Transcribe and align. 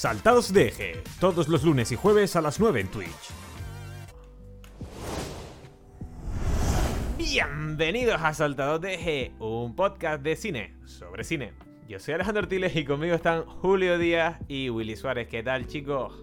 Saltados 0.00 0.50
de 0.54 0.68
Eje, 0.68 1.02
todos 1.20 1.46
los 1.46 1.62
lunes 1.62 1.92
y 1.92 1.94
jueves 1.94 2.34
a 2.34 2.40
las 2.40 2.58
9 2.58 2.80
en 2.80 2.88
Twitch. 2.88 3.30
Bienvenidos 7.18 8.18
a 8.22 8.32
Saltados 8.32 8.80
de 8.80 8.94
Eje, 8.94 9.32
un 9.38 9.76
podcast 9.76 10.22
de 10.22 10.36
cine 10.36 10.74
sobre 10.86 11.22
cine. 11.22 11.52
Yo 11.86 11.98
soy 11.98 12.14
Alejandro 12.14 12.44
Artiles 12.44 12.74
y 12.76 12.86
conmigo 12.86 13.14
están 13.14 13.44
Julio 13.44 13.98
Díaz 13.98 14.40
y 14.48 14.70
Willy 14.70 14.96
Suárez. 14.96 15.28
¿Qué 15.28 15.42
tal, 15.42 15.66
chicos? 15.66 16.14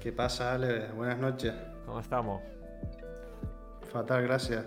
¿Qué 0.00 0.12
pasa, 0.12 0.54
Ale? 0.54 0.86
Buenas 0.92 1.18
noches. 1.18 1.52
¿Cómo 1.84 1.98
estamos? 1.98 2.42
Fatal, 3.90 4.22
gracias. 4.22 4.64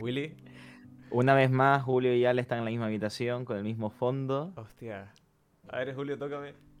Willy. 0.00 0.34
Una 1.12 1.34
vez 1.34 1.52
más, 1.52 1.84
Julio 1.84 2.16
y 2.16 2.24
Ale 2.24 2.42
están 2.42 2.58
en 2.58 2.64
la 2.64 2.72
misma 2.72 2.86
habitación, 2.86 3.44
con 3.44 3.58
el 3.58 3.62
mismo 3.62 3.90
fondo. 3.90 4.52
Hostia. 4.56 5.12
A 5.68 5.76
ver, 5.78 5.94
Julio, 5.94 6.18
tócame. 6.18 6.71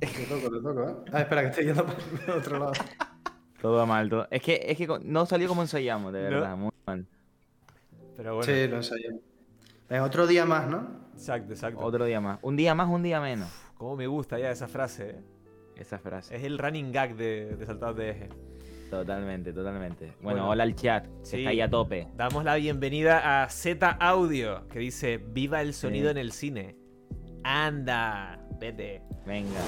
Te 0.00 0.06
toco, 0.26 0.50
te 0.50 0.62
toco, 0.62 0.88
¿eh? 0.88 0.94
Ah, 1.12 1.20
espera, 1.20 1.42
que 1.42 1.48
estoy 1.48 1.64
yendo 1.66 1.84
para 1.86 1.98
el 2.26 2.30
otro 2.30 2.58
lado. 2.58 2.72
Todo 3.60 3.86
mal, 3.86 4.08
todo. 4.08 4.26
Es 4.30 4.40
que, 4.42 4.58
es 4.68 4.78
que 4.78 4.88
no 5.02 5.26
salió 5.26 5.46
como 5.46 5.60
ensayamos, 5.60 6.14
de 6.14 6.22
No. 6.22 6.30
verdad, 6.30 6.56
muy 6.56 6.70
mal. 6.86 7.06
Pero 8.16 8.36
bueno. 8.36 8.50
Sí, 8.50 8.66
lo 8.68 8.76
ensayé. 8.76 9.20
Venga, 9.86 10.04
otro 10.04 10.26
día 10.26 10.46
más, 10.46 10.66
¿no? 10.66 10.88
Exacto, 11.12 11.52
exacto. 11.52 11.78
Otro 11.80 12.06
día 12.06 12.22
más. 12.22 12.38
Un 12.40 12.56
día 12.56 12.74
más, 12.74 12.88
un 12.88 13.02
día 13.02 13.20
menos. 13.20 13.50
Cómo 13.76 13.96
me 13.96 14.06
gusta 14.06 14.38
ya 14.38 14.50
esa 14.50 14.66
frase, 14.66 15.10
¿eh? 15.10 15.20
Esa 15.76 15.98
frase. 15.98 16.34
Es 16.36 16.44
el 16.44 16.56
running 16.58 16.90
gag 16.90 17.14
de, 17.16 17.54
de 17.56 17.66
Saltados 17.66 17.96
de 17.98 18.10
Eje. 18.10 18.28
Totalmente, 18.88 19.52
totalmente. 19.52 20.06
Bueno, 20.22 20.40
Bueno. 20.40 20.48
hola 20.48 20.62
al 20.62 20.74
chat, 20.74 21.06
Sí. 21.22 21.38
está 21.40 21.50
ahí 21.50 21.60
a 21.60 21.68
tope. 21.68 22.08
Damos 22.16 22.42
la 22.44 22.54
bienvenida 22.54 23.42
a 23.42 23.48
Z 23.50 23.88
Audio, 24.00 24.66
que 24.68 24.78
dice, 24.78 25.18
viva 25.18 25.60
el 25.60 25.74
sonido 25.74 26.06
Sí. 26.06 26.10
en 26.12 26.16
el 26.18 26.32
cine. 26.32 26.76
Anda, 27.44 28.39
vete. 28.60 29.02
Venga. 29.26 29.60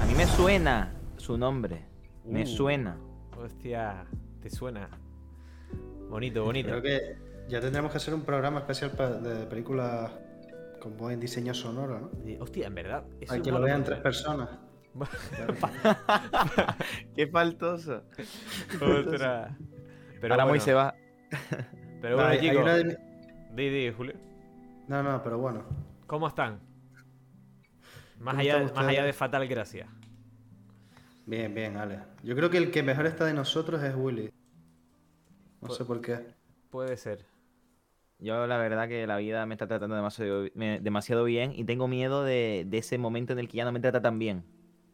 A 0.00 0.06
mí 0.06 0.14
me 0.14 0.26
suena 0.26 0.92
su 1.16 1.36
nombre. 1.38 1.84
Me 2.24 2.42
Uh. 2.42 2.46
suena. 2.46 2.96
Hostia, 3.36 4.04
te 4.40 4.50
suena. 4.50 4.88
Bonito, 6.08 6.44
bonito. 6.44 6.68
Creo 6.68 6.82
que 6.82 7.16
ya 7.48 7.60
tendremos 7.60 7.90
que 7.90 7.96
hacer 7.96 8.14
un 8.14 8.22
programa 8.22 8.60
especial 8.60 8.92
de 9.22 9.46
películas 9.46 10.10
con 10.80 10.96
buen 10.96 11.20
diseño 11.20 11.54
sonoro, 11.54 12.00
¿no? 12.00 12.10
Y, 12.28 12.36
Hostia, 12.40 12.66
en 12.66 12.74
verdad. 12.74 13.04
Hay 13.28 13.38
es 13.38 13.42
que 13.44 13.52
lo 13.52 13.60
vean 13.60 13.84
tres 13.84 14.00
personas. 14.00 14.48
Qué 17.16 17.26
faltoso. 17.28 18.02
Ostras. 18.80 19.52
Pero 20.20 20.34
Ahora 20.34 20.44
bueno, 20.44 20.46
Moy 20.48 20.60
se 20.60 20.74
va. 20.74 20.94
Pero 22.00 22.16
No, 22.16 22.22
bueno, 22.22 22.30
hay 22.30 22.40
chicos. 22.40 22.62
una 22.62 22.74
de 22.76 22.84
mi- 22.84 22.94
Di, 23.54 23.68
di, 23.70 23.92
Julio. 23.92 24.14
No, 24.88 25.02
no, 25.02 25.22
pero 25.22 25.38
bueno. 25.38 25.62
¿Cómo 26.06 26.28
están? 26.28 26.60
Más 28.22 28.34
¿Cómo 28.34 28.40
allá, 28.40 28.72
más 28.74 28.86
de 28.86 29.12
Fatal 29.12 29.46
Gracia. 29.48 29.86
Bien, 31.26 31.54
bien, 31.54 31.76
Ale. 31.76 32.00
Yo 32.22 32.34
creo 32.34 32.50
que 32.50 32.58
el 32.58 32.70
que 32.70 32.82
mejor 32.82 33.06
está 33.06 33.24
de 33.24 33.34
nosotros 33.34 33.82
es 33.82 33.94
Willy. 33.96 34.30
No 35.60 35.70
sé 35.70 35.84
por 35.84 36.00
qué. 36.00 36.26
Puede 36.70 36.96
ser. 36.96 37.26
Yo 38.18 38.46
la 38.46 38.56
verdad 38.58 38.88
que 38.88 39.06
la 39.06 39.16
vida 39.16 39.44
me 39.46 39.54
está 39.54 39.66
tratando 39.66 39.96
demasiado, 39.96 40.44
me- 40.54 40.80
demasiado 40.80 41.24
bien 41.24 41.52
y 41.54 41.64
tengo 41.64 41.88
miedo 41.88 42.22
de, 42.24 42.64
de 42.68 42.78
ese 42.78 42.96
momento 42.98 43.32
en 43.32 43.40
el 43.40 43.48
que 43.48 43.56
ya 43.58 43.64
no 43.64 43.72
me 43.72 43.80
trata 43.80 44.00
tan 44.00 44.18
bien. 44.18 44.44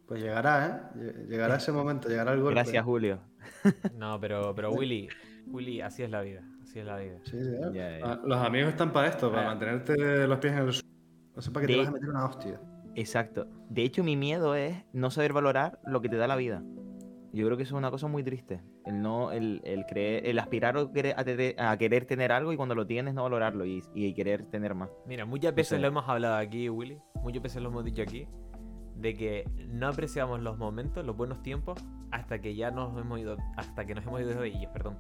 Pues 0.06 0.22
llegará, 0.22 0.90
¿eh? 0.94 0.98
Lle- 0.98 1.26
Llegará 1.28 1.56
ese 1.56 1.70
momento, 1.72 2.08
llegará 2.08 2.32
el 2.32 2.40
golpe. 2.40 2.54
Gracias, 2.54 2.82
Julio. 2.84 3.20
No, 3.94 4.18
pero, 4.20 4.54
pero 4.54 4.72
Willy, 4.72 5.08
Willy, 5.46 5.80
así 5.82 6.02
es 6.02 6.10
la 6.10 6.22
vida. 6.22 6.42
Así 6.62 6.78
es 6.78 6.86
la 6.86 6.96
vida. 6.98 7.18
Sí, 7.24 7.38
sí, 7.42 7.50
¿eh? 7.74 8.00
Ah, 8.02 8.18
Los 8.24 8.38
amigos 8.38 8.70
están 8.70 8.92
para 8.92 9.08
esto, 9.08 9.30
para 9.30 9.42
Ah. 9.42 9.46
mantenerte 9.50 10.26
los 10.26 10.38
pies 10.38 10.52
en 10.54 10.58
el 10.60 10.72
suelo. 10.72 10.88
No 11.36 11.42
sé 11.42 11.50
para 11.50 11.66
qué 11.66 11.72
te 11.72 11.78
vas 11.78 11.88
a 11.88 11.92
meter 11.92 12.08
una 12.08 12.24
hostia. 12.26 12.60
Exacto. 12.98 13.46
De 13.70 13.82
hecho, 13.82 14.02
mi 14.02 14.16
miedo 14.16 14.54
es 14.56 14.84
no 14.92 15.10
saber 15.10 15.32
valorar 15.32 15.78
lo 15.86 16.00
que 16.00 16.08
te 16.08 16.16
da 16.16 16.26
la 16.26 16.34
vida. 16.36 16.62
Yo 17.32 17.44
creo 17.46 17.56
que 17.56 17.62
eso 17.62 17.76
es 17.76 17.78
una 17.78 17.90
cosa 17.90 18.08
muy 18.08 18.24
triste. 18.24 18.60
El 18.86 19.02
no, 19.02 19.30
el, 19.30 19.60
el 19.64 19.84
creer, 19.86 20.26
el 20.26 20.38
aspirar 20.38 20.76
o 20.76 20.90
querer- 20.92 21.14
a, 21.58 21.70
a 21.70 21.76
querer 21.78 22.06
tener 22.06 22.32
algo 22.32 22.52
y 22.52 22.56
cuando 22.56 22.74
lo 22.74 22.86
tienes 22.86 23.14
no 23.14 23.22
valorarlo 23.22 23.66
y, 23.66 23.84
y 23.94 24.14
querer 24.14 24.46
tener 24.46 24.74
más. 24.74 24.88
Mira, 25.06 25.26
muchas 25.26 25.54
veces 25.54 25.76
sé. 25.76 25.78
lo 25.78 25.86
hemos 25.88 26.08
hablado 26.08 26.36
aquí, 26.36 26.68
Willy. 26.70 26.98
Muchas 27.22 27.42
veces 27.42 27.62
lo 27.62 27.68
hemos 27.68 27.84
dicho 27.84 28.02
aquí. 28.02 28.26
De 28.96 29.14
que 29.14 29.44
no 29.68 29.86
apreciamos 29.88 30.40
los 30.40 30.58
momentos, 30.58 31.04
los 31.06 31.16
buenos 31.16 31.40
tiempos, 31.42 31.78
hasta 32.10 32.40
que 32.40 32.56
ya 32.56 32.72
nos 32.72 32.98
hemos 33.00 33.20
ido. 33.20 33.36
Hasta 33.56 33.84
que 33.84 33.94
nos 33.94 34.04
hemos 34.06 34.20
ido 34.22 34.40
de 34.40 34.48
ellos, 34.48 34.70
perdón. 34.72 34.98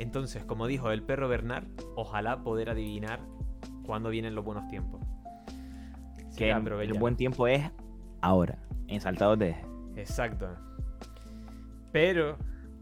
Entonces, 0.00 0.44
como 0.44 0.66
dijo 0.66 0.90
el 0.90 1.02
perro 1.04 1.28
Bernard, 1.28 1.66
ojalá 1.94 2.42
poder 2.42 2.70
adivinar 2.70 3.20
cuándo 3.84 4.08
vienen 4.08 4.34
los 4.34 4.44
buenos 4.44 4.66
tiempos. 4.68 5.00
Que 6.36 6.50
el, 6.50 6.56
aprovecha. 6.56 6.92
el 6.92 6.98
buen 6.98 7.16
tiempo 7.16 7.46
es 7.46 7.70
ahora, 8.20 8.58
en 8.88 9.00
saltados 9.00 9.38
de... 9.38 9.56
Exacto. 9.96 10.48
Pero 11.92 12.36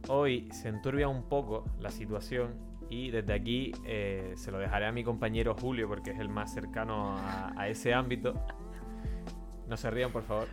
hoy 0.09 0.48
se 0.53 0.69
enturbia 0.69 1.09
un 1.09 1.28
poco 1.28 1.64
la 1.78 1.91
situación 1.91 2.54
y 2.91 3.10
desde 3.10 3.32
aquí 3.32 3.72
eh, 3.87 4.34
se 4.37 4.50
lo 4.50 4.59
dejaré 4.59 4.87
a 4.87 4.93
mi 4.93 5.04
compañero 5.04 5.54
Julio 5.54 5.88
porque 5.88 6.10
es 6.10 6.19
el 6.19 6.28
más 6.28 6.53
cercano 6.53 7.16
a, 7.16 7.53
a 7.56 7.69
ese 7.69 7.94
ámbito. 7.94 8.34
No 9.69 9.76
se 9.76 9.91
rían, 9.91 10.10
por 10.10 10.22
favor. 10.25 10.48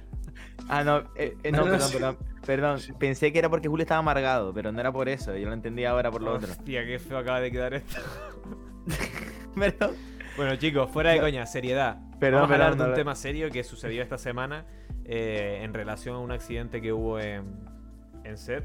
Ah, 0.70 0.84
no, 0.84 1.00
eh, 1.16 1.36
eh, 1.44 1.52
no, 1.52 1.66
No, 1.66 1.66
no, 1.66 1.72
perdón, 1.72 1.92
perdón, 1.92 2.18
perdón. 2.46 2.80
Pensé 2.98 3.34
que 3.34 3.40
era 3.40 3.50
porque 3.50 3.68
Julio 3.68 3.84
estaba 3.84 4.00
amargado, 4.00 4.54
pero 4.54 4.72
no 4.72 4.80
era 4.80 4.92
por 4.92 5.10
eso. 5.10 5.36
Yo 5.36 5.48
lo 5.48 5.54
entendí 5.54 5.86
ahora 5.86 6.10
por 6.12 6.22
lo 6.22 6.34
otro. 6.34 6.52
Hostia, 6.52 6.86
qué 6.86 7.00
feo 7.00 7.18
acaba 7.18 7.42
de 7.42 7.52
quedar 7.52 7.74
esto. 7.74 8.00
Perdón. 9.56 9.96
Bueno, 10.38 10.56
chicos, 10.56 10.90
fuera 10.90 11.12
de 11.12 11.20
coña, 11.20 11.46
seriedad. 11.46 12.00
Perdón, 12.22 12.42
Vamos 12.42 12.52
a 12.52 12.54
hablar 12.54 12.72
perdón, 12.74 12.86
de 12.86 12.92
un 12.92 12.96
tema 12.98 13.16
serio 13.16 13.50
que 13.50 13.64
sucedió 13.64 14.04
esta 14.04 14.20
semana 14.20 14.64
eh, 15.06 15.62
en 15.64 15.74
relación 15.74 16.18
a 16.18 16.20
un 16.20 16.32
accidente 16.32 16.80
que 16.80 16.94
hubo 16.94 17.20
en, 17.20 17.68
en 18.24 18.38
set 18.38 18.64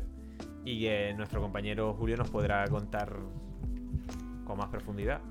y 0.62 0.82
que 0.82 1.14
nuestro 1.16 1.40
compañero 1.40 1.94
Julio 1.94 2.18
nos 2.18 2.28
podrá 2.28 2.68
contar 2.68 3.16
con 4.44 4.58
más 4.58 4.68
profundidad. 4.68 5.22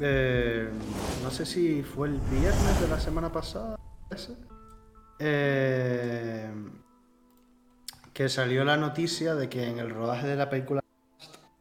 Eh, 0.00 0.68
no 1.22 1.30
sé 1.30 1.46
si 1.46 1.84
fue 1.84 2.08
el 2.08 2.18
viernes 2.28 2.80
de 2.80 2.88
la 2.88 2.98
semana 2.98 3.30
pasada. 3.30 3.78
ese, 4.10 4.34
eh, 5.20 6.50
que 8.12 8.28
salió 8.28 8.64
la 8.64 8.76
noticia 8.76 9.36
de 9.36 9.48
que 9.48 9.68
en 9.68 9.78
el 9.78 9.90
rodaje 9.90 10.26
de 10.26 10.34
la 10.34 10.50
película 10.50 10.80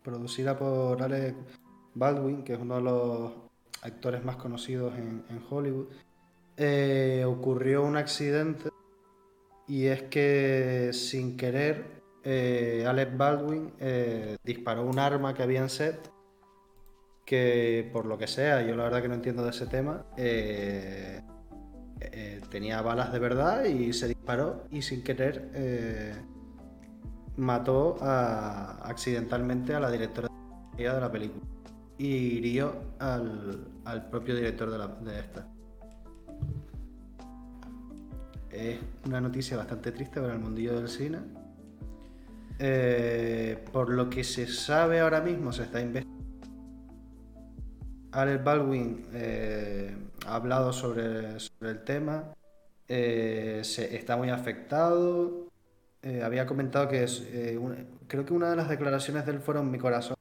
producida 0.01 0.57
por 0.57 1.03
Alec 1.03 1.35
Baldwin, 1.93 2.43
que 2.43 2.53
es 2.53 2.59
uno 2.59 2.77
de 2.77 2.81
los 2.81 3.47
actores 3.81 4.23
más 4.23 4.37
conocidos 4.37 4.93
en, 4.97 5.23
Hollywood, 5.49 5.87
eh, 6.57 7.23
ocurrió 7.25 7.83
un 7.83 7.97
accidente 7.97 8.69
y 9.67 9.85
es 9.85 10.03
que 10.03 10.91
sin 10.93 11.37
querer 11.37 12.01
eh, 12.23 12.85
Alec 12.87 13.15
Baldwin 13.15 13.73
eh, 13.79 14.37
disparó 14.43 14.85
un 14.85 14.99
arma 14.99 15.33
que 15.33 15.43
había 15.43 15.61
en 15.61 15.69
set 15.69 16.11
que 17.25 17.89
por 17.91 18.05
lo 18.05 18.17
que 18.17 18.27
sea, 18.27 18.61
yo 18.61 18.75
la 18.75 18.83
verdad 18.83 19.01
que 19.01 19.09
no 19.09 19.15
entiendo 19.15 19.43
de 19.43 19.49
ese 19.49 19.65
tema, 19.67 20.05
tenía 22.49 22.81
balas 22.81 23.11
de 23.11 23.19
verdad 23.19 23.65
y 23.65 23.91
se 23.91 24.07
disparó 24.07 24.63
y 24.71 24.81
sin 24.81 25.03
querer 25.03 26.23
mató 27.35 27.97
accidentalmente 28.01 29.75
a 29.75 29.81
la 29.81 29.91
directora 29.91 30.29
de 30.77 30.85
la 30.85 31.11
película 31.11 31.56
y 31.97 32.07
hirió 32.07 32.75
al, 32.99 33.67
al 33.85 34.09
propio 34.09 34.35
director 34.35 34.69
de, 34.71 34.77
la- 34.77 35.19
esta. 35.19 35.47
Es 38.51 38.79
una 39.05 39.21
noticia 39.21 39.57
bastante 39.57 39.91
triste 39.91 40.19
para 40.19 40.33
el 40.33 40.39
mundillo 40.39 40.75
del 40.75 40.89
cine. 40.89 41.19
Eh, 42.59 43.63
por 43.71 43.89
lo 43.89 44.09
que 44.09 44.23
se 44.23 44.47
sabe 44.47 44.99
ahora 44.99 45.21
mismo, 45.21 45.51
se 45.51 45.63
está 45.63 45.79
investigando. 45.81 46.17
Alec 48.11 48.43
Baldwin 48.43 49.05
eh, 49.13 49.95
ha 50.25 50.35
hablado 50.35 50.73
sobre, 50.73 51.39
sobre 51.39 51.69
el 51.71 51.83
tema, 51.83 52.33
eh, 52.87 53.61
se, 53.63 53.95
está 53.95 54.17
muy 54.17 54.29
afectado. 54.31 55.49
había 56.23 56.47
comentado 56.47 56.87
que 56.87 57.03
es, 57.03 57.27
creo 58.07 58.25
que 58.25 58.33
una 58.33 58.49
de 58.49 58.55
las 58.55 58.69
declaraciones 58.69 59.25
de 59.25 59.33
él 59.33 59.39
fueron 59.39 59.69
mi 59.69 59.77
corazón. 59.77 60.16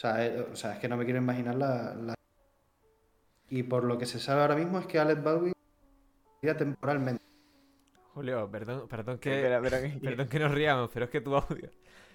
O 0.00 0.02
sea, 0.02 0.24
eh, 0.26 0.46
o 0.50 0.56
sea, 0.56 0.72
es 0.72 0.78
que 0.78 0.88
no 0.88 0.96
me 0.96 1.04
quiero 1.04 1.18
imaginar 1.20 1.54
la, 1.56 1.94
la- 1.94 2.14
Y 3.50 3.62
por 3.64 3.84
lo 3.84 3.98
que 3.98 4.06
se 4.06 4.18
sabe 4.18 4.40
ahora 4.40 4.56
mismo 4.56 4.78
es 4.78 4.86
que 4.86 4.98
Alec 4.98 5.22
Baldwin 5.22 5.52
ya 6.40 6.56
temporalmente. 6.56 7.22
Julio, 8.14 8.48
perdón, 8.50 8.88
perdón 8.88 9.18
que, 9.18 9.36
Espera, 9.36 9.58
espera, 9.58 10.00
perdón 10.02 10.28
que 10.28 10.38
nos 10.38 10.52
riamos, 10.52 10.88
pero 10.94 11.04
es 11.04 11.10
que 11.10 11.20
tu 11.20 11.34
audio 11.36 11.68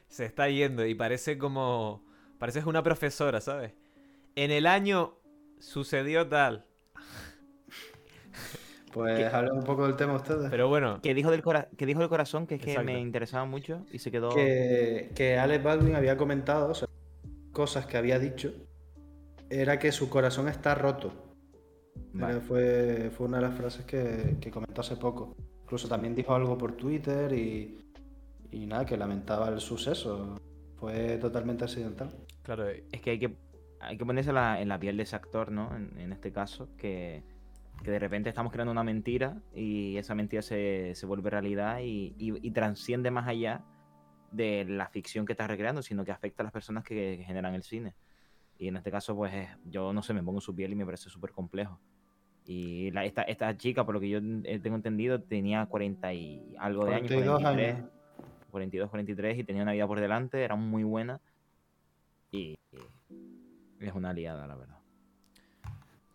se 0.08 0.26
está 0.26 0.50
yendo 0.50 0.84
y 0.84 0.96
parece 0.96 1.38
como... 1.38 2.04
Pareces 2.40 2.66
una 2.66 2.82
profesora, 2.82 3.40
¿sabes? 3.40 3.74
En 4.36 4.50
el 4.50 4.66
año 4.66 5.20
sucedió 5.60 6.28
tal. 6.28 6.66
Pues 8.94 9.32
hablen 9.34 9.54
un 9.58 9.64
poco 9.64 9.86
del 9.86 9.96
tema 9.98 10.16
ustedes. 10.16 10.50
Pero 10.50 10.70
bueno, 10.70 11.02
Que 11.02 11.14
dijo 11.14 11.30
del, 11.30 11.44
cora- 11.44 11.68
que 11.78 11.86
dijo 11.86 12.00
del 12.00 12.08
corazón, 12.10 12.48
que 12.48 12.56
es 12.56 12.62
que 12.62 12.80
me 12.80 12.98
interesaba 13.00 13.44
mucho 13.46 13.86
y 13.92 14.00
se 14.00 14.10
quedó... 14.10 14.30
que, 14.30 15.12
que 15.14 15.38
Alec 15.38 15.62
Baldwin 15.64 15.96
había 15.96 16.16
comentado, 16.16 16.70
o 16.70 16.74
sea, 16.74 16.88
cosas 17.56 17.86
que 17.86 17.96
había 17.98 18.20
dicho, 18.20 18.52
era 19.50 19.80
que 19.80 19.92
su 19.94 20.10
corazón 20.10 20.50
está 20.50 20.76
roto. 20.76 21.14
Era- 22.14 22.42
Fue, 22.42 23.10
fue 23.16 23.28
una 23.28 23.38
de 23.38 23.44
las 23.44 23.56
frases 23.56 23.86
que, 23.86 24.36
que 24.42 24.52
comentó 24.52 24.82
hace 24.82 24.98
poco. 24.98 25.36
Incluso 25.64 25.88
también 25.88 26.14
dijo 26.16 26.36
algo 26.36 26.58
por 26.58 26.74
Twitter 26.74 27.32
y, 27.34 27.80
y 28.52 28.66
nada, 28.68 28.86
que 28.86 28.98
lamentaba 28.98 29.48
el 29.50 29.60
suceso. 29.62 30.36
Fue 30.76 31.18
totalmente 31.18 31.64
accidental. 31.64 32.10
Claro, 32.44 32.68
Es 32.70 33.02
que 33.02 33.12
hay 33.12 33.20
que, 33.20 33.38
hay 33.80 33.98
que 33.98 34.06
ponerse 34.06 34.34
la- 34.34 34.62
en 34.62 34.68
la 34.68 34.78
piel 34.78 34.98
de 34.98 35.04
ese 35.04 35.16
actor, 35.16 35.50
¿no? 35.52 35.74
En, 35.76 35.98
en 35.98 36.12
este 36.12 36.32
caso, 36.34 36.68
que, 36.78 37.24
que 37.84 37.90
de 37.92 38.00
repente 38.00 38.28
estamos 38.30 38.52
creando 38.52 38.72
una 38.74 38.84
mentira 38.84 39.42
y 39.54 39.96
esa 39.98 40.14
mentira 40.14 40.42
se, 40.42 40.94
se 40.94 41.06
vuelve 41.06 41.30
realidad 41.30 41.80
y, 41.80 42.14
y- 42.18 42.46
y 42.48 42.52
transciende 42.52 43.12
más 43.12 43.28
allá 43.28 43.64
de 44.36 44.66
la 44.66 44.88
ficción 44.88 45.26
que 45.26 45.34
estás 45.34 45.48
recreando, 45.48 45.82
sino 45.82 46.04
que 46.06 46.12
afecta 46.12 46.44
a 46.44 46.46
las 46.46 46.54
personas 46.54 46.84
que, 46.84 47.18
que 47.18 47.24
generan 47.24 47.54
el 47.56 47.64
cine. 47.64 47.96
Y 48.58 48.68
en 48.68 48.78
este 48.78 48.92
caso, 48.92 49.16
pues 49.16 49.34
es- 49.34 49.50
yo 49.66 49.92
no 49.94 50.02
sé, 50.02 50.14
me 50.14 50.24
pongo 50.24 50.38
en 50.38 50.42
su 50.42 50.56
piel 50.56 50.72
y 50.72 50.76
me 50.76 50.86
parece 50.86 51.10
súper 51.10 51.32
complejo. 51.32 51.80
Y 52.46 52.92
la- 52.92 53.06
esta, 53.06 53.24
esta 53.24 53.56
chica, 53.58 53.86
por 53.86 53.96
lo 53.96 54.00
que 54.00 54.10
yo 54.10 54.20
eh, 54.44 54.60
tengo 54.60 54.76
entendido, 54.76 55.22
tenía 55.22 55.66
40 55.66 56.14
y 56.14 56.56
algo 56.60 56.86
de 56.86 56.94
años, 56.96 57.12
42 57.12 57.42
43. 57.42 57.76
años. 57.76 57.92
42, 58.52 58.90
43 58.90 59.38
y 59.40 59.44
tenía 59.44 59.64
una 59.64 59.74
vida 59.74 59.86
por 59.88 60.00
delante, 60.00 60.42
era 60.44 60.56
muy 60.56 60.84
buena 60.84 61.20
y, 62.32 62.56
y 62.72 62.78
es 63.86 63.94
una 63.94 64.12
aliada, 64.12 64.48
la 64.48 64.56
verdad. 64.56 64.78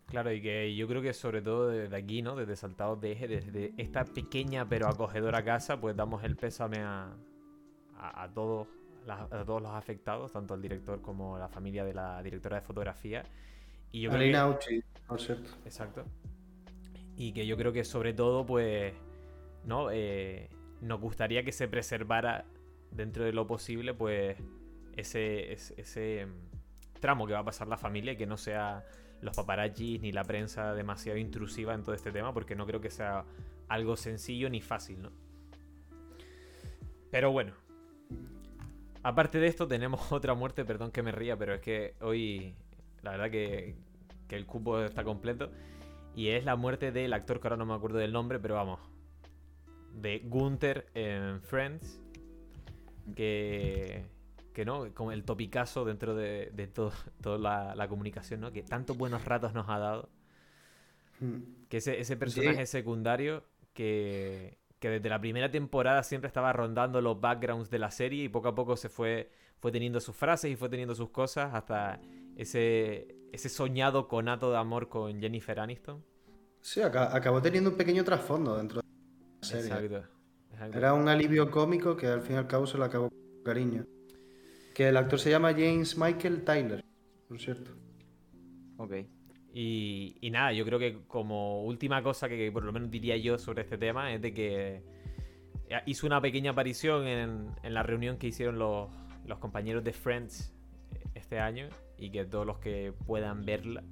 claro, 0.07 0.31
y 0.33 0.41
que 0.41 0.75
yo 0.75 0.87
creo 0.87 1.01
que 1.01 1.13
sobre 1.13 1.41
todo 1.41 1.69
desde 1.69 1.95
aquí, 1.95 2.21
¿no? 2.23 2.35
Desde 2.35 2.55
Saltados 2.55 2.99
de 2.99 3.11
Eje, 3.11 3.27
desde 3.27 3.73
esta 3.77 4.03
pequeña 4.05 4.67
pero 4.67 4.87
acogedora 4.87 5.43
casa, 5.43 5.79
pues 5.79 5.95
damos 5.95 6.23
el 6.23 6.35
pésame 6.35 6.79
a, 6.79 7.15
a, 8.01 8.23
a 8.23 8.33
todos, 8.33 8.67
a 9.07 9.45
todos 9.45 9.61
los 9.61 9.71
afectados, 9.71 10.31
tanto 10.33 10.53
al 10.53 10.61
director 10.61 11.01
como 11.01 11.35
a 11.35 11.39
la 11.39 11.47
familia 11.47 11.85
de 11.85 11.93
la 11.93 12.21
directora 12.23 12.57
de 12.57 12.61
fotografía. 12.63 13.23
Y 13.91 14.01
yo 14.01 14.09
creo 14.09 14.21
Alina 14.21 14.37
que- 14.39 14.43
Auchi, 14.75 14.83
por 15.07 15.21
cierto. 15.21 15.51
Exacto. 15.65 16.03
Y 17.17 17.33
que 17.33 17.45
yo 17.45 17.55
creo 17.57 17.71
que 17.71 17.83
sobre 17.83 18.13
todo, 18.13 18.45
pues, 18.45 18.93
¿no? 19.65 19.89
Eh, 19.91 20.49
nos 20.81 20.99
gustaría 20.99 21.43
que 21.43 21.51
se 21.51 21.67
preservara 21.67 22.45
dentro 22.89 23.23
de 23.23 23.33
lo 23.33 23.45
posible, 23.47 23.93
pues, 23.93 24.37
ese, 24.95 25.53
ese, 25.53 25.79
ese, 25.79 26.25
mm, 26.25 26.99
tramo 26.99 27.27
que 27.27 27.33
va 27.33 27.39
a 27.39 27.45
pasar 27.45 27.67
la 27.67 27.77
familia 27.77 28.13
y 28.13 28.17
que 28.17 28.25
no 28.27 28.37
sea 28.37 28.83
los 29.21 29.35
paparazzis 29.35 30.01
ni 30.01 30.11
la 30.11 30.23
prensa 30.23 30.73
demasiado 30.73 31.17
intrusiva 31.19 31.73
en 31.75 31.83
todo 31.83 31.93
este 31.95 32.11
tema, 32.11 32.33
porque 32.33 32.55
no 32.55 32.65
creo 32.65 32.81
que 32.81 32.89
sea 32.89 33.23
algo 33.67 33.95
sencillo 33.95 34.49
ni 34.49 34.61
fácil, 34.61 35.01
¿no? 35.03 35.11
Pero 37.11 37.31
bueno. 37.31 37.53
Aparte 39.03 39.39
de 39.39 39.47
esto, 39.47 39.67
tenemos 39.67 39.99
otra 40.11 40.33
muerte, 40.33 40.65
perdón 40.65 40.91
que 40.91 41.01
me 41.03 41.11
ría, 41.11 41.37
pero 41.37 41.53
es 41.55 41.61
que 41.61 41.95
hoy, 42.01 42.55
la 43.01 43.11
verdad 43.11 43.31
que, 43.31 43.75
que 44.27 44.35
el 44.35 44.45
cupo 44.45 44.79
está 44.81 45.03
completo. 45.03 45.51
Y 46.15 46.29
es 46.29 46.43
la 46.43 46.55
muerte 46.55 46.91
del 46.91 47.13
actor 47.13 47.39
que 47.39 47.47
ahora 47.47 47.57
no 47.57 47.65
me 47.65 47.73
acuerdo 47.73 47.97
del 47.97 48.11
nombre, 48.11 48.37
pero 48.39 48.55
vamos. 48.55 48.79
De 49.93 50.19
Gunther 50.19 50.87
en 50.93 51.41
Friends. 51.41 52.01
Que. 53.15 54.05
Que 54.53 54.65
no, 54.65 54.93
como 54.93 55.13
el 55.13 55.23
topicazo 55.23 55.85
dentro 55.85 56.13
de, 56.13 56.51
de 56.53 56.67
todo- 56.67 56.91
toda 57.21 57.37
la, 57.37 57.73
la 57.73 57.87
comunicación, 57.87 58.41
¿no? 58.41 58.51
Que 58.51 58.63
tantos 58.63 58.97
buenos 58.97 59.23
ratos 59.23 59.53
nos 59.53 59.69
ha 59.69 59.79
dado. 59.79 60.09
Mm. 61.21 61.67
Que 61.69 61.77
ese, 61.77 62.01
ese 62.01 62.17
personaje 62.17 62.65
secundario 62.65 63.45
que, 63.73 64.57
que 64.81 64.89
desde 64.89 65.09
la 65.09 65.21
primera 65.21 65.49
temporada 65.51 66.01
siempre 66.01 66.27
estaba 66.27 66.51
rondando 66.51 66.99
los 67.01 67.21
backgrounds 67.21 67.69
de 67.69 67.77
la 67.77 67.91
serie 67.91 68.23
y 68.23 68.29
poco 68.29 68.47
a 68.49 68.55
poco 68.55 68.75
se 68.75 68.89
fue, 68.89 69.29
fue 69.59 69.71
teniendo 69.71 69.99
sus 69.99 70.15
frases 70.15 70.49
y 70.51 70.55
fue 70.55 70.69
teniendo 70.69 70.95
sus 70.95 71.11
cosas 71.11 71.53
hasta 71.53 72.01
ese, 72.35 73.15
ese 73.31 73.47
soñado 73.47 74.07
conato 74.07 74.49
de 74.51 74.57
amor 74.57 74.89
con 74.89 75.21
Jennifer 75.21 75.59
Aniston. 75.59 76.03
Sí, 76.61 76.81
aca- 76.81 77.15
acabó 77.15 77.41
teniendo 77.43 77.69
un 77.69 77.77
pequeño 77.77 78.03
trasfondo 78.03 78.57
dentro 78.57 78.81
de 78.81 78.87
la 79.41 79.47
serie. 79.47 79.65
Exacto. 79.71 80.03
exacto. 80.51 80.77
Era 80.79 80.93
un 80.95 81.07
alivio 81.07 81.51
cómico 81.51 81.95
que 81.95 82.07
al 82.07 82.21
fin 82.21 82.35
y 82.35 82.39
al 82.39 82.47
cabo 82.47 82.65
se 82.65 82.79
le 82.79 82.85
acabó 82.85 83.09
con 83.09 83.43
cariño. 83.45 83.85
Que 84.73 84.89
el 84.89 84.97
actor 84.97 85.19
se 85.19 85.29
llama 85.29 85.51
James 85.51 85.95
Michael 85.95 86.43
Tyler, 86.43 86.83
por 87.27 87.39
cierto. 87.39 87.69
Ok. 88.77 88.93
Y, 89.53 90.29
nada, 90.31 90.53
yo 90.53 90.63
creo 90.65 90.79
que 90.79 90.99
como 91.07 91.63
última 91.63 92.01
cosa 92.01 92.29
que 92.29 92.51
por 92.51 92.63
lo 92.63 92.71
menos 92.71 92.89
diría 92.89 93.17
yo 93.17 93.37
sobre 93.37 93.63
este 93.63 93.77
tema 93.77 94.13
es 94.13 94.21
de 94.21 94.33
que 94.33 94.81
hizo 95.85 96.07
una 96.07 96.21
pequeña 96.21 96.51
aparición 96.51 97.05
en, 97.05 97.49
en 97.63 97.73
la 97.73 97.83
reunión 97.83 98.17
que 98.17 98.27
hicieron 98.27 98.57
los, 98.57 98.89
los 99.25 99.39
compañeros 99.39 99.83
de 99.83 99.93
Friends 99.93 100.53
este 101.15 101.39
año 101.39 101.67
y 101.97 102.11
que 102.11 102.25
todos 102.25 102.45
los 102.45 102.59
que 102.59 102.93
puedan 103.05 103.45
verla 103.45 103.83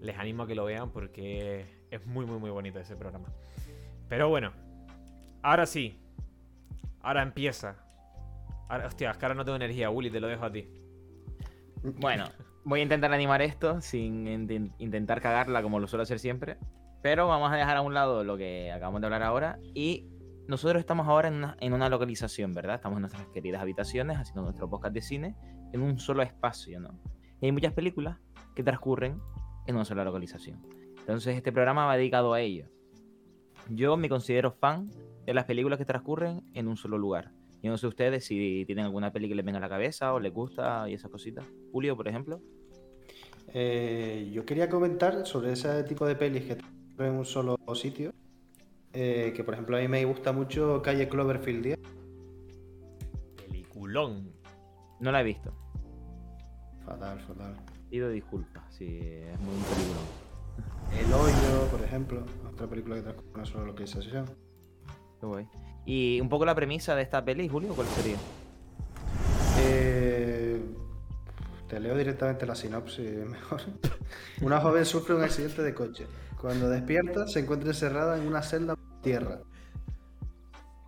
les 0.00 0.16
animo 0.18 0.44
a 0.44 0.46
que 0.46 0.54
lo 0.54 0.64
vean 0.64 0.90
porque 0.90 1.66
es 1.90 2.06
muy 2.06 2.26
muy 2.26 2.38
muy 2.38 2.50
bonito 2.50 2.78
ese 2.78 2.96
programa. 2.96 3.28
Pero 4.08 4.28
bueno, 4.28 4.52
ahora 5.42 5.66
sí, 5.66 5.98
ahora 7.00 7.22
empieza. 7.22 7.76
Ahora, 8.68 8.86
hostia, 8.86 9.10
ahora 9.10 9.34
no 9.34 9.44
tengo 9.44 9.56
energía, 9.56 9.90
Willy, 9.90 10.10
te 10.10 10.20
lo 10.20 10.28
dejo 10.28 10.44
a 10.44 10.52
ti. 10.52 10.68
Bueno, 11.82 12.24
voy 12.66 12.80
a 12.80 12.82
intentar 12.82 13.12
animar 13.12 13.42
esto 13.42 13.80
sin 13.80 14.26
inten- 14.26 14.72
intentar 14.78 15.20
cagarla 15.20 15.62
como 15.62 15.78
lo 15.78 15.86
suelo 15.86 16.02
hacer 16.02 16.18
siempre. 16.18 16.58
Pero 17.00 17.28
vamos 17.28 17.52
a 17.52 17.56
dejar 17.56 17.76
a 17.76 17.80
un 17.80 17.94
lado 17.94 18.24
lo 18.24 18.36
que 18.36 18.72
acabamos 18.72 19.00
de 19.00 19.06
hablar 19.06 19.22
ahora. 19.22 19.58
Y 19.72 20.08
nosotros 20.48 20.80
estamos 20.80 21.06
ahora 21.06 21.28
en 21.28 21.34
una, 21.34 21.56
en 21.60 21.72
una 21.72 21.88
localización, 21.88 22.52
¿verdad? 22.54 22.74
Estamos 22.74 22.96
en 22.96 23.02
nuestras 23.02 23.28
queridas 23.28 23.62
habitaciones 23.62 24.18
haciendo 24.18 24.42
nuestro 24.42 24.68
podcast 24.68 24.92
de 24.94 25.02
cine 25.02 25.36
en 25.72 25.80
un 25.80 26.00
solo 26.00 26.22
espacio, 26.22 26.80
¿no? 26.80 27.00
Y 27.40 27.46
hay 27.46 27.52
muchas 27.52 27.72
películas 27.72 28.18
que 28.56 28.64
transcurren 28.64 29.20
en 29.66 29.76
una 29.76 29.84
sola 29.84 30.02
localización. 30.02 30.60
Entonces 30.98 31.36
este 31.36 31.52
programa 31.52 31.86
va 31.86 31.96
dedicado 31.96 32.32
a 32.32 32.40
ello. 32.40 32.66
Yo 33.68 33.96
me 33.96 34.08
considero 34.08 34.50
fan 34.50 34.90
de 35.24 35.34
las 35.34 35.44
películas 35.44 35.78
que 35.78 35.84
transcurren 35.84 36.42
en 36.54 36.66
un 36.66 36.76
solo 36.76 36.98
lugar. 36.98 37.30
Yo 37.62 37.70
no 37.70 37.78
sé 37.78 37.86
ustedes 37.86 38.24
si 38.24 38.64
tienen 38.66 38.84
alguna 38.84 39.12
peli 39.12 39.28
que 39.28 39.34
les 39.36 39.44
venga 39.44 39.58
a 39.58 39.60
la 39.60 39.68
cabeza 39.68 40.12
o 40.14 40.20
les 40.20 40.32
gusta 40.32 40.88
y 40.88 40.94
esas 40.94 41.10
cositas. 41.10 41.44
Julio, 41.72 41.96
por 41.96 42.08
ejemplo. 42.08 42.40
Eh, 43.58 44.28
yo 44.34 44.44
quería 44.44 44.68
comentar 44.68 45.26
sobre 45.26 45.52
ese 45.52 45.82
tipo 45.84 46.04
de 46.04 46.14
pelis 46.14 46.44
que 46.44 46.58
en 47.02 47.12
un 47.14 47.24
solo 47.24 47.56
sitio. 47.74 48.12
Eh, 48.92 49.32
que 49.34 49.44
por 49.44 49.54
ejemplo 49.54 49.78
a 49.78 49.80
mí 49.80 49.88
me 49.88 50.04
gusta 50.04 50.30
mucho 50.30 50.82
Calle 50.82 51.08
Cloverfield 51.08 51.64
10. 51.64 51.78
Peliculón. 53.36 54.30
No 55.00 55.10
la 55.10 55.22
he 55.22 55.24
visto. 55.24 55.54
Fatal, 56.84 57.18
fatal. 57.20 57.56
Pido 57.88 58.10
disculpas 58.10 58.62
si 58.74 58.98
es 58.98 59.40
muy 59.40 59.54
un 59.54 59.62
peligro. 59.62 60.00
El 60.92 61.12
Hoyo, 61.14 61.70
por 61.70 61.82
ejemplo, 61.82 62.26
otra 62.52 62.66
película 62.66 62.96
que 62.96 63.02
transcurre 63.04 63.46
sola 63.46 63.64
localización. 63.64 64.26
Qué 65.18 65.24
guay. 65.26 65.48
Y 65.86 66.20
un 66.20 66.28
poco 66.28 66.44
la 66.44 66.54
premisa 66.54 66.94
de 66.94 67.00
esta 67.00 67.24
peli, 67.24 67.48
Julio, 67.48 67.72
¿cuál 67.74 67.86
sería? 67.88 68.16
Eh, 69.60 70.05
te 71.68 71.80
leo 71.80 71.96
directamente 71.96 72.46
la 72.46 72.54
sinopsis 72.54 73.26
mejor. 73.26 73.60
Una 74.40 74.60
joven 74.60 74.84
sufre 74.84 75.14
un 75.14 75.22
accidente 75.22 75.62
de 75.62 75.74
coche. 75.74 76.06
Cuando 76.40 76.68
despierta, 76.68 77.26
se 77.26 77.40
encuentra 77.40 77.70
encerrada 77.70 78.16
en 78.18 78.26
una 78.26 78.42
celda 78.42 78.76
tierra, 79.02 79.40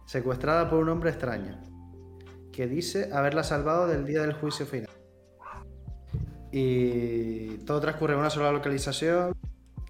secuestrada 0.07 0.69
por 0.69 0.81
un 0.81 0.89
hombre 0.91 1.11
extraño, 1.11 1.61
que 2.53 2.67
dice 2.67 3.11
haberla 3.13 3.43
salvado 3.43 3.87
del 3.87 4.05
día 4.05 4.23
del 4.23 4.35
juicio 4.35 4.67
final. 4.67 4.91
Y 6.53 7.59
todo 7.59 7.81
transcurre 7.81 8.15
en 8.15 8.21
una 8.21 8.31
sola 8.31 8.53
localización 8.53 9.35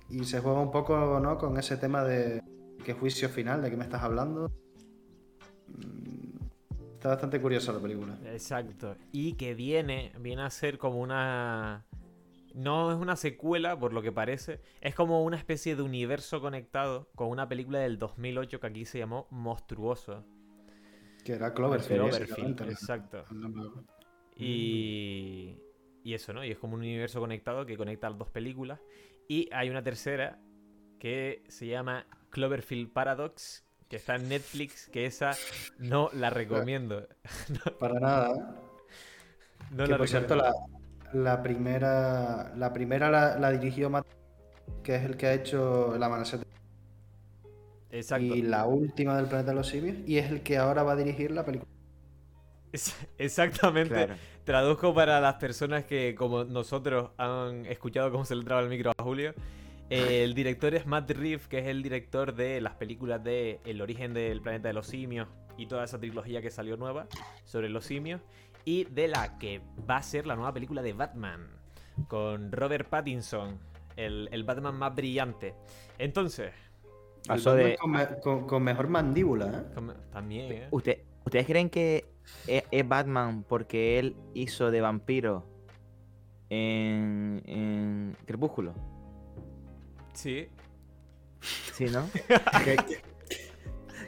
y 0.08 0.24
se 0.24 0.40
juega 0.40 0.60
un 0.60 0.70
poco 0.70 1.20
¿no? 1.20 1.38
con 1.38 1.56
ese 1.58 1.76
tema 1.76 2.02
de 2.02 2.42
qué 2.84 2.94
juicio 2.94 3.28
final, 3.28 3.62
de 3.62 3.70
qué 3.70 3.76
me 3.76 3.84
estás 3.84 4.02
hablando. 4.02 4.50
Mm, 7.00 7.04
Está 7.04 7.08
bastante 7.10 7.40
curiosa 7.40 7.72
la 7.72 7.80
película. 7.80 8.18
Exacto. 8.24 8.96
Y 9.12 9.34
que 9.34 9.54
viene, 9.54 10.12
viene 10.20 10.42
a 10.42 10.50
ser 10.50 10.78
como 10.78 11.00
una... 11.00 11.86
No 12.54 12.90
es 12.90 12.98
una 12.98 13.14
secuela, 13.16 13.78
por 13.78 13.92
lo 13.92 14.02
que 14.02 14.10
parece. 14.10 14.60
Es 14.80 14.94
como 14.94 15.22
una 15.24 15.36
especie 15.36 15.76
de 15.76 15.82
universo 15.82 16.40
conectado 16.40 17.08
con 17.14 17.28
una 17.28 17.48
película 17.48 17.78
del 17.78 17.98
2008 17.98 18.58
que 18.58 18.66
aquí 18.66 18.84
se 18.84 18.98
llamó 18.98 19.28
Monstruoso. 19.30 20.24
Que 21.24 21.34
era 21.34 21.54
Cloverfield. 21.54 22.10
Cloverfield, 22.10 22.60
exacto. 22.62 23.24
Y, 24.36 25.56
y 26.02 26.14
eso, 26.14 26.32
¿no? 26.32 26.44
Y 26.44 26.50
es 26.50 26.58
como 26.58 26.74
un 26.74 26.80
universo 26.80 27.20
conectado 27.20 27.66
que 27.66 27.76
conecta 27.76 28.08
las 28.10 28.18
dos 28.18 28.30
películas. 28.30 28.80
Y 29.28 29.48
hay 29.52 29.70
una 29.70 29.82
tercera 29.82 30.40
que 30.98 31.44
se 31.48 31.66
llama 31.68 32.06
Cloverfield 32.30 32.92
Paradox, 32.92 33.67
que 33.88 33.96
está 33.96 34.16
en 34.16 34.28
Netflix, 34.28 34.88
que 34.88 35.06
esa 35.06 35.30
no 35.78 36.10
la 36.12 36.30
recomiendo. 36.30 37.06
Para 37.80 37.98
nada. 38.00 38.34
¿eh? 38.34 38.42
No 39.70 39.84
que 39.84 39.90
la 39.90 39.98
por 39.98 40.08
cierto, 40.08 40.34
recomiendo. 40.34 40.68
la, 41.14 41.20
la 41.36 41.42
primera, 41.42 42.52
la 42.56 42.72
primera 42.72 43.10
la, 43.10 43.38
la 43.38 43.50
dirigió 43.50 43.90
Matt, 43.90 44.06
que 44.82 44.96
es 44.96 45.04
el 45.04 45.16
que 45.16 45.26
ha 45.26 45.34
hecho 45.34 45.94
El 45.94 46.02
Amanecer. 46.02 46.40
Exacto. 47.90 48.24
Y 48.34 48.42
la 48.42 48.66
última 48.66 49.16
del 49.16 49.26
Planeta 49.26 49.50
de 49.50 49.56
los 49.56 49.68
Simios. 49.68 49.96
Y 50.06 50.18
es 50.18 50.30
el 50.30 50.42
que 50.42 50.58
ahora 50.58 50.82
va 50.82 50.92
a 50.92 50.96
dirigir 50.96 51.30
la 51.30 51.44
película. 51.44 51.70
Es- 52.72 52.94
Exactamente. 53.16 53.94
Claro. 53.94 54.14
Traduzco 54.44 54.94
para 54.94 55.20
las 55.20 55.34
personas 55.36 55.84
que, 55.84 56.14
como 56.14 56.44
nosotros, 56.44 57.10
han 57.16 57.64
escuchado 57.66 58.10
cómo 58.10 58.24
se 58.26 58.34
le 58.34 58.44
traba 58.44 58.60
el 58.62 58.68
micro 58.68 58.90
a 58.96 59.02
Julio. 59.02 59.34
El 59.90 60.34
director 60.34 60.74
es 60.74 60.86
Matt 60.86 61.10
Reeves, 61.10 61.48
que 61.48 61.58
es 61.60 61.66
el 61.66 61.82
director 61.82 62.34
de 62.34 62.60
las 62.60 62.74
películas 62.74 63.24
de 63.24 63.60
El 63.64 63.80
origen 63.80 64.12
del 64.12 64.40
planeta 64.42 64.68
de 64.68 64.74
los 64.74 64.86
simios 64.86 65.28
y 65.56 65.66
toda 65.66 65.84
esa 65.84 65.98
trilogía 65.98 66.42
que 66.42 66.50
salió 66.50 66.76
nueva 66.76 67.06
sobre 67.44 67.68
los 67.70 67.84
simios. 67.86 68.20
Y 68.64 68.84
de 68.84 69.08
la 69.08 69.38
que 69.38 69.62
va 69.88 69.96
a 69.96 70.02
ser 70.02 70.26
la 70.26 70.36
nueva 70.36 70.52
película 70.52 70.82
de 70.82 70.92
Batman, 70.92 71.46
con 72.06 72.52
Robert 72.52 72.86
Pattinson, 72.88 73.58
el, 73.96 74.28
el 74.30 74.44
Batman 74.44 74.76
más 74.76 74.94
brillante. 74.94 75.54
Entonces, 75.98 76.52
Pasó 77.26 77.54
de- 77.54 77.76
con, 77.76 77.90
me- 77.90 78.06
con- 78.22 78.46
con 78.46 78.62
mejor 78.62 78.88
mandíbula, 78.88 79.46
¿eh? 79.46 79.72
como- 79.74 79.94
también, 80.12 80.52
¿eh? 80.52 80.68
¿Usted, 80.70 80.98
¿Ustedes 81.24 81.46
creen 81.46 81.70
que 81.70 82.04
es, 82.46 82.62
es 82.70 82.86
Batman 82.88 83.42
porque 83.48 83.98
él 83.98 84.16
hizo 84.34 84.70
de 84.70 84.80
vampiro 84.82 85.44
en, 86.50 87.42
en 87.46 88.16
Crepúsculo? 88.26 88.74
Sí. 90.18 90.48
Sí, 91.74 91.84
¿no? 91.86 92.08
que, 92.64 92.76
que- 92.76 93.00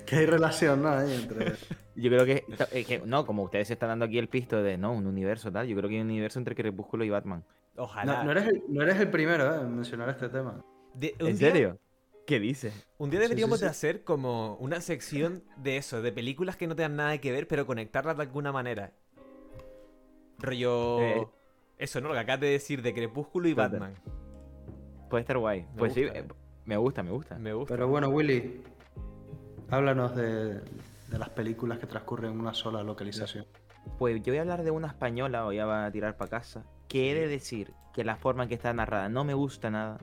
que 0.05 0.17
hay 0.17 0.27
relación, 0.27 0.83
¿no? 0.83 0.89
Ahí 0.89 1.15
entre... 1.15 1.53
Yo 1.95 2.11
creo 2.11 2.25
que, 2.25 2.45
eh, 2.73 2.85
que- 2.85 2.99
no, 3.07 3.25
como 3.27 3.45
ustedes 3.45 3.69
se 3.69 3.75
están 3.75 3.91
dando 3.91 4.07
aquí 4.07 4.19
el 4.19 4.29
pisto 4.29 4.61
de 4.61 4.77
no, 4.77 4.93
un 4.93 5.07
universo 5.07 5.53
tal, 5.53 5.69
yo 5.69 5.77
creo 5.77 5.89
que 5.89 5.97
hay 5.97 6.01
un 6.01 6.09
universo 6.09 6.39
entre 6.41 6.55
Crepúsculo 6.57 7.05
y 7.05 7.11
Batman. 7.11 7.45
Ojalá. 7.77 8.17
No, 8.19 8.25
no 8.25 8.31
eres 8.33 8.47
el, 8.49 8.63
no 8.69 8.83
eres 8.83 8.99
el 8.99 9.09
primero 9.11 9.55
¿eh? 9.55 9.61
en 9.61 9.75
mencionar 9.77 10.09
este 10.09 10.29
tema. 10.31 10.65
De- 10.95 11.15
¿En 11.19 11.27
día- 11.37 11.51
serio? 11.53 11.79
¿Qué 12.27 12.41
dices? 12.41 12.73
Un 12.99 13.11
día 13.11 13.21
Sí, 13.21 13.25
deberíamos 13.27 13.59
sí, 13.61 13.65
de 13.67 13.71
hacer 13.71 14.03
como 14.03 14.57
una 14.57 14.81
sección 14.81 15.45
de 15.59 15.77
eso, 15.77 16.01
de 16.03 16.11
películas 16.13 16.57
que 16.57 16.67
no 16.67 16.75
tengan 16.75 16.97
nada 16.97 17.19
que 17.19 17.31
ver, 17.33 17.47
pero 17.47 17.67
conectarlas 17.67 18.17
de 18.17 18.23
alguna 18.25 18.51
manera. 18.51 18.93
Rollo... 20.39 21.01
Eh. 21.01 21.27
Eso, 21.79 22.01
¿no? 22.01 22.09
Lo 22.09 22.15
que 22.15 22.21
acabas 22.21 22.41
de 22.41 22.49
decir 22.49 22.83
de 22.83 22.93
Crepúsculo 22.95 23.49
y. 23.49 23.55
Batman. 23.55 23.95
Puede 25.11 25.21
estar 25.23 25.37
guay. 25.37 25.63
Me 25.73 25.79
pues 25.79 25.93
sí, 25.93 26.05
gusta, 26.05 26.19
eh, 26.19 26.25
eh. 26.27 26.33
me 26.65 26.77
gusta, 26.79 27.03
me 27.03 27.11
gusta. 27.11 27.39
Me 27.39 27.53
gusta. 27.53 27.75
Pero 27.75 27.89
bueno, 27.89 28.09
Willy, 28.09 28.63
háblanos 29.69 30.15
de, 30.17 30.55
de 30.55 31.19
las 31.19 31.29
películas 31.31 31.79
que 31.79 31.87
transcurren 31.87 32.33
en 32.33 32.41
una 32.41 32.55
sola 32.55 32.83
localización. 32.83 33.45
Pues 33.99 34.23
yo 34.23 34.33
voy 34.33 34.39
a 34.39 34.43
hablar 34.43 34.63
de 34.63 34.71
una 34.71 34.87
española, 34.89 35.47
o 35.47 35.53
ya 35.53 35.67
va 35.67 35.85
a 35.87 35.91
tirar 35.91 36.17
para 36.17 36.31
casa, 36.31 36.65
que 36.89 37.11
he 37.11 37.15
de 37.15 37.29
decir 37.29 37.73
que 37.93 38.05
la 38.05 38.17
forma 38.17 38.45
en 38.45 38.49
que 38.49 38.55
está 38.55 38.73
narrada 38.73 39.09
no 39.09 39.25
me 39.25 39.35
gusta 39.35 39.71
nada, 39.71 39.99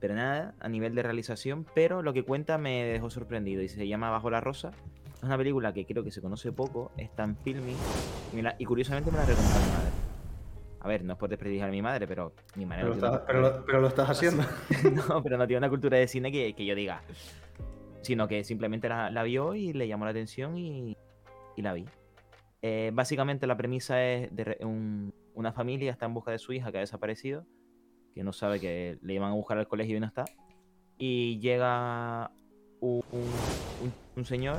pero 0.00 0.14
nada, 0.14 0.54
a 0.58 0.68
nivel 0.68 0.94
de 0.94 1.02
realización, 1.02 1.64
pero 1.74 2.02
lo 2.02 2.12
que 2.12 2.24
cuenta 2.24 2.58
me 2.58 2.84
dejó 2.84 3.10
sorprendido 3.10 3.62
y 3.62 3.68
se 3.68 3.86
llama 3.86 4.10
Bajo 4.10 4.30
la 4.30 4.40
Rosa. 4.40 4.72
Es 5.16 5.22
una 5.22 5.36
película 5.38 5.72
que 5.72 5.86
creo 5.86 6.02
que 6.02 6.10
se 6.10 6.20
conoce 6.20 6.50
poco, 6.52 6.90
está 6.96 7.22
en 7.24 7.36
filming 7.36 7.76
y, 8.32 8.36
me 8.36 8.42
la- 8.42 8.56
y 8.58 8.64
curiosamente 8.64 9.10
me 9.10 9.18
la 9.18 9.22
madre. 9.24 9.36
A 10.84 10.88
ver, 10.88 11.02
no 11.02 11.14
es 11.14 11.18
por 11.18 11.30
desprestigiar 11.30 11.70
a 11.70 11.72
mi 11.72 11.80
madre, 11.80 12.06
pero 12.06 12.34
mi 12.56 12.66
madre 12.66 12.82
Pero, 12.84 12.94
no 12.96 13.06
estás- 13.06 13.22
pero 13.26 13.40
lo, 13.40 13.64
pero 13.64 13.80
lo 13.80 13.88
estás 13.88 14.10
haciendo. 14.10 14.42
no, 15.08 15.22
pero 15.22 15.38
no 15.38 15.46
tiene 15.46 15.58
una 15.58 15.70
cultura 15.70 15.96
de 15.98 16.06
cine 16.06 16.30
que, 16.30 16.54
que 16.54 16.66
yo 16.66 16.74
diga. 16.74 17.00
Sino 18.02 18.28
que 18.28 18.44
simplemente 18.44 18.88
la, 18.88 19.10
la 19.10 19.22
vio 19.22 19.54
y 19.54 19.72
le 19.72 19.88
llamó 19.88 20.04
la 20.04 20.10
atención 20.10 20.58
y, 20.58 20.94
y 21.56 21.62
la 21.62 21.72
vi. 21.72 21.86
Eh, 22.60 22.90
básicamente 22.92 23.46
la 23.46 23.56
premisa 23.56 24.02
es 24.04 24.34
de 24.36 24.58
un- 24.60 25.14
una 25.32 25.52
familia 25.52 25.90
está 25.90 26.04
en 26.06 26.14
busca 26.14 26.30
de 26.30 26.38
su 26.38 26.52
hija 26.52 26.70
que 26.70 26.76
ha 26.78 26.80
desaparecido, 26.80 27.46
que 28.14 28.22
no 28.22 28.32
sabe 28.34 28.60
que 28.60 28.98
le 29.02 29.14
iban 29.14 29.30
a 29.30 29.34
buscar 29.34 29.56
al 29.58 29.66
colegio 29.66 29.96
y 29.96 30.00
no 30.00 30.06
está. 30.06 30.24
Y 30.98 31.40
llega 31.40 32.30
un, 32.80 33.02
un- 33.10 33.92
un 34.16 34.24
señor 34.26 34.58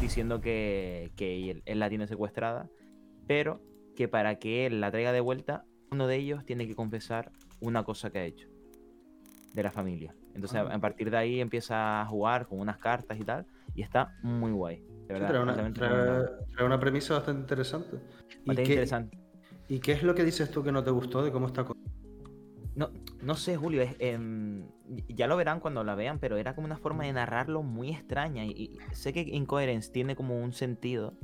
diciendo 0.00 0.40
que, 0.40 1.12
que 1.16 1.50
él, 1.50 1.62
él 1.66 1.78
la 1.78 1.88
tiene 1.90 2.06
secuestrada, 2.06 2.68
pero 3.26 3.60
que 3.94 4.08
para 4.08 4.38
que 4.38 4.66
él 4.66 4.80
la 4.80 4.90
traiga 4.90 5.12
de 5.12 5.20
vuelta, 5.20 5.64
uno 5.90 6.06
de 6.06 6.16
ellos 6.16 6.44
tiene 6.44 6.66
que 6.66 6.74
confesar 6.74 7.30
una 7.60 7.84
cosa 7.84 8.10
que 8.10 8.18
ha 8.18 8.24
hecho 8.24 8.48
de 9.52 9.62
la 9.62 9.70
familia. 9.70 10.14
Entonces, 10.34 10.60
Ah. 10.60 10.74
a 10.74 10.78
partir 10.80 11.10
de 11.10 11.16
ahí 11.16 11.40
empieza 11.40 12.00
a 12.00 12.06
jugar 12.06 12.46
con 12.48 12.58
unas 12.58 12.78
cartas 12.78 13.18
y 13.20 13.24
tal, 13.24 13.46
y 13.74 13.82
está 13.82 14.12
muy 14.22 14.50
guay. 14.52 14.76
De 14.80 14.82
Sí, 14.82 15.12
verdad, 15.12 15.28
trae, 15.28 15.42
una, 15.42 15.52
altamente 15.52 15.80
trae- 15.80 16.66
una 16.66 16.80
premisa 16.80 17.14
bastante 17.14 17.40
interesante. 17.42 17.96
¿Y 17.96 18.36
Bastante 18.48 18.62
qué, 18.64 18.72
interesante. 18.72 19.18
¿Y 19.68 19.78
qué 19.78 19.92
es 19.92 20.02
lo 20.02 20.14
que 20.14 20.24
dices 20.24 20.50
tú 20.50 20.62
que 20.64 20.72
no 20.72 20.82
te 20.82 20.90
gustó 20.90 21.22
de 21.22 21.30
cómo 21.30 21.46
está? 21.46 21.64
No, 22.76 22.90
no 23.22 23.36
sé, 23.36 23.56
Julio, 23.56 23.82
es, 23.82 23.94
em, 24.00 24.68
ya 25.08 25.26
lo 25.28 25.36
verán 25.36 25.60
cuando 25.60 25.84
la 25.84 25.94
vean, 25.94 26.18
pero 26.18 26.36
era 26.36 26.54
como 26.56 26.66
una 26.66 26.76
forma 26.76 27.04
de 27.04 27.12
narrarlo 27.12 27.62
muy 27.62 27.90
extraña. 27.90 28.44
Y, 28.44 28.50
y 28.50 28.78
sé 28.92 29.12
que 29.12 29.20
Incoherence 29.20 29.92
tiene 29.92 30.16
como 30.16 30.40
un 30.42 30.52
sentido, 30.52 31.16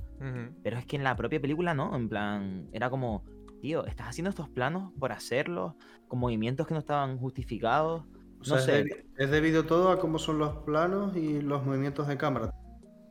pero 0.62 0.78
es 0.78 0.86
que 0.86 0.96
en 0.96 1.02
la 1.04 1.16
propia 1.16 1.40
película 1.40 1.74
no. 1.74 1.94
En 1.96 2.08
plan, 2.08 2.68
era 2.72 2.88
como, 2.90 3.24
tío, 3.60 3.84
estás 3.86 4.08
haciendo 4.08 4.30
estos 4.30 4.48
planos 4.48 4.92
por 4.98 5.10
hacerlos, 5.12 5.74
con 6.08 6.20
movimientos 6.20 6.66
que 6.68 6.74
no 6.74 6.80
estaban 6.80 7.18
justificados. 7.18 8.04
O 8.40 8.44
sea, 8.44 8.56
No 8.56 8.56
es, 8.58 8.64
sé. 8.64 9.06
es 9.16 9.30
debido 9.30 9.66
todo 9.66 9.90
a 9.90 9.98
cómo 9.98 10.18
son 10.18 10.38
los 10.38 10.56
planos 10.64 11.16
y 11.16 11.40
los 11.42 11.64
movimientos 11.66 12.06
de 12.08 12.16
cámara. 12.16 12.50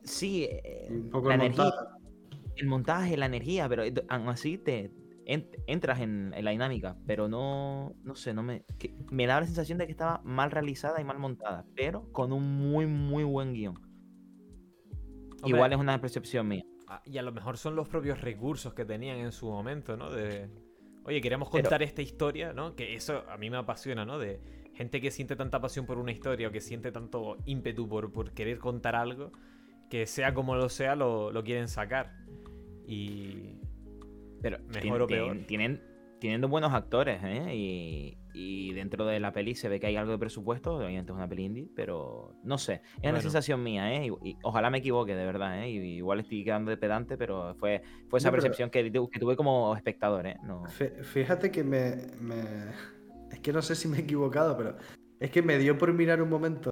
Sí, 0.04 0.44
eh, 0.50 0.88
Y 0.88 0.96
un 0.96 1.10
poco 1.10 1.28
la 1.28 1.34
el 1.34 1.42
energía, 1.42 1.64
montaje. 1.64 1.86
el 2.56 2.66
montaje, 2.66 3.16
la 3.16 3.26
energía, 3.26 3.68
pero 3.68 3.84
eh, 3.84 3.94
aún 4.08 4.28
así 4.28 4.58
te 4.58 4.92
en- 5.32 5.48
entras 5.66 6.00
en, 6.00 6.32
en 6.34 6.44
la 6.44 6.50
dinámica, 6.50 6.96
pero 7.06 7.28
no, 7.28 7.94
no 8.02 8.14
sé, 8.14 8.34
no 8.34 8.42
me, 8.42 8.64
que- 8.78 8.94
me 9.10 9.26
daba 9.26 9.40
la 9.40 9.46
sensación 9.46 9.78
de 9.78 9.86
que 9.86 9.92
estaba 9.92 10.20
mal 10.24 10.50
realizada 10.50 11.00
y 11.00 11.04
mal 11.04 11.18
montada, 11.18 11.64
pero 11.76 12.10
con 12.12 12.32
un 12.32 12.42
muy, 12.58 12.86
muy 12.86 13.24
buen 13.24 13.52
guion. 13.52 13.76
Hombre, 15.42 15.48
Igual 15.56 15.72
es 15.72 15.78
una 15.78 16.00
percepción 16.00 16.48
mía. 16.48 16.64
ah, 16.88 17.00
Y 17.04 17.18
a 17.18 17.22
lo 17.22 17.32
mejor 17.32 17.56
son 17.56 17.74
los 17.76 17.88
propios 17.88 18.20
recursos 18.20 18.74
que 18.74 18.84
tenían 18.84 19.18
en 19.18 19.32
su 19.32 19.48
momento, 19.50 19.96
¿no? 19.96 20.10
De... 20.10 20.50
Oye, 21.04 21.20
queremos 21.20 21.48
Pero- 21.50 21.62
contar 21.62 21.82
esta 21.82 22.02
historia, 22.02 22.52
¿no? 22.52 22.74
Que 22.76 22.94
eso 22.94 23.24
a 23.30 23.38
mí 23.38 23.48
me 23.50 23.56
apasiona, 23.56 24.04
¿no? 24.04 24.18
De 24.18 24.40
gente 24.74 25.00
que 25.00 25.10
siente 25.10 25.36
tanta 25.36 25.60
pasión 25.60 25.86
por 25.86 25.98
una 25.98 26.12
historia 26.12 26.48
o 26.48 26.50
que 26.50 26.60
siente 26.60 26.92
tanto 26.92 27.36
ímpetu 27.46 27.88
por, 27.88 28.12
por 28.12 28.32
querer 28.32 28.58
contar 28.58 28.96
algo, 28.96 29.32
que 29.88 30.06
sea 30.06 30.34
como 30.34 30.56
lo 30.56 30.68
sea, 30.68 30.94
lo, 30.96 31.30
lo 31.32 31.42
quieren 31.42 31.68
sacar. 31.68 32.12
Y... 32.86 33.60
Pero 34.40 34.58
Mejor 34.68 35.02
o 35.02 35.06
peor. 35.06 35.36
Tienen, 35.46 35.82
tienen 36.18 36.40
buenos 36.50 36.72
actores, 36.72 37.20
¿eh? 37.24 37.54
Y, 37.54 38.18
y 38.32 38.72
dentro 38.74 39.04
de 39.06 39.20
la 39.20 39.32
peli 39.32 39.54
se 39.54 39.68
ve 39.68 39.80
que 39.80 39.86
hay 39.88 39.96
algo 39.96 40.12
de 40.12 40.18
presupuesto, 40.18 40.76
obviamente 40.76 41.12
es 41.12 41.16
una 41.16 41.28
peli 41.28 41.44
indie, 41.44 41.68
pero 41.74 42.34
no 42.44 42.58
sé, 42.58 42.74
es 42.74 42.80
Bueno. 43.02 43.10
una 43.16 43.20
sensación 43.20 43.62
mía, 43.62 43.92
¿eh? 43.94 44.06
Y, 44.22 44.28
y 44.30 44.36
ojalá 44.42 44.70
me 44.70 44.78
equivoque, 44.78 45.14
de 45.14 45.24
verdad, 45.26 45.62
¿eh? 45.64 45.70
Y, 45.70 45.78
igual 45.96 46.20
estoy 46.20 46.44
quedando 46.44 46.70
de 46.70 46.76
pedante, 46.76 47.16
pero 47.16 47.54
fue, 47.56 47.82
fue 48.08 48.18
esa 48.18 48.28
No, 48.28 48.32
percepción 48.32 48.70
que, 48.70 48.90
que 48.90 49.18
tuve 49.18 49.36
como 49.36 49.74
espectador, 49.76 50.26
¿eh? 50.26 50.36
No. 50.42 50.62
Fí- 50.64 51.02
Fíjate 51.02 51.50
que 51.50 51.64
me, 51.64 51.96
me- 52.20 52.70
Es 53.32 53.40
que 53.40 53.52
no 53.52 53.62
sé 53.62 53.74
si 53.74 53.88
me 53.88 53.98
he 53.98 54.00
equivocado, 54.00 54.56
pero 54.56 54.76
es 55.18 55.30
que 55.30 55.42
me 55.42 55.58
dio 55.58 55.76
por 55.78 55.92
mirar 55.92 56.20
un 56.22 56.28
momento. 56.28 56.69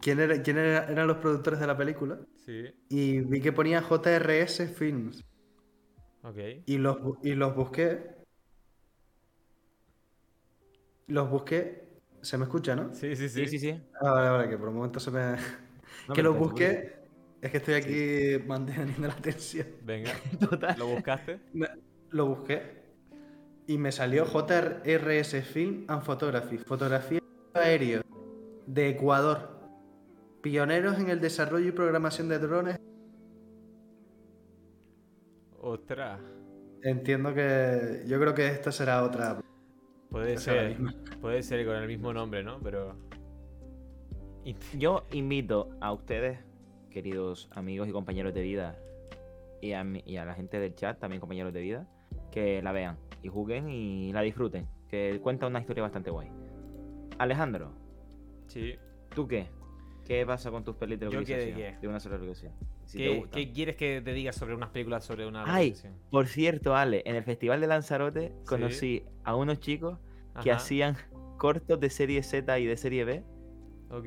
¿Quién, 0.00 0.18
era, 0.20 0.42
quién 0.42 0.56
era- 0.58 0.84
eran 0.90 1.06
los 1.06 1.18
productores 1.18 1.60
de 1.60 1.66
la 1.66 1.76
película? 1.76 2.18
Sí, 2.46 2.64
Y 2.88 3.20
vi 3.20 3.40
que 3.40 3.52
ponía 3.52 3.82
JRS 3.82 4.66
Films. 4.68 5.24
ok. 6.22 6.38
Y 6.66 6.78
los, 6.78 6.98
y 7.22 7.34
los 7.34 7.54
busqué. 7.54 8.16
Los 11.08 11.28
busqué. 11.30 11.88
Se 12.22 12.36
me 12.38 12.44
escucha, 12.44 12.76
¿no? 12.76 12.94
Sí, 12.94 13.14
sí, 13.16 13.28
sí. 13.28 13.46
Sí, 13.46 13.58
sí, 13.58 13.58
sí. 13.58 13.82
Ah, 14.00 14.12
vale, 14.12 14.30
vale, 14.30 14.48
que 14.48 14.58
por 14.58 14.68
un 14.68 14.76
momento 14.76 15.00
se 15.00 15.10
me. 15.10 15.36
No, 16.08 16.14
que 16.14 16.22
los 16.22 16.38
busqué. 16.38 17.00
Es 17.40 17.50
que 17.50 17.56
estoy 17.56 17.74
aquí 17.74 18.44
manteniendo 18.46 19.06
la 19.08 19.14
atención. 19.14 19.66
Venga, 19.82 20.12
Total. 20.40 20.78
¿lo 20.78 20.86
buscaste? 20.88 21.40
Me- 21.54 21.68
Lo 22.10 22.26
busqué. 22.26 22.80
Y 23.66 23.78
me 23.78 23.92
salió 23.92 24.24
JRS 24.26 25.42
Film 25.42 25.84
and 25.88 26.02
Photography. 26.02 26.58
Fotografía 26.58 27.20
aéreo. 27.54 28.02
De 28.66 28.88
Ecuador. 28.90 29.59
Pioneros 30.42 30.98
en 30.98 31.10
el 31.10 31.20
desarrollo 31.20 31.68
y 31.68 31.72
programación 31.72 32.28
de 32.28 32.38
drones. 32.38 32.78
Ostras. 35.60 36.20
Entiendo 36.82 37.34
que. 37.34 38.04
Yo 38.06 38.18
creo 38.18 38.34
que 38.34 38.46
esta 38.46 38.72
será 38.72 39.04
otra. 39.04 39.40
Puede 40.10 40.38
ser, 40.38 40.76
puede 41.20 41.42
ser 41.42 41.64
con 41.66 41.76
el 41.76 41.86
mismo 41.86 42.12
nombre, 42.12 42.42
¿no? 42.42 42.58
Pero... 42.60 42.96
Yo 44.76 45.04
invito 45.12 45.70
a 45.80 45.92
ustedes, 45.92 46.38
queridos 46.90 47.48
amigos 47.52 47.86
y 47.88 47.92
compañeros 47.92 48.34
de 48.34 48.40
vida, 48.42 48.76
y 49.60 49.72
a, 49.72 49.84
mi- 49.84 50.02
y 50.06 50.16
a 50.16 50.24
la 50.24 50.34
gente 50.34 50.58
del 50.58 50.74
chat, 50.74 50.98
también 50.98 51.20
compañeros 51.20 51.52
de 51.52 51.60
vida, 51.60 51.86
que 52.32 52.60
la 52.62 52.72
vean 52.72 52.96
y 53.22 53.28
juguen 53.28 53.68
y 53.68 54.12
la 54.12 54.22
disfruten, 54.22 54.66
que 54.88 55.20
cuenta 55.22 55.46
una 55.46 55.60
historia 55.60 55.82
bastante 55.82 56.10
guay. 56.10 56.28
Alejandro, 57.18 57.70
Sí. 58.48 58.74
¿tú 59.14 59.28
qué? 59.28 59.46
¿Qué 60.10 60.26
pasa 60.26 60.50
con 60.50 60.64
tus 60.64 60.74
pelis 60.74 60.98
de 60.98 61.04
¿Yo 61.08 61.24
qué 61.24 61.36
de 61.36 61.46
localización? 61.52 61.88
una 61.88 62.00
sola 62.00 62.16
localización. 62.16 62.52
Si 62.84 62.98
¿Qué, 62.98 63.52
quieres 63.54 63.76
que 63.76 64.02
te 64.04 64.12
diga 64.12 64.32
sobre 64.32 64.56
unas 64.56 64.70
películas 64.70 65.04
sobre 65.04 65.24
una 65.24 65.44
Ay, 65.44 65.68
localización? 65.68 65.94
Por 66.10 66.26
cierto, 66.26 66.74
Ale, 66.74 67.04
en 67.06 67.14
el 67.14 67.22
Festival 67.22 67.60
de 67.60 67.68
Lanzarote 67.68 68.32
Sí. 68.40 68.44
conocí 68.44 69.04
a 69.22 69.36
unos 69.36 69.60
chicos 69.60 70.00
que 70.42 70.50
Ajá, 70.50 70.60
hacían 70.60 70.96
cortos 71.38 71.78
de 71.78 71.90
serie 71.90 72.24
Z 72.24 72.58
y 72.58 72.66
de 72.66 72.76
serie 72.76 73.04
B, 73.04 73.22
Ok. 73.88 74.06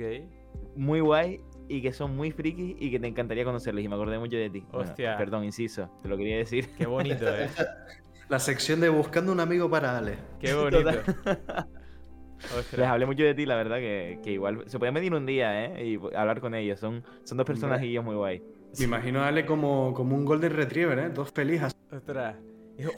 muy 0.76 1.00
guay 1.00 1.40
y 1.70 1.82
que 1.82 1.94
son 1.94 2.18
muy 2.18 2.32
frikis 2.32 2.76
y 2.82 2.92
que 2.92 3.00
te 3.00 3.08
encantaría 3.08 3.46
conocerles 3.46 3.86
y 3.86 3.88
me 3.88 3.96
acordé 3.96 4.20
mucho 4.20 4.36
de 4.36 4.50
ti. 4.50 4.60
Bueno, 4.74 4.90
Hostia. 4.90 5.16
perdón, 5.18 5.46
inciso, 5.46 5.90
te 6.02 6.10
lo 6.10 6.18
quería 6.18 6.36
decir. 6.36 6.68
Qué 6.78 6.86
bonito, 6.86 7.34
¿eh? 7.34 7.48
La 8.28 8.40
sección 8.40 8.82
de 8.82 8.90
buscando 8.90 9.32
un 9.32 9.40
amigo 9.40 9.70
para 9.70 9.98
Ale. 9.98 10.18
Qué 10.42 10.54
bonito. 10.54 10.90
Les 12.78 12.88
hablé 12.88 13.06
mucho 13.06 13.24
de 13.24 13.34
ti, 13.34 13.46
la 13.46 13.56
verdad, 13.56 13.78
que, 13.78 14.20
que 14.24 14.32
igual 14.34 14.64
se 14.68 14.78
pueden 14.80 14.94
venir 14.94 15.14
un 15.14 15.26
día, 15.26 15.66
¿eh? 15.66 15.86
Y 15.86 15.96
hablar 16.16 16.40
con 16.42 16.54
ellos. 16.56 16.80
Son, 16.80 17.04
son 17.24 17.38
dos 17.38 17.46
personajillos 17.46 18.04
muy 18.04 18.16
guay. 18.16 18.42
Me 18.80 18.86
imagino 18.86 19.22
a 19.22 19.28
Ale 19.28 19.46
como, 19.46 19.94
como 19.94 20.16
un 20.16 20.26
Golden 20.26 20.52
Retriever, 20.54 20.98
¿eh? 21.00 21.10
Dos 21.10 21.32
felices. 21.32 21.76
Ostras. 21.92 22.36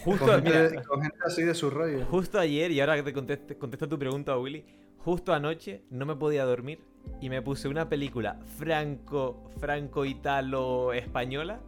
Justo, 0.04 0.25
Con 0.25 0.36
gente, 0.44 0.70
mira, 0.70 0.84
con 0.84 1.02
gente 1.02 1.18
así 1.25 1.44
de 1.44 1.54
su 1.54 1.70
rollo. 1.70 2.06
justo 2.06 2.40
ayer, 2.40 2.72
y 2.72 2.80
ahora 2.80 2.96
que 2.96 3.04
te 3.04 3.14
conteste- 3.14 3.58
contesto 3.58 3.90
tu 3.90 4.00
pregunta, 4.00 4.38
Willy, 4.38 4.64
justo 5.00 5.34
anoche 5.34 5.84
no 5.90 6.06
me 6.06 6.16
podía 6.16 6.46
dormir 6.46 6.80
y 7.20 7.30
me 7.30 7.42
puse 7.42 7.68
una 7.68 7.90
película 7.90 8.40
franco, 8.58 9.52
franco-italo-española 9.60 11.60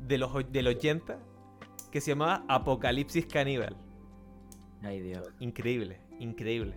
de 0.00 0.18
los, 0.18 0.32
del 0.52 0.66
80 0.68 1.18
que 1.92 2.00
se 2.00 2.10
llamaba 2.12 2.44
Apocalipsis 2.48 3.26
Caníbal. 3.26 3.76
Ay, 4.82 5.00
Dios. 5.00 5.28
Increíble, 5.40 6.00
increíble. 6.18 6.74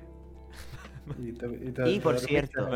Y, 1.20 1.34
te- 1.34 1.48
y 1.48 1.72
te- 1.72 1.90
Y, 1.90 1.96
te 1.98 2.02
por 2.02 2.18
cierto. 2.20 2.70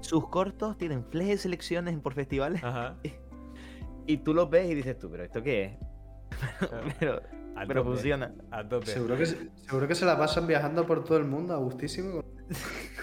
Sus 0.00 0.28
cortos 0.28 0.76
tienen 0.76 1.04
flejes 1.04 1.30
de 1.36 1.38
selecciones 1.38 1.98
por 2.00 2.14
festivales 2.14 2.62
Ajá. 2.64 2.96
y 4.06 4.16
tú 4.18 4.34
los 4.34 4.48
ves 4.50 4.70
y 4.70 4.74
dices 4.74 4.98
tú, 4.98 5.10
¿pero 5.10 5.24
esto 5.24 5.42
qué 5.42 5.64
es? 5.64 5.72
pero 6.98 7.20
A 7.56 7.66
pero 7.66 7.82
tope, 7.82 7.94
funciona. 7.94 8.34
A 8.50 8.66
tope. 8.68 8.86
Seguro 8.86 9.16
que, 9.16 9.26
se- 9.26 9.50
seguro 9.66 9.88
que 9.88 9.94
se 9.94 10.04
la 10.04 10.18
pasan 10.18 10.46
viajando 10.46 10.86
por 10.86 11.04
todo 11.04 11.18
el 11.18 11.24
mundo 11.24 11.54
a 11.54 11.58
gustísimo 11.58 12.22
con, 12.22 12.24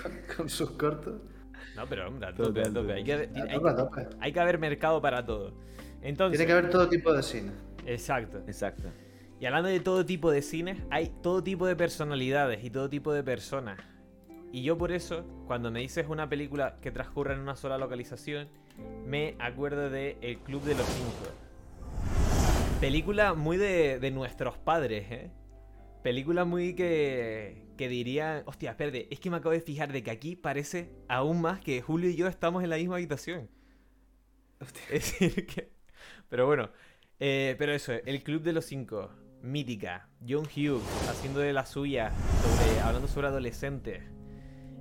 con- 0.02 0.36
con 0.38 0.50
sus 0.50 0.72
cortos. 0.72 1.22
No, 1.76 1.86
pero 1.88 2.08
hombre, 2.08 2.30
a 2.30 2.34
tope, 2.34 2.62
a 2.62 2.74
tope. 2.74 2.94
Hay 2.94 3.04
que, 3.04 3.14
A 3.14 3.18
hay- 3.20 3.54
tope, 3.54 3.70
a 3.70 3.76
tope. 3.76 4.08
hay 4.20 4.32
que 4.34 4.40
haber 4.40 4.58
mercado 4.60 5.02
para 5.02 5.26
todo. 5.26 5.54
Entonces, 6.02 6.38
Tiene 6.38 6.46
que 6.48 6.54
haber 6.58 6.70
todo 6.72 6.88
tipo 6.90 7.14
de 7.14 7.22
cine. 7.24 7.52
exacto. 7.86 8.40
Exacto. 8.48 8.90
Y 9.40 9.46
hablando 9.46 9.70
de 9.70 9.80
todo 9.80 10.04
tipo 10.04 10.32
de 10.32 10.42
cines, 10.42 10.82
hay 10.90 11.12
todo 11.22 11.44
tipo 11.44 11.68
de 11.68 11.76
personalidades 11.76 12.64
y 12.64 12.72
todo 12.72 12.90
tipo 12.90 13.14
de 13.14 13.24
personas. 13.24 13.80
Y 14.52 14.64
yo 14.64 14.78
por 14.78 14.92
eso, 14.92 15.26
cuando 15.46 15.70
me 15.70 15.82
dices 15.82 16.08
una 16.10 16.28
película 16.28 16.78
que 16.82 16.90
transcurre 16.90 17.36
en 17.36 17.42
una 17.42 17.56
sola 17.56 17.78
localización, 17.78 18.48
me 19.06 19.36
acuerdo 19.38 19.92
de 19.92 20.18
El 20.22 20.40
Club 20.40 20.64
de 20.64 20.74
los 20.74 20.88
Cinco. 20.88 21.32
Película 22.82 23.36
muy 23.36 23.58
de, 23.58 24.00
de 24.00 24.10
nuestros 24.10 24.58
padres, 24.58 25.12
¿eh? 25.12 25.32
Película 26.02 26.44
muy 26.46 26.74
que, 26.74 27.68
que 27.78 27.90
dirían... 27.90 28.42
Hostia, 28.46 28.72
espérate, 28.72 29.08
es 29.12 29.20
que 29.20 29.30
me 29.30 29.38
acabo 29.38 29.54
de 29.54 29.62
fijar 29.62 29.92
de 29.92 30.02
que 30.02 30.10
aquí 30.10 30.36
parece 30.36 30.92
aún 31.08 31.42
más 31.42 31.60
que 31.60 31.82
Julio 31.82 32.10
y 32.10 32.16
yo 32.16 32.28
estamos 32.28 32.64
en 32.64 32.72
la 32.72 32.78
misma 32.78 32.96
habitación. 32.96 33.50
Es 34.90 35.20
decir, 35.20 35.46
que... 35.46 35.70
Pero 36.30 36.48
bueno, 36.48 36.72
eh, 37.20 37.56
pero 37.58 37.74
eso, 37.74 37.94
El 37.94 38.24
Club 38.24 38.42
de 38.42 38.54
los 38.54 38.66
Cinco, 38.66 39.12
mítica. 39.42 40.08
John 40.28 40.44
Hughes 40.46 40.84
haciendo 41.10 41.40
de 41.40 41.54
la 41.54 41.66
suya, 41.66 42.12
sobre, 42.42 42.80
hablando 42.82 43.08
sobre 43.08 43.28
adolescentes. 43.28 44.04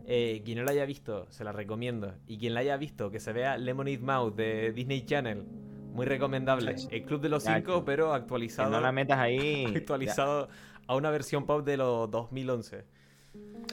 Eh, 0.08 0.42
quien 0.44 0.58
no 0.58 0.64
la 0.64 0.70
haya 0.70 0.86
visto, 0.86 1.26
se 1.30 1.42
la 1.44 1.52
recomiendo. 1.52 2.14
Y 2.26 2.38
quien 2.38 2.54
la 2.54 2.60
haya 2.60 2.76
visto, 2.76 3.10
que 3.10 3.18
se 3.20 3.32
vea 3.32 3.58
Lemonade 3.58 3.98
Mouth 3.98 4.36
de 4.36 4.72
Disney 4.72 5.04
Channel. 5.04 5.44
Muy 5.92 6.06
recomendable. 6.06 6.76
El 6.90 7.02
Club 7.04 7.20
de 7.22 7.28
los 7.28 7.44
Ya, 7.44 7.56
Cinco, 7.56 7.84
pero 7.84 8.10
Que 8.10 8.16
actualizado, 8.16 8.70
no 8.70 8.80
la 8.80 8.92
metas 8.92 9.18
ahí. 9.18 9.64
actualizado 9.76 10.48
a 10.86 10.94
una 10.94 11.10
versión 11.10 11.44
pop 11.46 11.64
de 11.64 11.76
los 11.76 12.10
2011. 12.10 12.84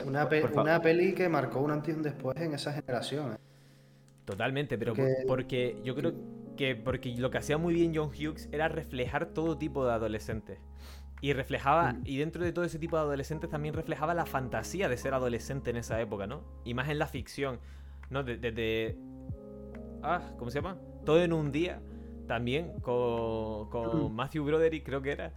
Una, 0.06 0.28
pe- 0.28 0.44
una 0.56 0.82
peli 0.82 1.14
que 1.14 1.30
marcó 1.30 1.60
un 1.60 1.72
antes 1.72 1.94
y 1.94 1.98
un 1.98 2.04
después 2.04 2.36
en 2.38 2.54
esa 2.54 2.74
generación. 2.74 3.34
¿eh? 3.34 3.38
Totalmente, 4.26 4.78
pero 4.78 4.94
Porque- 4.96 5.14
por- 5.20 5.28
porque 5.28 5.78
yo 5.84 5.96
creo 5.96 6.14
que 6.56 6.76
porque 6.76 7.16
lo 7.18 7.30
que 7.32 7.38
hacía 7.38 7.58
muy 7.58 7.74
bien 7.74 7.94
John 7.96 8.10
Hughes 8.10 8.50
era 8.52 8.68
reflejar 8.68 9.28
todo 9.28 9.58
tipo 9.58 9.86
de 9.86 9.94
adolescentes. 9.94 10.60
Y 11.22 11.32
reflejaba, 11.34 11.94
Mm. 11.94 12.02
y 12.06 12.18
dentro 12.18 12.44
de 12.44 12.52
todo 12.52 12.66
ese 12.66 12.80
tipo 12.80 12.98
de 12.98 13.04
adolescentes 13.04 13.50
también 13.50 13.74
reflejaba 13.74 14.14
la 14.14 14.26
fantasía 14.26 14.90
de 14.90 14.98
ser 14.98 15.14
adolescente 15.14 15.70
en 15.70 15.78
esa 15.78 16.00
época, 16.02 16.28
¿no? 16.28 16.42
Y 16.66 16.74
más 16.74 16.90
en 16.90 17.00
la 17.00 17.08
ficción, 17.08 17.60
¿no? 18.10 18.24
Desde... 18.24 18.52
De, 18.52 18.98
ah, 20.02 20.22
¿cómo 20.38 20.52
se 20.52 20.56
llama? 20.60 20.78
Todo 21.06 21.22
en 21.24 21.32
un 21.32 21.52
día, 21.52 21.80
también, 22.28 22.74
con, 22.82 23.70
con 23.70 24.12
Mm. 24.12 24.16
Matthew 24.16 24.44
Broderick 24.46 24.86
creo 24.86 25.02
que 25.02 25.12
era. 25.12 25.32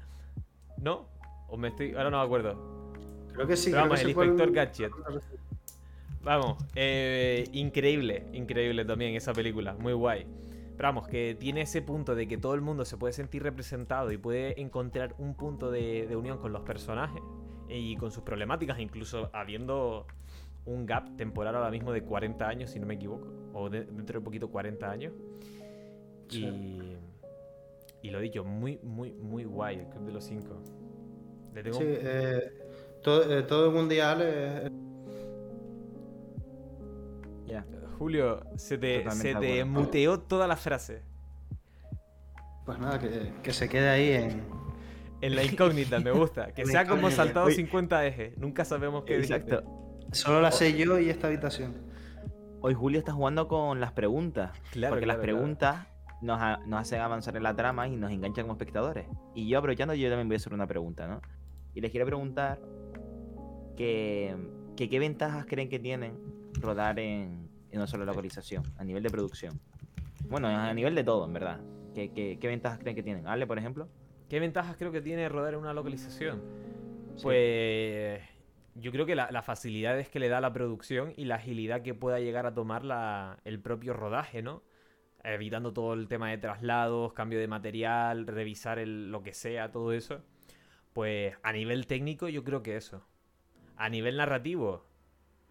¿No? 0.78 1.08
O 1.48 1.56
me 1.56 1.68
estoy... 1.68 1.92
Ahora 1.92 2.10
no 2.10 2.18
me 2.18 2.24
acuerdo. 2.24 2.92
Creo 3.32 3.46
que 3.46 3.56
sí. 3.56 3.70
Pero 3.70 3.82
creo 3.82 3.84
vamos, 3.84 3.98
que 4.00 4.04
el 4.04 4.10
inspector 4.10 4.52
Gadget. 4.52 4.92
Vamos, 6.22 6.56
eh, 6.74 7.48
increíble, 7.52 8.26
increíble 8.32 8.84
también 8.84 9.14
esa 9.14 9.32
película, 9.32 9.74
muy 9.74 9.92
guay. 9.92 10.26
Pero 10.76 10.88
vamos, 10.88 11.08
que 11.08 11.34
tiene 11.38 11.62
ese 11.62 11.80
punto 11.82 12.14
de 12.14 12.28
que 12.28 12.36
todo 12.36 12.54
el 12.54 12.60
mundo 12.60 12.84
se 12.84 12.96
puede 12.98 13.12
sentir 13.14 13.42
representado 13.42 14.12
y 14.12 14.18
puede 14.18 14.60
encontrar 14.60 15.14
un 15.18 15.34
punto 15.34 15.70
de, 15.70 16.06
de 16.06 16.16
unión 16.16 16.38
con 16.38 16.52
los 16.52 16.62
personajes 16.62 17.22
y 17.68 17.96
con 17.96 18.10
sus 18.10 18.22
problemáticas, 18.22 18.78
incluso 18.78 19.30
habiendo 19.32 20.06
un 20.66 20.84
gap 20.84 21.16
temporal 21.16 21.54
ahora 21.56 21.70
mismo 21.70 21.92
de 21.92 22.02
40 22.02 22.46
años, 22.46 22.70
si 22.70 22.78
no 22.78 22.86
me 22.86 22.94
equivoco, 22.94 23.26
o 23.54 23.70
de- 23.70 23.84
dentro 23.84 24.18
de 24.20 24.24
poquito 24.24 24.48
40 24.50 24.90
años. 24.90 25.12
Y, 26.28 26.40
Sí. 26.40 26.96
y 28.02 28.10
lo 28.10 28.20
dicho, 28.20 28.44
muy, 28.44 28.78
muy, 28.82 29.12
muy 29.12 29.44
guay 29.44 29.78
el 29.78 29.86
Club 29.86 30.04
de 30.06 30.12
los 30.12 30.24
Cinco. 30.24 30.60
Le 31.54 31.62
tengo 31.62 31.78
Sí, 31.78 31.84
eh, 31.86 32.52
todo, 33.02 33.32
eh, 33.38 33.42
todo 33.44 33.70
mundial. 33.72 34.18
eh, 34.22 34.68
Ya. 37.46 37.64
Julio, 37.98 38.40
se 38.56 38.78
te, 38.78 39.10
se 39.10 39.34
te 39.34 39.64
muteó 39.64 40.20
toda 40.20 40.46
la 40.46 40.56
frase. 40.56 41.02
pues 42.64 42.78
nada, 42.78 42.98
que, 42.98 43.32
que 43.42 43.52
se 43.52 43.68
quede 43.68 43.88
ahí 43.88 44.10
en. 44.10 44.42
En 45.22 45.34
la 45.34 45.42
incógnita, 45.44 45.98
me 45.98 46.10
gusta. 46.10 46.48
Que 46.54 46.66
sea 46.66 46.86
como 46.86 47.10
saltado 47.10 47.46
Uy. 47.46 47.54
50 47.54 48.06
ejes. 48.06 48.36
Nunca 48.38 48.64
sabemos 48.66 49.04
qué 49.04 49.14
dijiste. 49.18 49.34
Exacto. 49.36 49.64
Solo 50.12 50.40
la 50.42 50.52
sé 50.52 50.76
yo 50.76 50.98
y 50.98 51.08
esta 51.08 51.28
habitación. 51.28 51.74
Hoy 52.60 52.74
Julio 52.74 52.98
está 52.98 53.12
jugando 53.12 53.48
con 53.48 53.80
las 53.80 53.92
preguntas. 53.92 54.50
Claro, 54.72 54.92
porque 54.92 55.06
las 55.06 55.16
claro. 55.16 55.22
preguntas 55.32 55.86
nos, 56.20 56.40
ha- 56.40 56.58
nos 56.66 56.80
hacen 56.80 57.00
avanzar 57.00 57.34
en 57.36 57.42
la 57.44 57.56
trama 57.56 57.88
y 57.88 57.96
nos 57.96 58.10
enganchan 58.12 58.44
como 58.44 58.52
espectadores. 58.54 59.06
Y 59.34 59.48
yo 59.48 59.58
aprovechando, 59.58 59.94
yo 59.94 60.08
también 60.10 60.28
voy 60.28 60.34
a 60.34 60.36
hacer 60.36 60.52
una 60.52 60.66
pregunta, 60.66 61.08
¿no? 61.08 61.20
Y 61.74 61.80
les 61.80 61.90
quiero 61.90 62.04
preguntar 62.06 62.60
que, 63.76 64.36
que 64.76 64.88
qué 64.88 64.98
ventajas 64.98 65.46
creen 65.46 65.68
que 65.68 65.78
tienen 65.78 66.18
rodar 66.60 66.98
en, 66.98 67.45
una 67.78 67.86
sola 67.86 68.04
localización, 68.04 68.62
a 68.78 68.84
nivel 68.84 69.02
de 69.02 69.10
producción. 69.10 69.58
Bueno, 70.28 70.48
a 70.48 70.72
nivel 70.74 70.94
de 70.94 71.04
todo, 71.04 71.24
en 71.26 71.32
verdad. 71.32 71.60
¿Qué, 71.94 72.12
qué, 72.12 72.38
qué 72.40 72.48
ventajas 72.48 72.78
creen 72.78 72.96
que 72.96 73.02
tienen? 73.02 73.26
Ale, 73.26 73.46
por 73.46 73.58
ejemplo. 73.58 73.88
¿Qué 74.28 74.40
ventajas 74.40 74.76
creo 74.76 74.90
que 74.92 75.00
tiene 75.00 75.28
rodar 75.28 75.54
en 75.54 75.60
una 75.60 75.72
localización? 75.72 76.42
Sí. 77.16 77.22
Pues 77.22 78.20
yo 78.74 78.90
creo 78.92 79.06
que 79.06 79.14
la, 79.14 79.30
la 79.30 79.42
facilidad 79.42 79.98
es 79.98 80.08
que 80.08 80.18
le 80.18 80.28
da 80.28 80.40
la 80.40 80.52
producción 80.52 81.12
y 81.16 81.24
la 81.26 81.36
agilidad 81.36 81.82
que 81.82 81.94
pueda 81.94 82.18
llegar 82.20 82.44
a 82.46 82.54
tomar 82.54 82.84
la- 82.84 83.38
el 83.44 83.60
propio 83.60 83.92
rodaje, 83.94 84.42
¿no? 84.42 84.62
Evitando 85.24 85.72
todo 85.72 85.94
el 85.94 86.08
tema 86.08 86.30
de 86.30 86.38
traslados, 86.38 87.12
cambio 87.12 87.38
de 87.38 87.48
material, 87.48 88.26
revisar 88.26 88.78
el- 88.78 89.10
lo 89.10 89.22
que 89.22 89.32
sea, 89.32 89.70
todo 89.72 89.92
eso. 89.92 90.22
Pues 90.92 91.34
a 91.42 91.52
nivel 91.52 91.86
técnico 91.86 92.28
yo 92.28 92.42
creo 92.44 92.62
que 92.62 92.76
eso. 92.76 93.02
A 93.76 93.88
nivel 93.88 94.16
narrativo, 94.16 94.85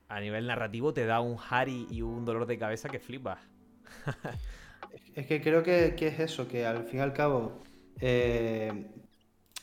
a 0.08 0.20
nivel 0.20 0.48
narrativo 0.48 0.94
te 0.94 1.06
da 1.06 1.20
un 1.20 1.38
harry 1.50 1.88
y 1.90 2.02
un 2.02 2.26
dolor 2.26 2.46
de 2.46 2.58
cabeza 2.58 2.90
que 2.90 3.00
flipas. 3.00 3.40
Es 5.14 5.28
que 5.28 5.42
creo 5.42 5.64
que, 5.64 5.96
es 5.98 6.20
eso, 6.20 6.48
que 6.48 6.66
al 6.66 6.84
fin 6.84 7.00
y 7.00 7.02
al 7.02 7.14
cabo, 7.14 7.60
eh, 8.02 8.92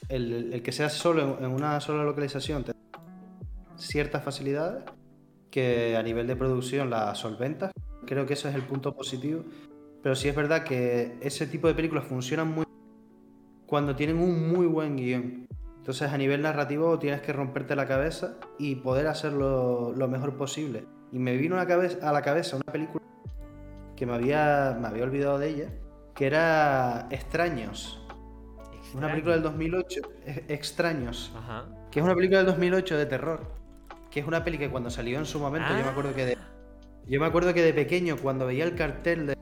el, 0.08 0.62
que 0.62 0.72
seas 0.72 0.94
solo 0.94 1.38
en, 1.38 1.44
en 1.44 1.50
una 1.50 1.78
sola 1.80 2.04
localización 2.04 2.64
te 2.64 2.72
da 2.72 2.78
ciertas 3.76 4.24
facilidades 4.24 4.84
que 5.50 5.96
a 5.96 6.02
nivel 6.02 6.26
de 6.26 6.36
producción 6.36 6.90
las 6.90 7.18
solventas. 7.18 7.72
Creo 8.06 8.26
que 8.26 8.32
ese 8.32 8.48
es 8.48 8.54
el 8.54 8.62
punto 8.62 8.94
positivo. 8.94 9.44
Pero 10.02 10.16
sí 10.16 10.28
es 10.28 10.34
verdad 10.34 10.64
que 10.64 11.16
ese 11.20 11.46
tipo 11.46 11.68
de 11.68 11.74
películas 11.74 12.04
funcionan 12.04 12.48
muy 12.48 12.64
cuando 13.66 13.94
tienen 13.94 14.18
un 14.18 14.50
muy 14.50 14.66
buen 14.66 14.96
guion. 14.96 15.41
Entonces 15.82 16.12
a 16.12 16.16
nivel 16.16 16.42
narrativo 16.42 16.96
tienes 17.00 17.22
que 17.22 17.32
romperte 17.32 17.74
la 17.74 17.88
cabeza 17.88 18.36
y 18.56 18.76
poder 18.76 19.08
hacerlo 19.08 19.92
lo 19.96 20.06
mejor 20.06 20.36
posible. 20.36 20.86
Y 21.10 21.18
me 21.18 21.36
vino 21.36 21.56
a 21.56 21.58
la 21.58 21.66
cabeza, 21.66 22.08
a 22.08 22.12
la 22.12 22.22
cabeza 22.22 22.54
una 22.54 22.72
película 22.72 23.02
que 23.96 24.06
me 24.06 24.14
había, 24.14 24.78
me 24.80 24.86
había 24.86 25.02
olvidado 25.02 25.40
de 25.40 25.48
ella, 25.48 25.68
que 26.14 26.26
era 26.28 27.08
Extraños. 27.10 28.00
Una 28.94 29.08
película 29.08 29.34
del 29.34 29.42
2008, 29.42 30.00
eh, 30.24 30.44
Extraños, 30.50 31.32
Ajá. 31.36 31.64
que 31.90 31.98
es 31.98 32.04
una 32.04 32.14
película 32.14 32.38
del 32.38 32.46
2008 32.46 32.98
de 32.98 33.06
terror, 33.06 33.40
que 34.08 34.20
es 34.20 34.26
una 34.26 34.44
peli 34.44 34.58
que 34.58 34.70
cuando 34.70 34.88
salió 34.88 35.18
en 35.18 35.26
su 35.26 35.40
momento, 35.40 35.68
yo 35.76 35.82
me 35.82 35.90
acuerdo 35.90 36.14
que 36.14 36.26
de, 36.26 36.38
yo 37.08 37.18
me 37.18 37.26
acuerdo 37.26 37.52
que 37.54 37.62
de 37.62 37.74
pequeño 37.74 38.16
cuando 38.18 38.46
veía 38.46 38.62
el 38.62 38.76
cartel 38.76 39.26
de, 39.26 39.36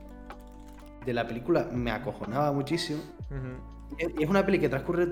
de 1.05 1.13
la 1.13 1.27
película 1.27 1.67
me 1.71 1.91
acojonaba 1.91 2.51
muchísimo. 2.51 3.03
Y 3.29 3.80
es 3.97 4.29
una 4.29 4.45
peli 4.45 4.59
que 4.59 4.69
transcurre 4.69 5.07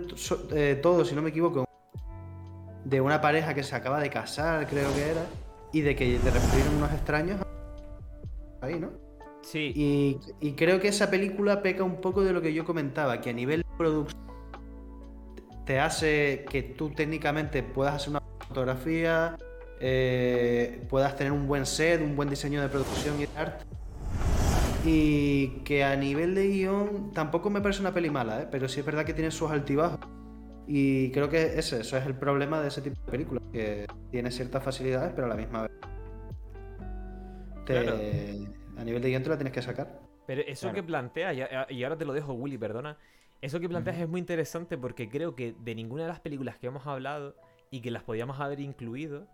eh, 0.51 0.79
todo, 0.81 1.05
si 1.05 1.15
no 1.15 1.21
me 1.21 1.29
equivoco, 1.29 1.65
de 2.83 3.01
una 3.01 3.21
pareja 3.21 3.53
que 3.53 3.63
se 3.63 3.75
acaba 3.75 3.99
de 3.99 4.09
casar, 4.09 4.67
creo 4.67 4.93
que 4.93 5.09
era, 5.09 5.25
y 5.71 5.81
de 5.81 5.95
que 5.95 6.19
de 6.19 6.31
repente 6.31 6.57
unos 6.75 6.91
extraños 6.91 7.41
ahí, 8.61 8.79
¿no? 8.79 8.89
Sí, 9.41 9.71
Y, 9.75 10.19
y 10.41 10.53
creo 10.53 10.79
que 10.79 10.89
esa 10.89 11.09
película 11.09 11.61
peca 11.61 11.83
un 11.83 12.01
poco 12.01 12.23
de 12.23 12.33
lo 12.33 12.41
que 12.41 12.53
yo 12.53 12.65
comentaba, 12.65 13.21
que 13.21 13.29
a 13.29 13.33
nivel 13.33 13.61
de 13.61 13.77
producción 13.77 14.19
te 15.65 15.79
hace 15.79 16.45
que 16.49 16.63
tú 16.63 16.89
técnicamente 16.89 17.63
puedas 17.63 17.95
hacer 17.95 18.09
una 18.09 18.21
fotografía, 18.47 19.37
eh, 19.79 20.85
puedas 20.89 21.15
tener 21.15 21.31
un 21.31 21.47
buen 21.47 21.65
set, 21.65 22.01
un 22.01 22.15
buen 22.15 22.29
diseño 22.29 22.61
de 22.61 22.69
producción 22.69 23.15
y 23.21 23.25
de 23.25 23.37
arte. 23.37 23.65
Y 24.85 25.47
que 25.65 25.83
a 25.83 25.95
nivel 25.95 26.35
de 26.35 26.47
guion 26.47 27.11
tampoco 27.13 27.49
me 27.49 27.61
parece 27.61 27.81
una 27.81 27.93
peli 27.93 28.09
mala, 28.09 28.41
¿eh? 28.43 28.47
pero 28.49 28.67
sí 28.69 28.79
es 28.79 28.85
verdad 28.85 29.05
que 29.05 29.13
tiene 29.13 29.29
sus 29.31 29.51
altibajos. 29.51 29.99
Y 30.67 31.11
creo 31.11 31.29
que 31.29 31.57
ese, 31.59 31.81
eso 31.81 31.97
es 31.97 32.05
el 32.05 32.15
problema 32.15 32.61
de 32.61 32.67
ese 32.69 32.81
tipo 32.81 32.95
de 33.05 33.11
películas, 33.11 33.43
que 33.51 33.87
tiene 34.11 34.31
ciertas 34.31 34.63
facilidades, 34.63 35.11
pero 35.13 35.25
a 35.25 35.29
la 35.29 35.35
misma 35.35 35.63
vez. 35.63 35.71
te- 37.65 37.73
Claro. 37.83 37.97
A 38.77 38.83
nivel 38.83 39.01
de 39.01 39.09
guion 39.09 39.23
te 39.23 39.29
la 39.29 39.37
tienes 39.37 39.53
que 39.53 39.61
sacar. 39.61 39.99
Pero 40.25 40.41
eso 40.41 40.61
Claro. 40.67 40.75
que 40.75 40.83
plantea, 40.83 41.33
y 41.69 41.83
ahora 41.83 41.97
te 41.97 42.05
lo 42.05 42.13
dejo, 42.13 42.33
Willy, 42.33 42.57
perdona. 42.57 42.97
Eso 43.41 43.59
que 43.59 43.67
planteas 43.69 43.97
es 43.97 44.07
muy 44.07 44.19
interesante 44.19 44.77
porque 44.77 45.09
creo 45.09 45.35
que 45.35 45.53
de 45.59 45.75
ninguna 45.75 46.03
de 46.03 46.09
las 46.09 46.19
películas 46.19 46.57
que 46.57 46.67
hemos 46.67 46.85
hablado 46.87 47.35
y 47.71 47.81
que 47.81 47.89
las 47.91 48.03
podíamos 48.03 48.39
haber 48.39 48.59
incluido, 48.59 49.27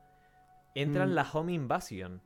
entran 0.74 1.12
Mm. 1.12 1.14
la 1.14 1.28
home 1.32 1.54
invasion. 1.54 2.22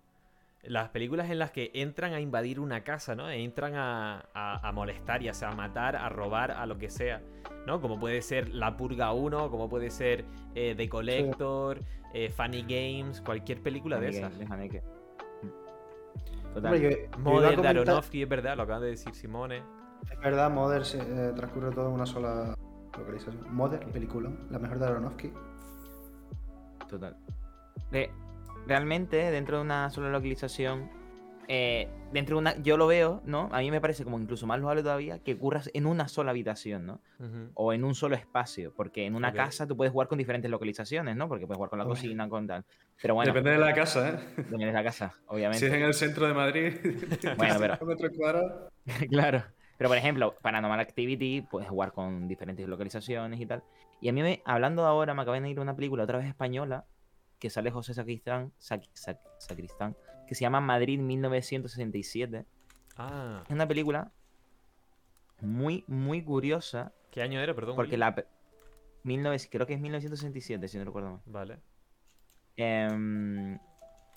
Las 0.64 0.90
películas 0.90 1.30
en 1.30 1.40
las 1.40 1.52
que 1.52 1.72
entran 1.74 2.14
a 2.14 2.20
invadir 2.20 2.60
una 2.60 2.84
casa, 2.84 3.16
¿no? 3.16 3.30
Entran 3.30 3.76
a, 3.76 4.26
a- 4.34 4.68
a 4.68 4.72
molestar, 4.74 5.22
ya 5.22 5.34
sea 5.34 5.50
a 5.52 5.56
matar, 5.56 5.96
a 5.96 6.10
robar, 6.10 6.52
a 6.52 6.66
lo 6.66 6.78
que 6.78 6.90
sea, 6.90 7.22
¿no? 7.66 7.80
Como 7.80 7.98
puede 8.00 8.22
ser 8.22 8.50
La 8.54 8.76
Purga 8.76 9.14
1, 9.14 9.50
como 9.50 9.70
puede 9.70 9.90
ser 9.90 10.26
eh, 10.56 10.76
The 10.76 10.90
Collector, 10.90 11.80
eh, 12.14 12.30
Funny 12.30 12.64
Games, 12.64 13.22
cualquier 13.22 13.62
película 13.62 14.00
de 14.02 14.10
esas. 14.10 14.38
de 14.38 14.46
Haneke. 14.46 14.84
Total. 16.54 16.74
Hombre, 16.74 16.82
yo- 16.82 16.90
de 17.42 17.56
comentar- 17.56 17.78
Aronofsky, 17.78 18.24
es 18.24 18.30
verdad, 18.30 18.58
lo 18.58 18.64
acaban 18.64 18.82
de 18.82 18.90
decir 18.90 19.14
Simone. 19.16 19.64
Es 20.12 20.20
verdad, 20.20 20.50
Mother 20.52 20.84
se- 20.84 20.98
eh, 21.00 21.32
transcurre 21.36 21.72
todo 21.72 21.88
en 21.88 21.94
una 21.94 22.06
sola 22.06 22.54
localización. 22.98 23.46
Mother, 23.56 23.80
película, 23.92 24.30
la 24.50 24.60
mejor 24.60 24.80
de 24.80 24.86
Aronofsky. 24.88 25.32
Total. 26.90 27.16
Re- 27.92 28.12
realmente, 28.70 29.18
dentro 29.32 29.58
de 29.58 29.64
una 29.64 29.90
sola 29.90 30.10
localización, 30.10 30.90
eh, 31.48 31.90
dentro 32.14 32.36
de 32.36 32.40
una. 32.42 32.56
Yo 32.62 32.78
lo 32.78 32.86
veo, 32.86 33.22
¿no? 33.26 33.50
A 33.52 33.60
mí 33.60 33.72
me 33.72 33.82
parece 33.82 34.04
como 34.04 34.20
incluso 34.20 34.46
más 34.46 34.60
loable 34.60 34.84
todavía 34.84 35.18
que 35.20 35.34
ocurras 35.34 35.70
en 35.74 35.88
una 35.88 36.08
sola 36.08 36.30
habitación, 36.30 36.86
¿no? 36.86 37.02
O 37.56 37.74
en 37.74 37.84
un 37.84 37.96
solo 37.96 38.16
espacio. 38.16 38.72
Porque 38.76 39.06
en 39.08 39.16
una 39.16 39.30
casa 39.48 39.66
tú 39.68 39.76
puedes 39.76 39.92
jugar 39.92 40.08
con 40.08 40.20
diferentes 40.20 40.50
localizaciones, 40.52 41.16
¿no? 41.16 41.28
Porque 41.28 41.48
puedes 41.48 41.58
jugar 41.58 41.72
con 41.72 41.80
la 41.80 41.86
cocina, 41.86 42.30
con 42.30 42.46
tal. 42.46 42.64
Pero 43.02 43.16
bueno, 43.16 43.34
Depende 43.34 43.52
de 43.52 43.58
la 43.58 43.74
casa, 43.74 44.10
¿eh? 44.10 44.20
depende 44.38 44.66
de 44.68 44.74
la 44.74 44.84
casa, 44.84 45.14
obviamente. 45.28 45.60
Si 45.60 45.66
es 45.66 45.74
en 45.74 45.82
el 45.82 45.94
centro 45.96 46.28
de 46.28 46.34
Madrid, 46.36 46.74
Bueno, 47.38 47.56
pero- 47.60 48.70
claro. 49.10 49.44
Pero 49.78 49.90
por 49.90 49.98
ejemplo, 49.98 50.36
Paranormal 50.42 50.80
Activity, 50.82 51.42
puedes 51.42 51.70
jugar 51.70 51.94
con 51.94 52.28
diferentes 52.28 52.68
localizaciones 52.68 53.40
y 53.40 53.46
tal. 53.46 53.64
Y 54.02 54.10
a 54.10 54.14
mí, 54.14 54.22
me, 54.22 54.42
hablando 54.46 54.86
ahora, 54.86 55.14
me 55.14 55.22
acaba 55.22 55.40
de 55.40 55.50
ir 55.50 55.60
una 55.60 55.76
película 55.76 56.04
otra 56.04 56.18
vez 56.18 56.28
española, 56.28 56.86
que 57.40 57.50
sale 57.50 57.72
José 57.72 57.94
Sacristán, 57.94 58.52
Sac- 58.60 58.90
Sac- 58.94 59.20
Sacristán, 59.40 59.96
que 60.28 60.36
se 60.36 60.42
llama 60.42 60.60
Madrid 60.60 61.00
1967. 61.00 62.46
Ah, 62.98 63.44
Es 63.46 63.52
una 63.52 63.68
película 63.68 64.12
muy, 65.42 65.86
muy 65.88 66.22
curiosa, 66.24 66.92
¿qué 67.12 67.22
año 67.22 67.40
era? 67.40 67.54
Perdón. 67.56 67.76
porque 67.76 67.92
Willy. 67.92 68.00
la... 68.00 68.16
pe- 68.16 68.28
19 69.04 69.38
creo 69.50 69.66
que 69.66 69.74
es 69.76 69.80
1967, 69.80 70.68
si 70.68 70.78
no 70.78 70.84
recuerdo 70.84 71.12
mal. 71.12 71.22
Vale. 71.26 71.60
Em, 72.58 73.58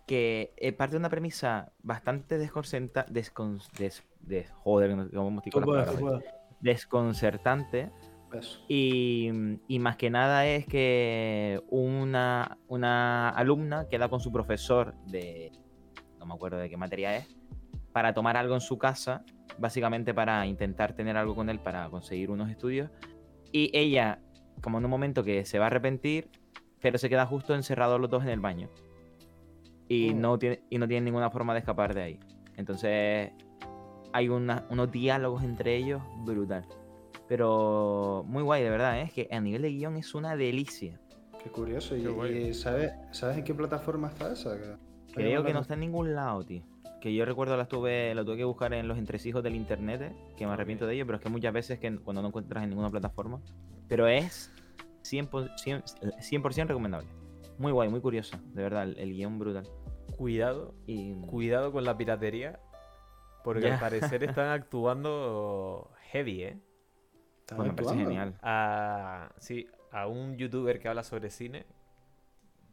que 0.07 0.53
eh, 0.57 0.73
parte 0.73 0.93
de 0.95 0.99
una 0.99 1.09
premisa 1.09 1.73
bastante 1.83 2.37
desconcerta, 2.39 3.07
descon- 3.07 3.63
des- 3.79 4.03
des- 4.21 4.51
joder, 4.51 4.97
no- 4.97 5.09
cómo 5.11 5.39
estoy 5.41 5.53
con 5.53 5.73
las 5.77 5.87
palabras 5.87 6.03
hoy. 6.25 6.25
desconcertante. 6.61 7.91
Eso. 8.33 8.61
Y, 8.69 9.31
y 9.69 9.79
más 9.79 9.97
que 9.97 10.11
nada 10.11 10.47
es 10.47 10.67
que 10.67 11.61
una, 11.69 12.59
una 12.69 13.29
alumna 13.29 13.89
queda 13.89 14.09
con 14.09 14.21
su 14.21 14.33
profesor 14.33 14.95
de, 15.07 15.53
no 16.19 16.27
me 16.27 16.35
acuerdo 16.35 16.59
de 16.59 16.71
qué 16.71 16.77
materia 16.77 17.17
es, 17.17 17.29
para 17.93 18.15
tomar 18.15 18.37
algo 18.37 18.55
en 18.55 18.61
su 18.61 18.79
casa, 18.79 19.25
básicamente 19.59 20.15
para 20.15 20.47
intentar 20.47 20.95
tener 20.95 21.17
algo 21.17 21.35
con 21.35 21.51
él 21.51 21.59
para 21.61 21.91
conseguir 21.91 22.31
unos 22.31 22.49
estudios. 22.51 22.91
Y 23.53 23.71
ella, 23.77 24.21
como 24.63 24.79
en 24.79 24.85
un 24.87 24.91
momento 24.91 25.23
que 25.23 25.45
se 25.45 25.59
va 25.59 25.67
a 25.67 25.69
arrepentir, 25.69 26.31
pero 26.81 26.97
se 26.99 27.09
queda 27.11 27.27
justo 27.27 27.55
encerrado 27.55 27.99
los 27.99 28.09
dos 28.11 28.23
en 28.23 28.31
el 28.31 28.41
baño. 28.41 28.71
Y, 29.89 30.15
Mm. 30.15 30.21
no, 30.21 30.39
tiene, 30.39 30.63
y 30.71 30.79
no 30.79 30.89
tiene 30.89 31.05
ninguna 31.05 31.31
forma 31.31 31.53
de 31.53 31.59
escapar 31.59 31.95
de 31.95 32.03
ahí. 32.03 32.21
Entonces 32.57 33.33
hay 34.15 34.29
una- 34.29 34.67
unos 34.71 34.91
diálogos 34.91 35.43
entre 35.43 35.77
ellos 35.77 36.03
brutal. 36.25 36.65
Pero 37.29 38.25
muy 38.27 38.43
guay, 38.43 38.63
de 38.63 38.71
verdad, 38.71 38.99
¿eh? 39.01 39.03
es 39.03 39.13
que 39.13 39.29
a 39.31 39.41
nivel 39.41 39.63
de 39.63 39.71
guion 39.71 39.97
es 39.97 40.15
una 40.15 40.37
delicia. 40.37 41.01
Qué 41.43 41.51
curioso. 41.51 41.97
¿Y, 41.97 42.03
Qué 42.03 42.41
y 42.49 42.55
sabes, 42.55 42.93
sabes 43.11 43.39
en 43.39 43.45
qué 43.45 43.55
plataforma 43.55 44.09
está 44.09 44.33
esa? 44.33 44.57
Creo 45.15 45.43
que 45.43 45.49
no 45.53 45.55
la- 45.59 45.63
está 45.63 45.75
en 45.75 45.81
ningún 45.81 46.15
lado, 46.15 46.43
tío. 46.45 46.63
Que 47.01 47.13
yo 47.13 47.25
recuerdo 47.25 47.57
la 47.57 47.67
tuve, 47.67 48.15
lo 48.15 48.25
tuve 48.25 48.37
que 48.37 48.45
buscar 48.45 48.73
en 48.75 48.87
los 48.87 48.97
entresijos 48.97 49.43
del 49.43 49.57
internet, 49.57 50.03
¿eh? 50.03 50.13
que 50.37 50.47
me 50.47 50.53
arrepiento 50.53 50.87
de 50.87 50.95
ello, 50.95 51.05
pero 51.07 51.17
es 51.19 51.23
que 51.23 51.29
muchas 51.31 51.53
veces 51.53 51.79
que 51.81 51.97
cuando 51.99 52.23
no 52.23 52.29
encuentras 52.29 52.63
en 52.63 52.71
ninguna 52.71 52.91
plataforma. 52.91 53.41
Pero 53.89 54.07
es 54.07 54.53
100%, 55.03 55.83
100%, 56.21 56.69
recomendable. 56.69 57.09
Muy 57.59 57.73
guay, 57.73 57.89
muy 57.89 58.01
curiosa, 58.01 58.41
de 58.55 58.63
verdad, 58.63 58.85
el, 58.85 58.99
el 58.99 59.13
guion 59.13 59.39
brutal. 59.39 59.69
Cuidado, 60.17 60.75
Y 60.87 61.15
cuidado 61.27 61.73
con 61.73 61.85
la 61.85 61.97
piratería. 61.97 62.61
Porque 63.43 63.63
Ya. 63.63 63.75
al 63.75 63.81
parecer 63.81 64.23
están 64.25 64.49
actuando 64.51 65.91
heavy, 66.13 66.43
¿eh? 66.45 66.59
Está 67.53 67.57
pues 67.57 67.69
me 67.69 67.75
parece 67.75 67.91
actuando. 67.93 68.11
genial. 68.11 68.39
A, 68.43 69.33
sí, 69.39 69.67
a 69.91 70.07
un 70.07 70.37
youtuber 70.37 70.79
que 70.81 70.89
habla 70.89 71.03
sobre 71.05 71.31
cine. 71.31 71.65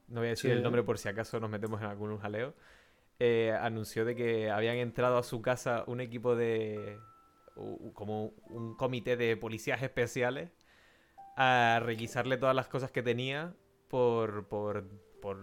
No 0.08 0.22
voy 0.22 0.28
a 0.28 0.30
decir 0.32 0.50
Sí. 0.52 0.58
el 0.58 0.64
nombre 0.64 0.82
por 0.84 0.98
si 0.98 1.08
acaso 1.10 1.40
nos 1.40 1.50
metemos 1.50 1.80
en 1.82 1.88
algún 1.88 2.18
jaleo. 2.18 2.54
eh, 3.20 3.52
anunció 3.60 4.06
de 4.06 4.16
que 4.16 4.50
habían 4.50 4.78
entrado 4.78 5.18
a 5.18 5.24
su 5.24 5.42
casa 5.42 5.84
un 5.88 6.00
equipo 6.02 6.36
de. 6.36 6.98
como 7.94 8.32
un 8.50 8.76
comité 8.78 9.18
de 9.18 9.36
policías 9.36 9.82
especiales 9.84 10.50
a 11.36 11.80
requisarle 11.84 12.38
todas 12.38 12.56
las 12.56 12.68
cosas 12.70 12.92
que 12.92 13.04
tenía 13.04 13.54
por. 13.90 14.48
por. 14.48 14.88
por. 15.22 15.38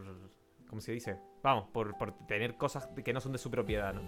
¿Cómo 0.69 0.81
se 0.81 0.93
dice? 0.93 1.19
Vamos, 1.43 1.69
por, 1.69 1.97
por 1.99 2.13
tener 2.27 2.57
cosas 2.57 2.89
que 3.05 3.13
no 3.13 3.21
son 3.21 3.33
de 3.33 3.39
su 3.39 3.51
propiedad, 3.51 3.93
¿no? 3.95 4.01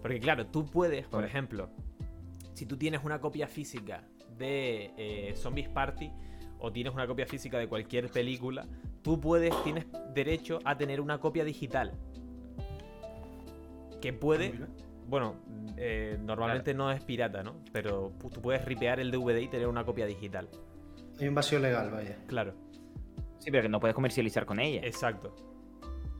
Porque 0.00 0.20
claro, 0.20 0.46
tú 0.46 0.64
puedes, 0.64 1.06
por 1.08 1.24
ejemplo, 1.24 1.68
si 2.54 2.64
tú 2.66 2.76
tienes 2.78 3.04
una 3.04 3.20
copia 3.20 3.46
física 3.46 4.04
de 4.38 4.92
eh, 4.96 5.34
Zombies 5.36 5.68
Party 5.68 6.10
o 6.58 6.72
tienes 6.72 6.94
una 6.94 7.06
copia 7.06 7.26
física 7.26 7.58
de 7.58 7.68
cualquier 7.68 8.08
película, 8.10 8.66
tú 9.02 9.20
puedes, 9.20 9.52
tienes 9.62 9.86
derecho 10.14 10.58
a 10.64 10.76
tener 10.78 11.00
una 11.00 11.18
copia 11.20 11.44
digital. 11.44 11.92
Que 14.00 14.12
puede, 14.12 14.52
Mira. 14.52 14.68
bueno, 15.08 15.36
eh, 15.76 16.18
normalmente 16.20 16.74
no 16.74 16.90
es 16.90 17.02
pirata, 17.04 17.42
¿no? 17.42 17.56
Pero 17.72 18.12
tú 18.32 18.40
puedes 18.40 18.64
ripear 18.64 19.00
el 19.00 19.10
DVD 19.10 19.38
y 19.40 19.48
tener 19.48 19.66
una 19.66 19.84
copia 19.84 20.06
digital. 20.06 20.48
Hay 21.20 21.28
un 21.28 21.34
vacío 21.34 21.58
legal, 21.58 21.90
vaya. 21.90 22.18
Claro, 22.26 22.54
Sí, 23.38 23.50
pero 23.50 23.62
que 23.62 23.68
no 23.68 23.78
puedes 23.80 23.94
comercializar 23.94 24.46
con 24.46 24.58
ella. 24.58 24.80
exacto. 24.84 25.34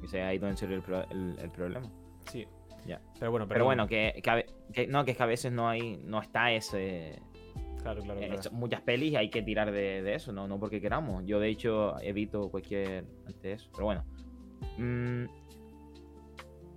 Y 0.03 0.07
sea 0.09 0.29
ahí 0.29 0.39
donde 0.39 0.57
surge 0.59 0.75
el, 0.75 0.83
pro- 0.83 1.09
el- 1.11 1.39
el 1.39 1.51
problema. 1.51 1.91
Sí. 2.31 2.47
Ya. 2.87 3.01
Pero 3.19 3.31
bueno, 3.31 3.49
Pero 3.49 3.65
bueno, 3.65 3.87
que, 3.87 4.21
que 4.23 4.31
a 4.31 4.35
ve- 4.37 4.47
que- 4.73 4.87
no, 4.87 5.05
que 5.05 5.13
es 5.13 5.17
que 5.17 5.23
a 5.23 5.27
veces 5.27 5.51
no 5.53 5.69
hay, 5.69 5.97
no 6.05 6.21
está 6.21 6.53
ese, 6.53 7.19
Claro, 7.83 8.03
claro, 8.03 8.19
Eh, 8.21 8.29
claro. 8.29 8.51
muchas 8.53 8.81
pelis 8.81 9.13
y 9.13 9.17
hay 9.17 9.29
que 9.29 9.43
tirar 9.43 9.71
de, 9.71 10.03
de 10.03 10.15
eso, 10.15 10.33
¿no? 10.33 10.49
no 10.49 10.59
porque 10.59 10.81
queramos. 10.81 11.23
Yo, 11.27 11.39
de 11.39 11.49
hecho, 11.49 11.99
evito 12.01 12.51
cualquier 12.51 13.05
ante 13.27 13.53
eso. 13.53 13.69
Pero 13.75 13.85
bueno. 13.85 14.05
Mm, 14.79 15.25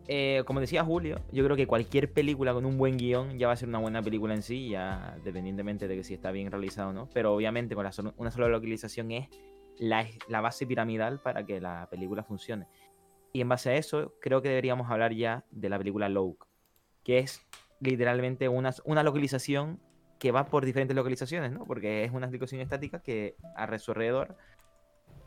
eh, 0.10 0.43
como 0.46 0.60
decía 0.62 0.84
Julio, 0.86 1.20
yo 1.32 1.43
creo 1.43 1.56
que 1.58 1.67
cualquier 1.67 2.12
película 2.13 2.54
con 2.54 2.65
un 2.65 2.78
buen 2.78 2.98
guion 2.98 3.38
ya 3.38 3.48
va 3.48 3.54
a 3.54 3.56
ser 3.58 3.67
una 3.67 3.80
buena 3.80 4.02
película 4.02 4.34
en 4.34 4.41
sí, 4.41 4.70
ya 4.70 5.17
dependientemente 5.24 5.88
de 5.88 5.96
que 5.98 6.04
si 6.04 6.13
está 6.13 6.32
bien 6.32 6.50
realizado 6.50 6.89
o 6.89 6.93
no. 6.93 7.10
Pero 7.13 7.34
obviamente 7.34 7.76
con 7.76 7.84
la 7.84 7.91
una 8.17 8.32
sola 8.32 8.48
localización 8.48 9.12
es 9.12 9.28
la, 9.80 10.06
la 10.30 10.41
base 10.41 10.65
piramidal 10.65 11.20
para 11.22 11.46
que 11.46 11.60
la 11.60 11.88
película 11.89 12.24
funcione. 12.24 12.67
Y 13.38 13.41
en 13.41 13.50
base 13.50 13.69
a 13.69 13.76
eso, 13.76 14.15
creo 14.19 14.41
que 14.41 14.50
deberíamos 14.50 14.89
hablar 14.89 15.13
ya 15.13 15.45
de 15.52 15.69
la 15.69 15.78
película 15.78 16.10
Loke, 16.10 16.47
que 17.04 17.19
es 17.19 17.45
literalmente 17.80 18.50
una, 18.50 18.73
una 18.84 19.04
localización 19.04 19.80
que 20.17 20.32
va 20.32 20.47
por 20.47 20.65
diferentes 20.65 20.95
localizaciones, 20.95 21.52
¿no? 21.52 21.63
Porque 21.65 22.04
es 22.04 22.12
una 22.12 22.26
localización 22.26 22.62
estática 22.62 23.00
que 23.04 23.36
a 23.56 23.78
su 23.78 23.91
alrededor 23.91 24.36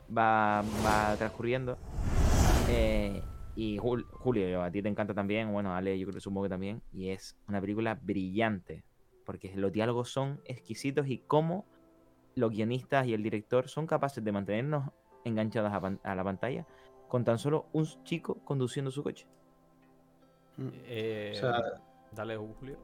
va, 0.09 0.61
va 0.85 1.15
transcurriendo. 1.15 1.77
Eh, 2.67 3.23
y 3.55 3.77
Jul- 3.77 4.05
Julio, 4.11 4.61
a 4.61 4.69
ti 4.69 4.81
te 4.81 4.89
encanta 4.89 5.13
también, 5.13 5.53
bueno, 5.53 5.73
Ale, 5.73 5.97
yo 5.97 6.07
creo 6.07 6.15
que 6.15 6.19
supongo 6.19 6.43
que 6.43 6.49
también, 6.49 6.81
y 6.91 7.11
es 7.11 7.37
una 7.47 7.61
película 7.61 7.97
brillante, 8.01 8.83
porque 9.25 9.55
los 9.55 9.71
diálogos 9.71 10.09
son 10.09 10.41
exquisitos 10.43 11.07
y 11.07 11.19
cómo 11.19 11.65
los 12.35 12.51
guionistas 12.51 13.07
y 13.07 13.13
el 13.13 13.23
director 13.23 13.69
son 13.69 13.87
capaces 13.87 14.21
de 14.21 14.33
mantenernos 14.33 14.91
enganchados 15.23 15.71
a 16.03 16.15
la 16.15 16.23
pantalla 16.25 16.67
con 17.11 17.25
tan 17.25 17.37
solo 17.37 17.65
un 17.73 17.85
chico 18.05 18.37
conduciendo 18.45 18.89
su 18.89 19.03
coche. 19.03 19.27
Mm. 20.55 20.69
Eh, 20.85 21.33
O 21.35 21.39
sea, 21.41 21.61
dale, 22.13 22.37
Julio. 22.37 22.77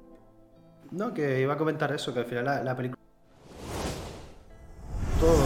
No, 0.91 1.13
que 1.13 1.39
iba 1.39 1.53
a 1.53 1.57
comentar 1.57 1.93
eso, 1.93 2.13
que 2.13 2.19
al 2.19 2.25
final 2.25 2.43
la, 2.43 2.61
la 2.61 2.75
película. 2.75 3.01
Todo 5.21 5.37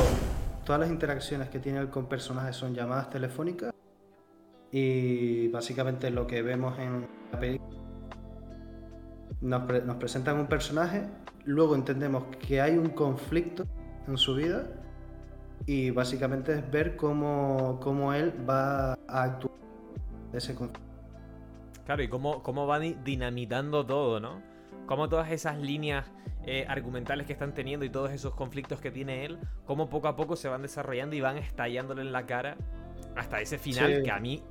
todas 0.66 0.82
las 0.82 0.90
interacciones 0.90 1.50
que 1.50 1.60
tiene 1.60 1.78
él 1.80 1.92
con 1.92 2.08
personajes 2.08 2.56
son 2.56 2.74
llamadas 2.74 3.12
telefónicas 3.12 3.72
y 4.72 5.48
básicamente 5.50 6.10
lo 6.10 6.26
que 6.26 6.42
vemos 6.42 6.78
en 6.80 7.08
la 7.32 7.40
película 7.40 7.70
nos, 9.42 9.64
pre- 9.64 9.82
nos 9.84 9.98
presentan 9.98 10.40
un 10.40 10.48
personaje, 10.48 11.08
luego 11.46 11.76
entendemos 11.76 12.36
que 12.38 12.62
hay 12.62 12.78
un 12.78 12.90
conflicto 12.90 13.66
en 14.08 14.18
su 14.18 14.34
vida 14.36 14.68
y 15.66 15.92
básicamente 15.92 16.54
es 16.54 16.72
ver 16.72 16.96
cómo, 16.96 17.80
cómo 17.82 18.14
él 18.14 18.34
va 18.50 18.94
a 19.08 19.24
actuar 19.24 19.54
de 20.32 20.38
ese 20.38 20.56
conflicto. 20.56 20.82
Claro, 21.86 22.04
y 22.04 22.08
cómo, 22.08 22.42
cómo 22.44 22.68
van 22.68 22.82
di- 22.82 22.98
dinamitando 23.04 23.86
todo, 23.86 24.20
¿no? 24.20 24.42
Cómo 24.86 25.10
todas 25.10 25.32
esas 25.32 25.58
líneas 25.58 26.06
eh, 26.46 26.66
argumentales 26.68 27.28
que 27.28 27.34
están 27.34 27.54
teniendo 27.54 27.86
y 27.86 27.90
todos 27.90 28.12
esos 28.12 28.34
conflictos 28.36 28.82
que 28.82 28.92
tiene 28.92 29.26
él, 29.26 29.40
cómo 29.66 29.90
poco 29.90 30.08
a 30.08 30.16
poco 30.16 30.36
se 30.36 30.48
van 30.48 30.62
desarrollando 30.62 31.16
y 31.16 31.22
van 31.22 31.38
estallándole 31.38 32.02
en 32.02 32.12
la 32.12 32.26
cara 32.26 32.58
hasta 33.16 33.42
ese 33.42 33.58
final 33.58 33.96
Sí. 33.98 34.04
que 34.04 34.12
a 34.12 34.20
mí 34.20 34.42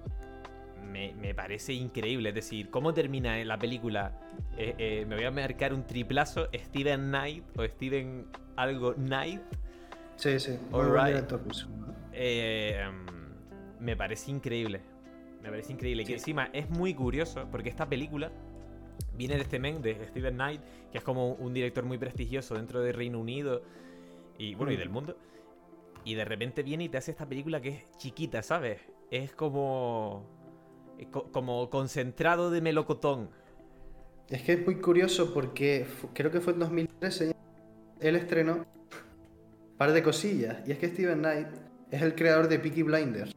me, 0.90 1.14
me 1.14 1.35
parece 1.35 1.73
increíble. 1.73 2.31
Es 2.31 2.35
decir, 2.35 2.70
cómo 2.70 2.92
termina 2.94 3.42
la 3.44 3.59
película. 3.59 4.12
Eh, 4.57 4.75
eh, 4.79 5.05
me 5.09 5.16
voy 5.16 5.25
a 5.25 5.31
marcar 5.31 5.73
un 5.73 5.85
triplazo, 5.87 6.49
Steven 6.55 7.09
Knight 7.09 7.44
o 7.59 7.64
Steven 7.64 8.27
algo 8.57 8.94
Knight. 8.94 9.40
Sí, 10.20 10.38
sí. 10.38 10.59
muy 10.70 10.87
buen. 10.87 11.26
Eh, 12.12 12.78
em, 12.87 13.06
me 13.80 13.96
parece 13.96 14.30
increíble. 14.30 14.80
Me 15.42 15.48
parece 15.48 15.72
increíble. 15.72 16.02
Que 16.04 16.09
Sí. 16.09 16.14
encima 16.14 16.50
es 16.52 16.68
muy 16.68 16.92
curioso 16.94 17.46
porque 17.50 17.70
esta 17.70 17.88
película 17.88 18.30
viene 19.14 19.37
de 19.37 19.42
este 19.42 19.59
men, 19.59 19.80
de 19.80 19.94
Steven 20.09 20.35
Knight, 20.35 20.61
que 20.92 20.98
es 20.98 21.04
como 21.04 21.33
un 21.35 21.54
director 21.54 21.85
muy 21.85 21.96
prestigioso 21.98 22.54
dentro 22.54 22.80
del 22.83 22.94
Reino 22.94 23.18
Unido 23.18 23.62
y 24.38 24.54
bueno, 24.54 24.72
y 24.72 24.76
Mm. 24.76 24.78
del 24.78 24.88
mundo. 24.90 25.16
Y 26.04 26.14
de 26.14 26.24
repente 26.24 26.62
viene 26.62 26.85
y 26.85 26.88
te 26.88 26.98
hace 26.98 27.11
esta 27.12 27.26
película 27.26 27.61
que 27.61 27.68
es 27.70 27.85
chiquita, 27.98 28.42
¿sabes? 28.42 28.80
Es 29.11 29.33
como. 29.35 30.26
co- 31.11 31.33
como 31.33 31.70
concentrado 31.70 32.50
de 32.50 32.61
melocotón. 32.61 33.30
Es 34.28 34.42
que 34.42 34.52
es 34.52 34.66
muy 34.66 34.76
curioso 34.83 35.33
porque 35.33 35.87
creo 36.12 36.30
que 36.30 36.40
fue 36.42 36.52
en 36.52 36.59
2013 36.59 37.35
él 38.00 38.16
estrenó 38.16 38.66
par 39.80 39.92
de 39.94 40.02
cosillas. 40.02 40.58
Y 40.66 40.72
es 40.72 40.78
que 40.78 40.88
Steven 40.88 41.20
Knight 41.20 41.48
es 41.90 42.02
el 42.02 42.14
creador 42.14 42.48
de 42.48 42.58
Peaky 42.58 42.82
Blinders. 42.82 43.34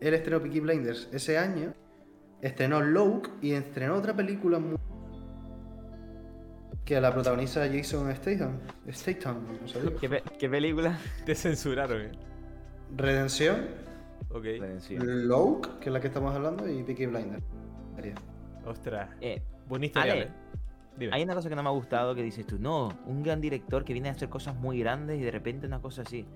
Él 0.00 0.12
estrenó 0.12 0.40
Peaky 0.42 0.58
Blinders 0.58 1.08
ese 1.12 1.38
año, 1.38 1.72
estrenó 2.42 2.80
Loke 2.80 3.30
y 3.40 3.52
estrenó 3.52 3.94
otra 3.94 4.12
película 4.12 4.58
muy- 4.58 4.76
que 6.84 7.00
la 7.00 7.12
protagoniza 7.12 7.66
Jason 7.72 8.12
Statham. 8.16 8.58
Statham, 8.90 9.46
no 9.62 9.68
sé. 9.68 9.78
¿Qué, 10.00 10.08
pe- 10.08 10.22
qué 10.36 10.48
película? 10.48 10.98
Te 11.24 11.36
censuraron, 11.36 12.02
¿eh? 12.02 12.10
Redención, 12.96 13.66
Ok. 14.30 14.42
Redención. 14.44 15.28
Loke, 15.28 15.78
que 15.80 15.90
es 15.90 15.92
la 15.92 16.00
que 16.00 16.08
estamos 16.08 16.34
hablando, 16.34 16.68
y 16.68 16.82
Peaky 16.82 17.06
Blinders. 17.06 17.42
Ostras. 18.66 19.10
Eh, 19.20 19.40
Ale, 19.94 20.22
¿eh? 20.22 20.28
Dime. 20.96 21.12
hay 21.12 21.22
una 21.22 21.34
cosa 21.34 21.48
que 21.48 21.56
no 21.56 21.62
me 21.62 21.68
ha 21.68 21.72
gustado 21.72 22.14
que 22.14 22.22
dices 22.22 22.46
tú, 22.46 22.58
no, 22.58 22.96
un 23.06 23.22
gran 23.22 23.40
director 23.40 23.84
que 23.84 23.92
viene 23.92 24.08
a 24.08 24.12
hacer 24.12 24.28
cosas 24.28 24.54
muy 24.54 24.78
grandes 24.78 25.18
y 25.18 25.22
de 25.22 25.30
repente 25.30 25.66
una 25.66 25.80
cosa 25.80 26.02
así. 26.02 26.26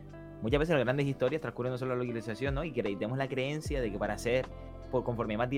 Muchas 0.43 0.61
veces 0.61 0.75
las 0.75 0.85
grandes 0.85 1.07
historias 1.07 1.41
transcurren 1.41 1.73
no 1.73 1.79
solo 1.79 1.97
la 1.97 2.03
localización, 2.03 2.55
¿no? 2.55 2.63
Y 2.65 2.73
que 2.73 2.83
tenemos 2.83 3.19
la 3.19 3.29
creencia 3.29 3.81
de 3.81 3.91
que 3.91 3.99
para 3.99 4.17
ser, 4.19 4.47
por, 4.91 5.03
conforme 5.03 5.37
más 5.37 5.49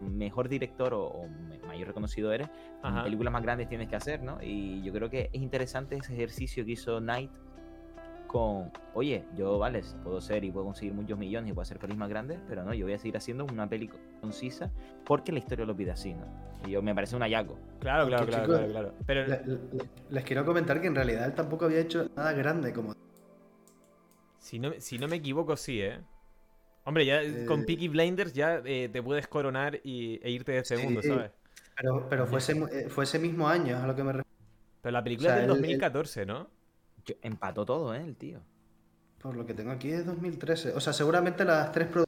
mejor 0.00 0.48
director 0.48 0.92
o, 0.94 1.28
mayor 1.66 1.88
reconocido 1.88 2.32
eres, 2.32 2.48
Ajá. 2.82 3.04
películas 3.04 3.32
más 3.32 3.42
grandes 3.42 3.68
tienes 3.68 3.88
que 3.88 3.96
hacer, 3.96 4.22
¿no? 4.22 4.38
Y 4.42 4.82
yo 4.82 4.92
creo 4.92 5.08
que 5.08 5.30
es 5.32 5.40
interesante 5.40 5.96
ese 5.96 6.12
ejercicio 6.14 6.64
que 6.64 6.72
hizo 6.72 6.98
Knight 7.00 7.30
con, 8.34 8.72
oye, 8.94 9.24
yo, 9.36 9.60
vale, 9.60 9.80
puedo 10.02 10.20
ser 10.20 10.42
y 10.42 10.50
puedo 10.50 10.66
conseguir 10.66 10.92
muchos 10.92 11.16
millones 11.16 11.52
y 11.52 11.52
puedo 11.54 11.62
hacer 11.62 11.78
pelis 11.78 11.96
más 11.96 12.08
grandes, 12.08 12.40
pero 12.48 12.64
no, 12.64 12.74
yo 12.74 12.84
voy 12.84 12.94
a 12.94 12.98
seguir 12.98 13.16
haciendo 13.16 13.44
una 13.44 13.68
peli 13.68 13.88
concisa 14.20 14.72
porque 15.06 15.30
la 15.30 15.38
historia 15.38 15.64
lo 15.64 15.76
pide 15.76 15.92
así, 15.92 16.14
¿no? 16.14 16.26
Y 16.66 16.72
yo 16.72 16.82
me 16.82 16.92
parece 16.96 17.14
un 17.14 17.22
hallazgo. 17.22 17.56
Claro, 17.78 18.08
claro, 18.08 18.26
claro, 18.26 18.42
chicos, 18.42 18.58
claro, 18.58 18.72
claro. 18.72 18.94
Pero 19.06 19.26
Le- 19.28 19.46
le- 19.46 19.60
les 20.10 20.24
quiero 20.24 20.44
comentar 20.44 20.80
que 20.80 20.88
en 20.88 20.96
realidad 20.96 21.26
él 21.26 21.34
tampoco 21.34 21.66
había 21.66 21.78
hecho 21.78 22.10
nada 22.16 22.32
grande 22.32 22.72
como 22.72 22.92
Si 24.38 24.58
no, 24.58 24.72
si 24.78 24.98
no 24.98 25.06
me 25.06 25.14
equivoco, 25.16 25.56
sí, 25.56 25.80
¿eh? 25.80 26.00
Hombre, 26.86 27.06
ya 27.06 27.20
con 27.46 27.60
Eh, 27.60 27.64
Peaky 27.66 27.86
Blinders 27.86 28.32
ya 28.32 28.60
eh, 28.64 28.88
te 28.92 29.00
puedes 29.00 29.28
coronar 29.28 29.80
y, 29.84 30.18
e 30.24 30.30
irte 30.32 30.50
de 30.50 30.58
este 30.58 30.76
Sí. 30.76 30.82
mundo, 30.82 31.02
¿sabes? 31.02 31.30
Pero, 31.76 32.08
pero 32.10 32.26
fue, 32.26 32.38
ese, 32.38 32.52
eh, 32.72 32.88
fue 32.88 33.04
ese 33.04 33.20
mismo 33.20 33.46
año 33.48 33.78
a 33.80 33.86
lo 33.86 33.94
que 33.94 34.02
me 34.02 34.12
refiero. 34.12 34.28
Pero 34.82 34.92
la 34.92 35.04
película 35.04 35.28
O 35.28 35.32
sea, 35.32 35.40
es 35.42 35.48
del 35.48 35.56
él- 35.56 35.64
él- 35.64 35.78
2014, 35.78 36.26
¿no? 36.26 36.48
Yo- 37.06 37.14
empató 37.22 37.64
todo, 37.66 37.94
¿eh? 37.94 38.02
El 38.02 38.16
tío. 38.16 38.40
Por 39.20 39.36
lo 39.36 39.46
que 39.46 39.54
tengo 39.54 39.70
aquí 39.70 39.90
es 39.90 40.04
2013. 40.06 40.72
O 40.74 40.80
sea, 40.80 40.92
seguramente 40.92 41.44
las 41.44 41.72
tres 41.72 41.90
produ- 41.90 42.04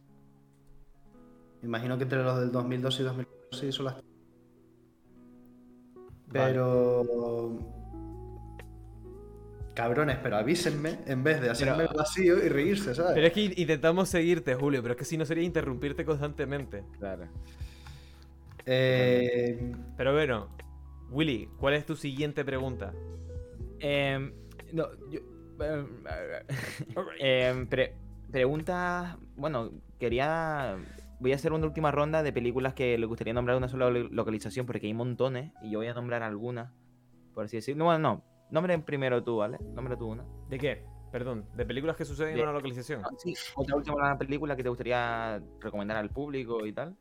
Imagino 1.63 1.97
que 1.97 2.05
entre 2.05 2.23
los 2.23 2.39
del 2.41 2.53
2002 2.53 3.01
y 3.01 3.03
2004 3.03 3.59
sí 3.59 3.73
son 3.73 3.85
las 3.87 3.95
tres. 3.95 4.05
Vale. 6.29 6.53
Pero... 6.53 7.59
Cabrones, 9.75 10.17
pero 10.23 10.37
avísenme 10.37 11.01
en 11.07 11.23
vez 11.23 11.41
de 11.41 11.51
hacerme 11.51 11.77
Pero- 11.77 11.91
el 11.91 11.97
vacío 11.99 12.37
y 12.45 12.49
reírse, 12.49 12.95
¿sabes? 12.95 13.13
Pero 13.15 13.27
es 13.27 13.33
que 13.35 13.43
intentamos 13.57 14.09
seguirte, 14.09 14.55
Julio, 14.55 14.81
pero 14.83 14.93
es 14.95 14.99
que 14.99 15.05
si 15.05 15.19
no 15.19 15.27
sería 15.27 15.45
interrumpirte 15.45 16.05
constantemente. 16.07 16.83
Claro. 16.99 17.27
Eh, 18.65 19.75
Pero 19.99 20.13
bueno, 20.15 20.49
Willy, 21.11 21.49
¿cuál 21.59 21.75
es 21.75 21.85
tu 21.85 21.95
siguiente 21.95 22.43
pregunta? 22.45 22.93
Em, 23.79 24.33
no, 24.77 24.87
yo. 25.11 25.21
em, 27.19 27.67
pre- 27.67 27.95
pregunta. 28.31 29.19
Bueno, 29.37 29.71
quería. 29.99 30.77
Voy 31.19 31.33
a 31.33 31.37
hacer 31.37 31.53
una 31.53 31.67
última 31.67 31.91
ronda 31.91 32.23
de 32.23 32.33
películas 32.33 32.75
que 32.75 32.99
le 32.99 33.07
gustaría 33.07 33.33
nombrar 33.33 33.57
una 33.57 33.69
sola 33.69 33.89
lo- 33.89 34.09
localización 34.09 34.67
porque 34.67 34.87
hay 34.87 34.95
montones 34.95 35.53
y 35.63 35.71
yo 35.71 35.79
voy 35.79 35.87
a 35.89 35.95
nombrar 35.95 36.23
algunas. 36.23 36.73
Por 37.35 37.47
así 37.47 37.57
decirlo. 37.57 37.79
No, 37.81 37.85
bueno, 37.87 37.99
no. 38.01 38.25
Nombre 38.51 38.79
primero 38.81 39.23
tú, 39.25 39.39
¿vale? 39.39 39.59
Nombre 39.75 39.97
tú 39.97 40.07
una. 40.09 40.25
¿De 40.49 40.59
qué? 40.59 40.85
Perdón, 41.11 41.47
¿de 41.55 41.65
películas 41.65 41.97
que 41.97 42.05
suceden 42.05 42.37
en 42.37 42.43
una 42.43 42.53
localización? 42.53 43.01
Ah, 43.05 43.09
sí, 43.17 43.35
otra 43.55 43.77
última 43.77 44.19
película 44.19 44.55
que 44.57 44.63
te 44.63 44.69
gustaría 44.69 45.41
recomendar 45.61 45.97
al 45.97 46.11
público 46.11 46.67
y 46.67 46.73
tal. 46.73 46.95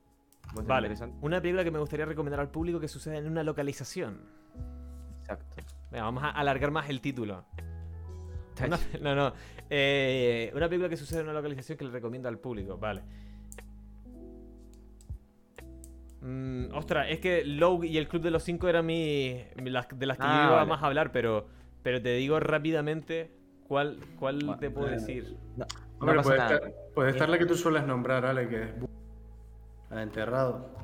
Vale, 0.66 0.94
una 1.22 1.42
película 1.42 1.64
que 1.64 1.72
me 1.72 1.80
gustaría 1.80 2.06
recomendar 2.06 2.40
al 2.40 2.50
público 2.50 2.80
que 2.80 2.88
sucede 2.88 3.18
en 3.18 3.28
una 3.28 3.44
localización. 3.44 4.22
Exacto. 5.22 5.56
Venga, 5.92 6.04
vamos 6.06 6.24
a 6.24 6.30
alargar 6.30 6.72
más 6.72 6.90
el 6.90 7.02
título. 7.02 7.46
Una- 8.64 8.80
no, 9.02 9.16
no. 9.16 9.34
eh, 9.70 10.52
una 10.56 10.68
película 10.68 10.90
que 10.90 10.98
sucede 10.98 11.20
en 11.20 11.26
una 11.26 11.34
localización 11.34 11.78
que 11.78 11.86
le 11.86 11.92
recomiendo 11.92 12.30
al 12.30 12.38
público, 12.40 12.78
vale. 12.78 13.02
Mm, 16.22 16.74
ostras, 16.74 17.08
es 17.10 17.20
que 17.20 17.44
Lowe 17.46 17.86
y 17.86 17.98
el 17.98 18.08
Club 18.08 18.24
de 18.24 18.32
los 18.32 18.44
Cinco 18.44 18.68
eran 18.68 18.86
mi, 18.86 19.44
mi- 19.62 19.70
las, 19.70 19.88
de 19.94 20.06
las 20.06 20.18
que 20.18 20.24
Ah, 20.26 20.36
yo 20.36 20.48
iba 20.48 20.56
vale. 20.58 20.70
más 20.70 20.82
a 20.82 20.88
hablar, 20.88 21.12
pero, 21.12 21.46
pero 21.84 22.02
te 22.02 22.14
digo 22.16 22.40
rápidamente 22.40 23.32
cuál, 23.68 24.00
cuál 24.18 24.38
Bueno, 24.38 24.58
te 24.58 24.70
puedo 24.72 24.88
eh, 24.88 24.92
decir. 24.92 25.36
No 25.56 25.66
Hombre, 26.00 26.16
pasa 26.18 26.24
puede, 26.24 26.38
nada. 26.40 26.56
estar, 26.56 26.72
puede 26.96 27.10
estar 27.12 27.30
la 27.30 27.38
que 27.38 27.46
tú 27.46 27.56
sueles 27.56 27.86
nombrar, 27.86 28.26
Ale, 28.26 28.48
que 28.48 28.64
es... 28.64 28.70
al 29.92 30.00
enterrado. 30.00 30.76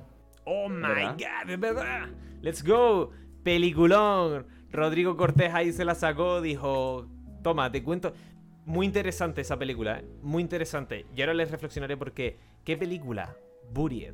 Oh 0.46 0.70
my 0.70 0.82
¿Verdad? 0.82 1.18
god, 1.18 1.50
es 1.50 1.60
verdad. 1.60 2.10
Let's 2.42 2.64
go. 2.64 3.12
Peliculón. 3.44 4.46
Rodrigo 4.72 5.18
Cortés 5.18 5.54
ahí 5.54 5.72
se 5.74 5.84
la 5.86 5.96
sacó, 5.96 6.40
dijo, 6.42 7.08
toma, 7.41 7.71
te 7.71 7.84
cuento. 7.84 8.13
Muy 8.65 8.86
interesante 8.86 9.41
esa 9.41 9.58
película, 9.58 9.99
¿eh? 9.99 10.06
muy 10.21 10.41
interesante. 10.43 11.06
Y 11.15 11.21
ahora 11.21 11.34
les 11.34 11.49
reflexionaré 11.51 11.97
porque, 11.97 12.38
¿qué 12.63 12.77
película? 12.77 13.36
Buried. 13.73 14.13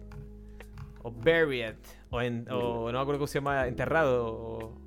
O 1.03 1.11
Buried. 1.11 1.75
O, 2.09 2.21
en- 2.21 2.47
o 2.49 2.91
no 2.91 2.97
me 2.97 3.01
acuerdo 3.01 3.19
cómo 3.19 3.27
se 3.27 3.39
llama, 3.39 3.67
Enterrado. 3.67 4.25
o- 4.33 4.77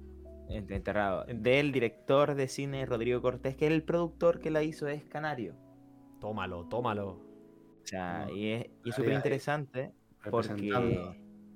Ent- 0.49 0.71
Enterrado. 0.73 1.29
En- 1.29 1.43
Del 1.43 1.73
director 1.73 2.35
de 2.35 2.49
cine 2.49 2.85
Rodrigo 2.87 3.21
Cortés, 3.23 3.55
que 3.57 3.67
el 3.67 3.83
productor 3.83 4.41
que 4.41 4.51
la 4.51 4.63
hizo 4.63 4.89
es 4.89 5.05
Canario. 5.05 5.55
Tómalo, 6.21 6.65
tómalo. 6.67 7.09
O 7.11 7.87
sea, 7.87 8.27
No, 8.27 8.35
y 8.37 8.49
es, 8.49 8.65
y 8.65 8.67
es 8.67 8.71
ahí, 8.87 8.93
súper 8.93 9.11
ahí, 9.11 9.17
interesante 9.17 9.93
porque. 10.31 11.01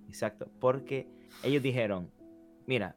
Exacto, 0.09 0.49
porque 0.61 1.09
ellos 1.43 1.63
dijeron: 1.63 2.11
Mira, 2.67 2.97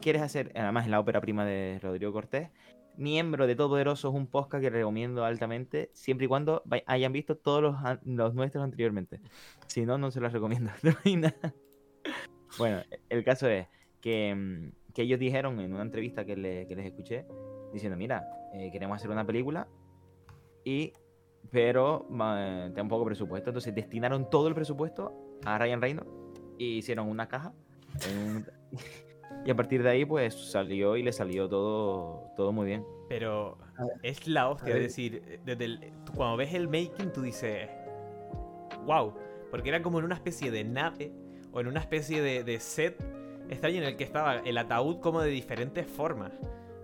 quieres 0.00 0.22
hacer, 0.22 0.52
además 0.54 0.84
en 0.86 0.90
la 0.92 1.00
ópera 1.00 1.20
prima 1.20 1.44
de 1.44 1.78
Rodrigo 1.82 2.12
Cortés, 2.12 2.48
miembro 2.96 3.46
de 3.46 3.54
Todopoderoso 3.56 4.08
es 4.08 4.14
un 4.14 4.26
podcast 4.26 4.62
que 4.62 4.70
recomiendo 4.70 5.24
altamente, 5.24 5.90
siempre 5.92 6.26
y 6.26 6.28
cuando 6.28 6.62
hayan 6.86 7.12
visto 7.12 7.36
todos 7.36 7.62
los, 8.04 8.34
nuestros 8.34 8.62
anteriormente. 8.64 9.20
Si 9.66 9.84
no, 9.86 9.98
no 9.98 10.10
se 10.10 10.20
los 10.20 10.32
recomiendo. 10.32 10.70
Bueno, 12.58 12.82
el 13.08 13.24
caso 13.24 13.48
es 13.48 13.66
que, 14.02 14.34
mm, 14.34 14.92
que 14.92 15.02
ellos 15.02 15.18
dijeron 15.18 15.58
en 15.60 15.72
una 15.72 15.82
entrevista 15.82 16.24
que, 16.26 16.36
le- 16.36 16.66
que 16.66 16.76
les 16.76 16.84
escuché, 16.86 17.24
diciendo, 17.72 17.96
mira, 17.96 18.24
eh, 18.52 18.70
queremos 18.70 18.96
hacer 18.96 19.10
una 19.10 19.26
película 19.26 19.66
y 20.64 20.92
pero 21.50 22.06
ma- 22.10 22.70
tengo 22.74 22.88
poco 22.88 23.06
presupuesto. 23.06 23.50
Entonces 23.50 23.74
destinaron 23.74 24.28
todo 24.28 24.48
el 24.48 24.54
presupuesto 24.54 25.38
a 25.44 25.58
Ryan 25.58 25.80
Reynolds 25.80 26.10
y 26.58 26.76
hicieron 26.78 27.08
una 27.08 27.26
caja. 27.26 27.54
Y 29.44 29.50
a 29.50 29.54
partir 29.56 29.82
de 29.82 29.90
ahí, 29.90 30.04
pues 30.04 30.34
salió 30.34 30.96
y 30.96 31.02
le 31.02 31.12
salió 31.12 31.48
todo, 31.48 32.30
todo 32.36 32.52
muy 32.52 32.66
bien. 32.66 32.84
Pero 33.08 33.58
Es 34.02 34.26
la 34.28 34.48
hostia. 34.48 34.74
A 34.74 34.76
Es 34.76 34.82
decir, 34.84 35.22
eh, 35.26 35.40
desde 35.44 35.64
el- 35.64 35.92
cuando 36.14 36.36
ves 36.36 36.54
el 36.54 36.68
making, 36.68 37.12
tú 37.12 37.22
dices. 37.22 37.68
Wow. 38.86 39.14
Porque 39.50 39.68
era 39.68 39.82
como 39.82 39.98
en 39.98 40.04
una 40.04 40.14
especie 40.14 40.50
de 40.50 40.64
nave 40.64 41.12
o 41.52 41.60
en 41.60 41.66
una 41.66 41.80
especie 41.80 42.22
de, 42.22 42.42
de 42.44 42.58
set 42.60 43.02
extraño 43.50 43.78
en 43.78 43.84
el 43.84 43.96
que 43.96 44.04
estaba 44.04 44.36
el 44.36 44.56
ataúd 44.56 45.00
como 45.00 45.20
de 45.20 45.30
diferentes 45.30 45.86
formas. 45.86 46.32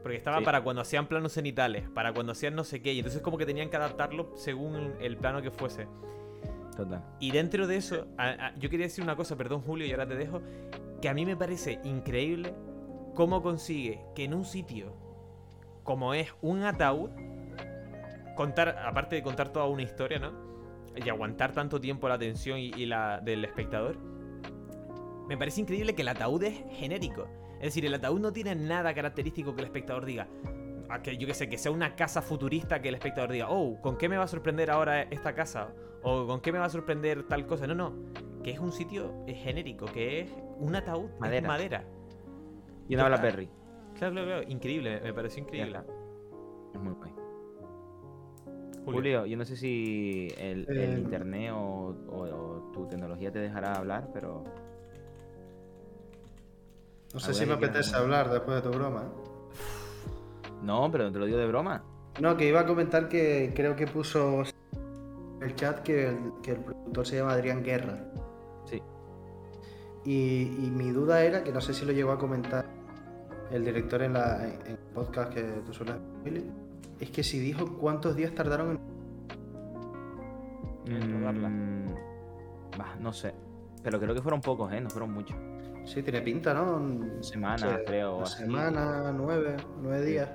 Porque 0.03 0.17
estaba 0.17 0.39
Sí. 0.39 0.45
para 0.45 0.63
cuando 0.63 0.83
hacían 0.83 1.07
planos 1.07 1.33
cenitales, 1.33 1.89
para 1.91 2.13
cuando 2.13 2.33
hacían 2.33 2.55
no 2.55 2.65
sé 2.65 2.81
qué. 2.83 2.93
Y 2.93 2.99
entonces 2.99 3.23
como 3.23 3.39
que 3.39 3.47
tenían 3.47 3.71
que 3.71 3.77
adaptarlo 3.77 4.33
según 4.37 4.95
el 5.01 5.17
plano 5.17 5.41
que 5.43 5.51
fuese. 5.51 5.87
Total. 6.77 7.03
Y 7.21 7.31
dentro 7.33 7.67
de 7.67 7.77
eso, 7.77 8.07
a- 8.17 8.29
a- 8.49 8.55
yo 8.57 8.71
quería 8.71 8.87
decir 8.87 9.03
una 9.03 9.17
cosa, 9.17 9.37
perdón 9.37 9.63
Julio, 9.63 9.87
y 9.87 9.91
ahora 9.91 10.07
te 10.07 10.15
dejo, 10.15 10.41
que 11.01 11.09
a 11.09 11.15
mí 11.15 11.25
me 11.25 11.37
parece 11.37 11.81
increíble 11.85 12.55
cómo 13.15 13.43
consigue 13.43 14.01
que 14.15 14.25
en 14.25 14.35
un 14.35 14.45
sitio 14.45 14.93
como 15.89 16.13
es 16.13 16.29
un 16.43 16.65
ataúd, 16.65 17.09
contar, 18.37 18.77
aparte 18.85 19.17
de 19.17 19.23
contar 19.23 19.49
toda 19.49 19.65
una 19.65 19.81
historia, 19.81 20.19
¿no? 20.19 20.33
Y 20.95 21.09
aguantar 21.09 21.53
tanto 21.53 21.81
tiempo 21.81 22.11
la 22.11 22.17
atención 22.17 22.59
y, 22.59 22.85
la 22.85 23.21
del 23.21 23.43
espectador, 23.43 23.97
me 25.29 25.39
parece 25.39 25.63
increíble 25.63 25.95
que 25.95 26.03
el 26.03 26.09
ataúd 26.09 26.43
es 26.43 26.63
genérico. 26.73 27.27
Es 27.55 27.69
decir, 27.69 27.87
el 27.87 27.95
ataúd 27.95 28.21
no 28.21 28.35
tiene 28.35 28.55
nada 28.55 28.93
característico 28.93 29.55
que 29.55 29.63
el 29.63 29.69
espectador 29.69 30.05
diga. 30.05 30.29
que 31.03 31.17
yo 31.17 31.27
que 31.27 31.33
sé, 31.33 31.49
que 31.49 31.57
sea 31.57 31.73
una 31.73 31.97
casa 31.97 32.21
futurista 32.21 32.83
que 32.83 32.91
el 32.91 32.95
espectador 32.97 33.33
diga, 33.33 33.49
oh, 33.49 33.81
¿con 33.81 33.97
qué 33.97 34.11
me 34.11 34.19
va 34.19 34.25
a 34.25 34.29
sorprender 34.29 34.71
ahora 34.71 35.01
esta 35.05 35.35
casa? 35.35 35.73
O 36.03 36.27
¿con 36.27 36.41
qué 36.41 36.53
me 36.53 36.59
va 36.59 36.67
a 36.67 36.71
sorprender 36.71 37.25
tal 37.25 37.47
cosa? 37.47 37.67
No, 37.67 37.75
no. 37.75 37.93
Que 38.43 38.51
es 38.53 38.59
un 38.61 38.73
sitio 38.73 39.13
genérico, 39.27 39.87
que 39.87 40.21
es 40.21 40.31
un 40.59 40.75
ataúd, 40.77 41.11
es 41.11 41.21
Madera. 41.21 41.49
madera. 41.49 41.85
Y 42.89 42.95
una 42.95 43.05
bala 43.05 43.17
Total. 43.17 43.31
Perry. 43.33 43.49
Claro, 43.99 44.13
claro, 44.15 44.27
claro. 44.29 44.43
Increíble, 44.49 45.01
me 45.03 45.13
pareció 45.13 45.43
increíble. 45.43 45.81
Es 46.75 46.81
muy 46.81 46.93
guay. 46.95 47.13
Julio. 48.85 49.01
Julio, 49.01 49.27
yo 49.27 49.37
no 49.37 49.45
sé 49.45 49.57
si 49.57 50.29
el, 50.39 50.65
el 50.69 50.79
Eh, 50.79 50.99
internet 50.99 51.53
o, 51.55 51.95
o- 52.09 52.23
o 52.23 52.71
tu 52.73 52.87
tecnología 52.87 53.31
te 53.31 53.39
dejará 53.41 53.75
hablar, 53.75 54.09
pero 54.15 54.45
No 57.13 57.21
sé 57.21 57.35
si 57.35 57.45
me 57.47 57.55
apetece 57.55 57.97
hablar 57.97 58.31
después 58.31 58.63
de 58.63 58.71
tu 58.71 58.77
broma. 58.77 59.03
¿eh? 59.03 60.49
no, 60.63 60.91
pero 60.91 61.11
te 61.13 61.19
lo 61.19 61.27
digo 61.27 61.39
de 61.39 61.47
broma. 61.47 61.85
No, 62.21 62.37
que 62.37 62.49
iba 62.49 62.61
a 62.61 62.67
comentar 62.67 63.09
que 63.09 63.53
creo 63.55 63.77
que 63.77 63.87
puso 63.87 64.43
el 65.41 65.55
chat 65.55 65.81
que 65.81 66.09
el, 66.09 66.19
que 66.43 66.53
el 66.53 66.59
productor 66.61 67.07
se 67.07 67.17
llama 67.17 67.33
Adrián 67.33 67.63
Guerra. 67.63 67.99
Sí. 68.65 68.83
Y, 70.05 70.43
y 70.67 70.71
mi 70.71 70.91
duda 70.91 71.23
era, 71.23 71.43
que 71.43 71.53
no 71.53 71.61
sé 71.61 71.75
si 71.75 71.85
lo 71.85 71.93
llegó 71.93 72.13
a 72.13 72.19
comentar 72.19 72.67
el 73.51 73.65
director 73.65 74.03
en, 74.03 74.13
la, 74.15 74.45
en 74.47 74.61
el 74.67 74.77
podcast 74.95 75.33
que 75.33 75.43
tú 75.65 75.73
sueles 75.73 75.97
es 77.01 77.11
que 77.11 77.23
si 77.23 77.39
dijo 77.39 77.79
cuántos 77.79 78.17
días 78.17 78.35
tardaron 78.35 78.79
en... 80.87 80.93
En 80.93 81.21
rodarla. 81.21 81.49
Mm, 81.49 81.87
bah, 82.77 82.97
no 82.99 83.13
sé. 83.13 83.33
Pero 83.83 84.01
creo 84.01 84.15
que 84.15 84.23
fueron 84.23 84.41
pocos, 84.41 84.73
¿eh? 84.73 84.81
No 84.81 84.91
fueron 84.91 85.13
muchos. 85.13 85.37
Sí, 85.85 86.03
tiene 86.03 86.21
pinta, 86.21 86.53
¿no? 86.53 87.23
Semanas, 87.23 87.81
creo. 87.87 88.17
Una 88.17 88.25
así. 88.25 88.43
semana, 88.43 89.13
nueve, 89.13 89.57
nueve 89.81 90.05
Sí. 90.05 90.11
días. 90.11 90.31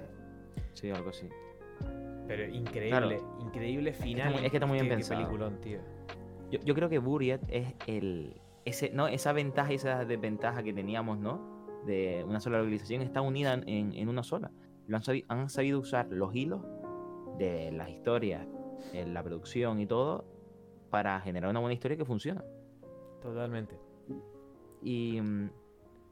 Sí, 0.74 0.90
algo 0.90 1.10
así. 1.10 1.30
Pero 2.28 2.46
increíble, 2.48 3.20
increíble 3.40 3.94
final. 3.94 4.34
es 4.44 4.50
que 4.52 4.58
está 4.58 4.66
muy 4.66 4.76
bien 4.76 4.86
Qué- 4.86 4.90
qué 4.90 4.96
pensado. 4.96 5.20
peliculón, 5.22 5.60
tío. 5.62 5.80
Yo, 6.52 6.60
yo 6.64 6.74
creo 6.76 6.90
que 6.90 7.00
Buriet 7.00 7.42
es 7.50 7.74
el. 7.88 8.40
Ese, 8.66 8.92
no, 8.92 9.08
esa 9.08 9.34
ventaja 9.34 9.72
y 9.74 9.76
esa 9.76 10.06
desventaja 10.06 10.64
que 10.64 10.74
teníamos, 10.74 11.18
¿no? 11.20 11.82
De 11.86 12.24
una 12.26 12.40
sola 12.40 12.60
localización 12.60 13.02
está 13.02 13.22
unida 13.22 13.54
en, 13.56 13.94
en 13.94 14.08
una 14.10 14.24
sola. 14.24 14.52
Lo 14.88 14.96
han, 14.98 15.04
sabi- 15.04 15.26
han 15.28 15.50
sabido 15.50 15.80
usar 15.80 16.08
los 16.10 16.34
hilos 16.34 16.62
de 17.38 17.72
las 17.74 17.90
historias, 17.90 18.48
en 18.94 19.14
la 19.14 19.22
producción 19.24 19.80
y 19.82 19.86
todo, 19.86 20.24
para 20.90 21.20
generar 21.20 21.50
una 21.50 21.60
buena 21.60 21.74
historia 21.74 21.98
que 21.98 22.06
funciona. 22.06 22.44
Totalmente. 23.22 23.78
Y. 24.82 25.20
mm, 25.22 25.50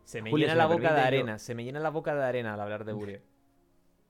Se 0.04 0.21
me 0.21 0.30
Julio, 0.32 0.47
llena 0.47 0.54
si 0.54 0.58
la 0.58 0.65
boca 0.76 0.93
de 0.93 1.02
yo- 1.02 1.08
arena, 1.08 1.39
se 1.39 1.56
me 1.56 1.63
llena 1.63 1.80
la 1.80 1.89
boca 1.89 2.13
de 2.15 2.24
arena 2.24 2.54
al 2.56 2.60
hablar 2.60 2.84
de 2.84 2.93
Buriel. 2.93 3.21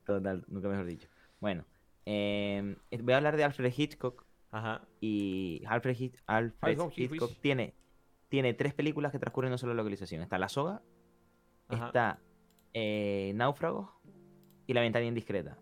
Total, 0.04 0.44
nunca 0.48 0.68
mejor 0.68 0.86
dicho. 0.86 1.08
Bueno, 1.40 1.64
eh, 2.06 2.76
voy 3.02 3.12
a 3.14 3.16
hablar 3.18 3.36
de 3.36 3.44
Alfred 3.44 3.72
Hitchcock. 3.76 4.24
Ajá. 4.50 4.82
Y 5.00 5.62
Alfred, 5.66 5.96
Hitch- 5.96 6.22
Alfred 6.26 6.78
Hitchcock 6.96 7.32
tiene, 7.40 7.74
tiene 8.28 8.52
tres 8.54 8.74
películas 8.74 9.10
que 9.12 9.18
transcurren 9.18 9.48
en 9.48 9.52
una 9.52 9.58
sola 9.58 9.74
localización. 9.74 10.20
Está 10.22 10.36
La 10.38 10.48
Soga, 10.48 10.82
Ajá. 11.68 11.86
está 11.86 12.18
eh, 12.74 13.32
Náufragos 13.34 13.88
y 14.66 14.74
La 14.74 14.82
Ventana 14.82 15.04
Indiscreta. 15.06 15.58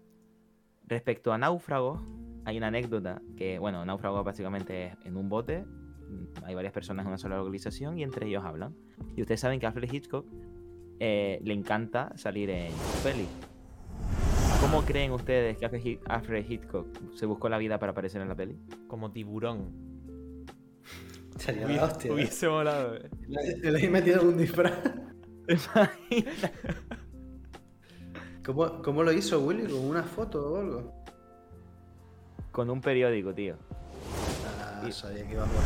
Respecto 0.87 1.33
a 1.33 1.39
Náufragos, 1.39 2.03
hay 2.45 2.57
una 2.57 2.67
anécdota 2.69 3.23
que, 3.37 3.59
bueno, 3.61 3.85
Náufragos 3.85 4.25
básicamente 4.25 4.87
es 4.87 4.95
en 5.05 5.17
un 5.17 5.29
bote, 5.29 5.63
mm, 5.63 6.45
hay 6.45 6.55
varias 6.57 6.73
personas 6.73 7.05
en 7.05 7.09
una 7.09 7.19
sola 7.19 7.37
localización 7.37 7.97
y 7.99 8.03
entre 8.03 8.27
ellos 8.27 8.45
hablan. 8.45 8.75
Y 9.17 9.21
ustedes 9.23 9.39
saben 9.41 9.61
que 9.61 9.67
a 9.67 9.69
Alfred 9.69 9.93
Hitchcock 9.93 10.27
eh, 10.99 11.39
le 11.45 11.55
encanta 11.55 12.13
salir 12.17 12.51
en 12.51 12.73
peli. 13.05 13.27
¿Cómo 14.61 14.83
creen 14.83 15.13
ustedes 15.13 15.57
que 15.59 15.65
Alfred 15.65 15.83
Hitch- 15.83 16.01
Alfred 16.07 16.45
Hitchcock 16.49 16.87
se 17.15 17.27
buscó 17.27 17.49
la 17.49 17.59
vida 17.59 17.79
para 17.79 17.93
aparecer 17.93 18.21
en 18.23 18.29
la 18.29 18.35
peli? 18.35 18.59
Como 18.89 19.11
tiburón. 19.11 19.73
Sería 21.37 21.65
Hubiese, 21.67 21.81
la 21.81 21.87
hostia. 21.87 22.11
¿eh? 22.11 22.15
hubiese 22.15 22.49
molado. 22.49 22.97
eh. 22.97 23.11
Le, 23.63 23.85
he 23.85 23.89
metido 23.89 24.23
un 24.23 24.37
disfraz. 24.37 24.73
¿Cómo, 28.45 28.83
¿Cómo 28.83 29.03
lo 29.03 29.13
hizo 29.13 29.41
Willy? 29.41 29.65
¿Con 29.65 29.85
una 29.85 30.03
foto 30.03 30.53
o 30.53 30.57
algo? 30.61 30.93
Con 32.53 32.69
un 32.71 32.81
periódico, 32.81 33.35
tío. 33.35 33.57
Ah, 34.61 34.83
Sí. 34.85 34.93
sabía 34.93 35.27
que 35.27 35.33
iba 35.33 35.45
a 35.45 35.47
jugar. 35.47 35.65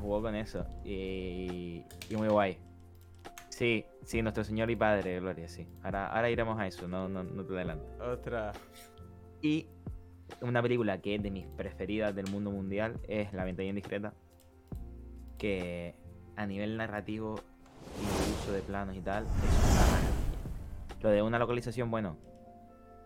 Jugó 0.00 0.22
con 0.22 0.34
eso. 0.34 0.64
Y, 0.84 1.82
y 2.10 2.16
muy 2.16 2.28
guay. 2.28 2.58
Sí, 3.48 3.84
sí, 4.06 4.22
nuestro 4.22 4.42
Señor 4.44 4.70
y 4.70 4.76
Padre, 4.76 5.20
Gloria, 5.20 5.48
sí. 5.48 5.68
Ahora, 5.82 6.06
ahora 6.08 6.30
iremos 6.30 6.58
a 6.58 6.66
eso, 6.66 6.88
no, 6.88 7.08
no, 7.08 7.22
no 7.22 7.44
te 7.44 7.52
adelanto. 7.54 7.84
Ostras. 8.02 8.56
Y 9.42 9.66
una 10.40 10.62
película 10.62 11.00
que 11.02 11.14
es 11.16 11.22
de 11.22 11.30
mis 11.30 11.46
preferidas 11.46 12.14
del 12.14 12.30
mundo 12.30 12.50
mundial 12.50 12.98
es 13.06 13.32
La 13.34 13.44
Ventana 13.44 13.68
Indiscreta. 13.68 14.14
Que 15.38 15.94
a 16.36 16.46
nivel 16.46 16.76
narrativo 16.76 17.34
y 18.00 18.42
uso 18.42 18.52
de 18.52 18.60
planos 18.62 18.96
y 18.96 19.00
tal, 19.00 19.24
es 19.24 19.72
una 19.72 19.80
maravilla. 19.86 21.02
Lo 21.02 21.10
de 21.10 21.22
una 21.22 21.38
localización, 21.38 21.90
bueno, 21.90 22.16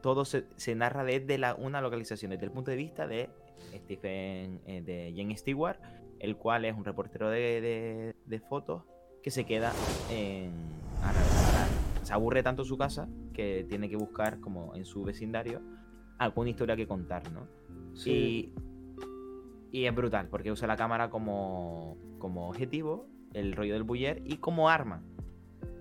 todo 0.01 0.25
se, 0.25 0.45
se 0.57 0.75
narra 0.75 1.05
desde 1.05 1.39
la, 1.39 1.55
una 1.57 1.81
localización, 1.81 2.31
desde 2.31 2.45
el 2.47 2.53
punto 2.53 2.71
de 2.71 2.77
vista 2.77 3.07
de 3.07 3.29
Stephen, 3.75 4.61
eh, 4.67 4.81
de 4.83 5.13
Jane 5.17 5.37
Stewart, 5.37 5.79
el 6.21 6.37
cual 6.37 6.65
es 6.65 6.75
un 6.75 6.85
reportero 6.85 7.29
de, 7.31 7.61
de- 7.61 8.17
de 8.25 8.41
fotos 8.41 8.85
que 9.23 9.31
se 9.31 9.45
queda 9.45 9.73
en. 10.11 10.80
A. 11.03 11.13
Se 12.03 12.13
aburre 12.13 12.43
tanto 12.43 12.65
su 12.65 12.77
casa 12.77 13.09
que 13.33 13.65
tiene 13.69 13.89
que 13.89 13.97
buscar, 13.97 14.41
como 14.41 14.75
en 14.75 14.85
su 14.85 15.03
vecindario, 15.03 15.61
alguna 16.19 16.51
historia 16.51 16.77
que 16.77 16.87
contar, 16.87 17.31
¿no? 17.33 17.47
Sí. 17.95 18.53
Y, 19.71 19.81
y 19.81 19.87
es 19.87 19.95
brutal, 19.95 20.29
porque 20.29 20.51
usa 20.51 20.67
la 20.67 20.77
cámara 20.77 21.11
como, 21.11 21.97
como 22.19 22.49
objetivo, 22.49 23.07
el 23.35 23.53
rollo 23.53 23.75
del 23.75 23.85
buller 23.85 24.23
y 24.25 24.39
como 24.39 24.69
arma. 24.69 25.03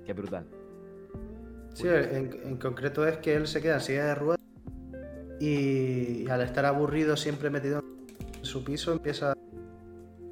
Que 0.05 0.11
es 0.11 0.17
brutal. 0.17 0.47
Sí, 1.73 1.87
en, 1.87 2.31
en 2.43 2.57
concreto 2.57 3.07
es 3.07 3.17
que 3.17 3.35
él 3.35 3.47
se 3.47 3.61
queda 3.61 3.75
en 3.75 3.81
silla 3.81 4.05
de 4.05 4.15
ruedas 4.15 4.39
y, 5.39 6.27
al 6.29 6.41
estar 6.41 6.65
aburrido 6.65 7.15
siempre 7.15 7.49
metido 7.49 7.81
en 8.37 8.45
su 8.45 8.63
piso 8.63 8.91
empieza 8.91 9.33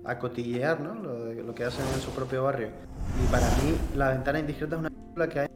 a 0.03 0.19
cotillear 0.19 0.79
¿no? 0.79 0.95
lo, 0.95 1.33
lo 1.33 1.55
que 1.55 1.63
hacen 1.63 1.85
en 1.93 2.01
su 2.01 2.11
propio 2.11 2.43
barrio. 2.43 2.69
Y 3.13 3.27
para 3.27 3.47
mí 3.51 3.89
La 3.95 4.09
Ventana 4.09 4.39
Indiscreta 4.39 4.75
es 4.75 4.79
una 4.79 4.89
película 4.89 5.29
que, 5.29 5.39
ha- 5.39 5.49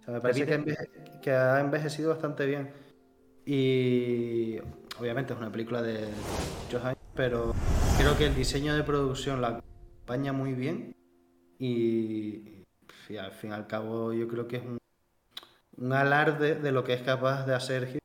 o 0.00 0.02
sea, 0.04 0.14
me 0.14 0.20
parece 0.20 0.46
que, 0.46 0.54
enveje- 0.54 1.20
que 1.20 1.30
ha 1.32 1.60
envejecido 1.60 2.10
bastante 2.10 2.46
bien. 2.46 2.72
Y 3.46 4.58
obviamente 4.98 5.32
es 5.32 5.38
una 5.38 5.50
película 5.50 5.82
de 5.82 6.08
muchos 6.64 6.84
años, 6.84 6.98
pero 7.14 7.54
creo 7.98 8.16
que 8.16 8.26
el 8.26 8.34
diseño 8.34 8.76
de 8.76 8.84
producción 8.84 9.40
la 9.40 9.48
acompaña 9.48 10.32
muy 10.32 10.54
bien 10.54 10.92
y, 11.58 12.64
y 13.08 13.16
al 13.16 13.32
fin 13.32 13.50
y 13.50 13.54
al 13.54 13.66
cabo 13.66 14.12
yo 14.12 14.28
creo 14.28 14.48
que 14.48 14.56
es 14.58 14.62
un, 14.64 14.78
un 15.78 15.92
alarde 15.92 16.56
de 16.56 16.72
lo 16.72 16.84
que 16.84 16.94
es 16.94 17.02
capaz 17.02 17.46
de 17.46 17.54
hacer. 17.54 18.00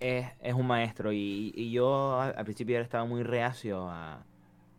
Es, 0.00 0.26
es 0.40 0.54
un 0.54 0.66
maestro 0.66 1.12
y, 1.12 1.52
y 1.56 1.72
yo 1.72 2.20
al 2.20 2.44
principio 2.44 2.80
estaba 2.80 3.04
muy 3.04 3.22
reacio 3.24 3.88
a, 3.90 4.24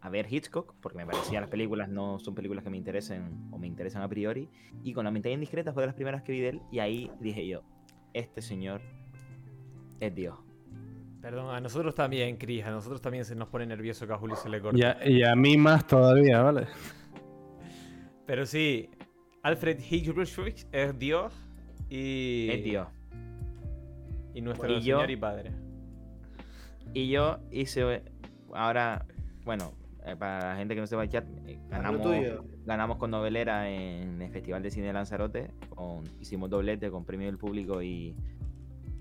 a 0.01 0.09
ver 0.09 0.31
Hitchcock 0.31 0.75
porque 0.81 0.97
me 0.97 1.05
parecía 1.05 1.41
las 1.41 1.49
películas 1.49 1.89
no 1.89 2.19
son 2.19 2.33
películas 2.35 2.63
que 2.63 2.69
me 2.69 2.77
interesen 2.77 3.47
o 3.51 3.57
me 3.57 3.67
interesan 3.67 4.01
a 4.01 4.07
priori 4.07 4.47
y 4.83 4.93
con 4.93 5.03
La 5.05 5.11
mente 5.11 5.31
indiscreta 5.31 5.73
fue 5.73 5.83
de 5.83 5.87
las 5.87 5.95
primeras 5.95 6.23
que 6.23 6.31
vi 6.31 6.39
de 6.39 6.49
él 6.49 6.61
y 6.71 6.79
ahí 6.79 7.11
dije 7.19 7.45
yo, 7.47 7.63
este 8.13 8.41
señor 8.41 8.81
es 9.99 10.15
Dios. 10.15 10.35
Perdón, 11.21 11.53
a 11.53 11.59
nosotros 11.59 11.93
también, 11.95 12.37
Chris. 12.37 12.63
A 12.63 12.71
nosotros 12.71 13.01
también 13.01 13.25
se 13.25 13.35
nos 13.35 13.49
pone 13.49 13.65
nervioso 13.65 14.07
que 14.07 14.13
a 14.13 14.17
Julio 14.17 14.37
se 14.37 14.47
le 14.47 14.61
corte. 14.61 14.79
Y 14.79 14.83
a, 14.83 14.97
y 15.05 15.23
a 15.23 15.35
mí 15.35 15.57
más 15.57 15.85
todavía, 15.85 16.41
¿vale? 16.41 16.67
Pero 18.25 18.45
sí, 18.45 18.89
Alfred 19.43 19.79
Hitchcock 19.81 20.17
es 20.71 20.97
Dios. 20.97 21.33
Y. 21.89 22.47
Eh, 22.51 22.61
tío. 22.63 22.87
Y 24.33 24.41
nuestro 24.41 24.69
Y 24.71 24.75
yo- 24.81 24.97
señor 24.97 25.11
y 25.11 25.17
padre. 25.17 25.51
Y 26.93 27.09
yo 27.09 27.39
hice. 27.51 28.03
Ahora, 28.53 29.05
bueno, 29.43 29.73
eh, 30.11 30.15
para 30.15 30.51
la 30.51 30.55
gente 30.57 30.75
que 30.75 30.81
no 30.81 30.87
sepa 30.87 31.03
el 31.03 31.09
chat, 31.09 31.25
eh, 31.47 31.59
lo 31.63 31.69
ganamos, 31.69 32.07
ganamos 32.65 32.97
con 32.97 33.11
novelera 33.11 33.69
en 33.69 34.21
el 34.21 34.31
Festival 34.31 34.61
de 34.63 34.71
Cine 34.71 34.87
de 34.87 34.93
Lanzarote. 34.93 35.51
con- 35.69 36.03
hicimos 36.19 36.49
doblete 36.49 36.89
con 36.91 37.05
premio 37.05 37.27
del 37.27 37.37
público 37.37 37.81
y, 37.81 38.15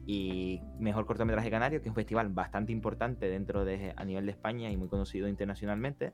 y 0.06 0.60
mejor 0.78 1.04
cortometraje 1.06 1.50
canario, 1.50 1.80
que 1.80 1.86
es 1.86 1.90
un 1.90 1.94
festival 1.94 2.28
bastante 2.30 2.72
importante 2.72 3.28
dentro 3.28 3.64
de 3.64 3.92
a 3.96 4.04
nivel 4.04 4.24
de 4.26 4.32
España 4.32 4.70
y 4.70 4.76
muy 4.76 4.88
conocido 4.88 5.28
internacionalmente. 5.28 6.12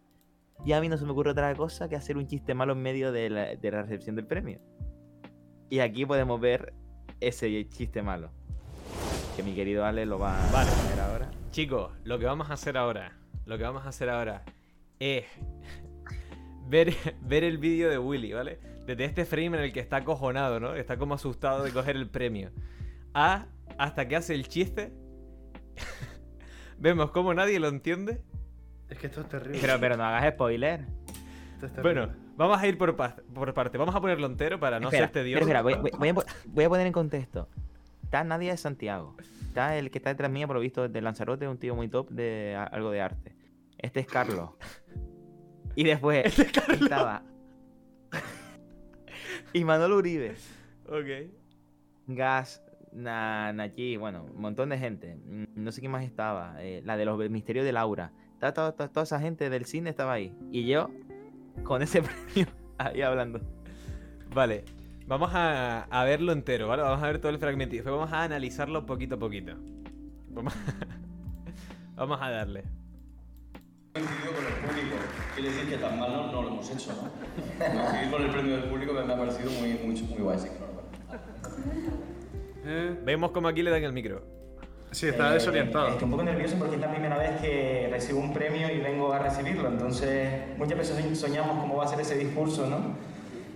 Y 0.64 0.72
a 0.72 0.80
mí 0.80 0.88
no 0.88 0.96
se 0.96 1.04
me 1.04 1.10
ocurre 1.12 1.30
otra 1.32 1.54
cosa 1.54 1.88
que 1.88 1.96
hacer 1.96 2.16
un 2.16 2.26
chiste 2.26 2.54
malo 2.54 2.72
en 2.74 2.82
medio 2.82 3.12
de 3.12 3.28
la, 3.30 3.54
de 3.56 3.70
la 3.70 3.82
recepción 3.82 4.14
del 4.16 4.26
premio. 4.26 4.60
Y 5.68 5.80
aquí 5.80 6.06
podemos 6.06 6.40
ver 6.40 6.72
ese 7.20 7.68
chiste 7.68 8.02
malo. 8.02 8.30
Que 9.36 9.42
mi 9.42 9.54
querido 9.54 9.84
Ale 9.84 10.06
lo 10.06 10.18
va 10.20 10.38
Vale. 10.52 10.70
a 10.70 10.74
poner 10.74 11.00
ahora. 11.00 11.30
Chicos, 11.50 11.90
lo 12.04 12.18
que 12.20 12.24
vamos 12.26 12.50
a 12.50 12.54
hacer 12.54 12.76
ahora. 12.76 13.12
Lo 13.46 13.58
que 13.58 13.64
vamos 13.64 13.84
a 13.84 13.88
hacer 13.88 14.08
ahora 14.08 14.42
es. 14.98 15.24
Ver, 16.68 16.94
ver 17.20 17.44
el 17.44 17.58
vídeo 17.58 17.90
de 17.90 17.98
Willy, 17.98 18.32
¿vale? 18.32 18.58
Desde 18.86 19.04
este 19.04 19.24
frame 19.24 19.46
en 19.58 19.64
el 19.64 19.72
que 19.72 19.80
está 19.80 19.98
acojonado, 19.98 20.60
¿no? 20.60 20.74
Está 20.74 20.96
como 20.96 21.14
asustado 21.14 21.62
de 21.64 21.70
coger 21.72 21.96
el 21.96 22.08
premio. 22.08 22.50
A. 23.14 23.46
Hasta 23.78 24.06
que 24.08 24.16
hace 24.16 24.34
el 24.34 24.46
chiste. 24.48 24.92
Vemos 26.78 27.10
cómo 27.10 27.34
nadie 27.34 27.58
lo 27.60 27.68
entiende. 27.68 28.20
Es 28.88 28.98
que 28.98 29.06
esto 29.06 29.22
es 29.22 29.28
terrible. 29.28 29.58
Pero, 29.60 29.80
pero 29.80 29.96
no 29.96 30.04
hagas 30.04 30.34
spoiler. 30.34 30.80
Esto 31.54 31.66
es 31.66 31.72
terrible. 31.72 31.82
Bueno, 32.06 32.12
vamos 32.36 32.58
a 32.60 32.66
ir 32.66 32.76
por, 32.78 32.94
pa- 32.96 33.16
por 33.32 33.52
parte. 33.54 33.78
Vamos 33.78 33.94
a 33.94 34.00
ponerlo 34.00 34.26
entero 34.26 34.58
para 34.60 34.78
no 34.80 34.88
espera, 34.88 35.06
ser 35.06 35.12
tedioso. 35.12 35.40
espera, 35.42 35.60
espera, 35.60 35.80
voy, 35.80 35.90
voy- 35.90 36.12
voy 36.12 36.22
a, 36.22 36.34
voy 36.46 36.64
a 36.64 36.68
poner 36.68 36.86
en 36.86 36.92
contexto. 36.92 37.48
Está 38.02 38.22
Nadia 38.24 38.50
de 38.52 38.56
Santiago. 38.56 39.16
Está 39.48 39.76
el 39.76 39.90
que 39.90 39.98
está 39.98 40.10
detrás 40.10 40.30
mía, 40.30 40.46
por 40.46 40.56
lo 40.56 40.60
visto, 40.60 40.88
de 40.88 41.00
Lanzarote, 41.00 41.48
un 41.48 41.58
tío 41.58 41.74
muy 41.74 41.88
top 41.88 42.10
de 42.10 42.54
algo 42.72 42.90
de 42.90 43.00
arte. 43.00 43.33
Este 43.84 44.00
es 44.00 44.06
Carlos. 44.06 44.50
Y 45.76 45.82
después 45.82 46.38
estaba. 46.38 47.24
y 49.52 49.64
Manolo 49.64 49.96
Uribe. 49.96 50.36
Ok. 50.86 51.32
Gas, 52.06 52.62
Na- 52.92 53.52
Nachi, 53.52 53.96
bueno, 53.96 54.22
un 54.32 54.40
montón 54.40 54.68
de 54.68 54.78
gente. 54.78 55.16
Mm, 55.16 55.44
No 55.56 55.72
sé 55.72 55.80
quién 55.80 55.90
más 55.90 56.04
estaba. 56.04 56.62
eh, 56.62 56.80
la 56.84 56.96
de 56.96 57.04
los 57.04 57.18
misterios 57.28 57.64
de 57.64 57.72
Laura. 57.72 58.12
Toda, 58.38 58.52
toda- 58.54 58.88
toda 58.88 59.02
esa 59.02 59.18
gente 59.18 59.50
del 59.50 59.64
cine 59.64 59.90
estaba 59.90 60.12
ahí. 60.12 60.32
Y 60.52 60.64
yo, 60.64 60.90
con 61.64 61.82
ese 61.82 62.02
premio, 62.34 62.46
ahí 62.78 63.02
hablando. 63.02 63.40
Vale. 64.32 64.64
Vamos 65.08 65.30
a, 65.34 65.82
a 65.90 66.04
verlo 66.04 66.30
entero, 66.32 66.68
¿vale? 66.68 66.82
Vamos 66.84 67.02
a 67.02 67.06
ver 67.08 67.18
todo 67.18 67.30
el 67.32 67.38
fragmento 67.38 67.74
y 67.74 67.78
después 67.78 67.94
vamos 67.96 68.12
a 68.12 68.22
analizarlo 68.22 68.86
poquito 68.86 69.16
a 69.16 69.18
poquito. 69.18 69.54
Vamos, 70.30 70.54
vamos 71.96 72.18
a 72.22 72.30
darle. 72.30 72.62
Coincidido 73.94 74.32
con 74.34 74.44
el 74.44 74.52
público. 74.54 74.96
Quiere 75.34 75.50
decir 75.50 75.70
que 75.70 75.76
tan 75.76 75.98
mal 76.00 76.12
no, 76.12 76.32
no 76.32 76.42
lo 76.42 76.48
hemos 76.48 76.68
hecho, 76.70 76.90
¿no? 76.92 77.08
Coincidir 77.64 78.10
con 78.10 78.22
el 78.22 78.30
premio 78.30 78.56
del 78.56 78.64
público 78.68 78.92
me, 78.92 79.04
me 79.04 79.12
ha 79.14 79.16
parecido 79.16 79.50
muy, 79.52 79.74
muy, 79.74 80.02
muy 80.02 80.18
guay, 80.18 80.38
sí, 80.38 80.48
claro. 80.48 80.72
Eh, 82.66 82.98
Vemos 83.04 83.30
como 83.30 83.46
aquí 83.48 83.62
le 83.62 83.70
dan 83.70 83.84
el 83.84 83.92
micro. 83.92 84.22
sí, 84.90 85.06
está 85.08 85.30
desorientado. 85.32 85.88
Estoy 85.88 86.04
un 86.06 86.10
poco 86.10 86.22
nervioso 86.24 86.56
porque 86.58 86.74
es 86.74 86.80
la 86.80 86.90
primera 86.90 87.16
vez 87.18 87.40
que 87.40 87.88
recibo 87.90 88.18
un 88.18 88.32
premio 88.32 88.68
y 88.72 88.80
vengo 88.80 89.12
a 89.12 89.18
recibirlo. 89.20 89.68
Entonces, 89.68 90.28
muchas 90.58 90.78
veces 90.78 91.18
soñamos 91.18 91.58
cómo 91.60 91.76
va 91.76 91.84
a 91.84 91.88
ser 91.88 92.00
ese 92.00 92.16
discurso, 92.18 92.66
¿no? 92.68 92.96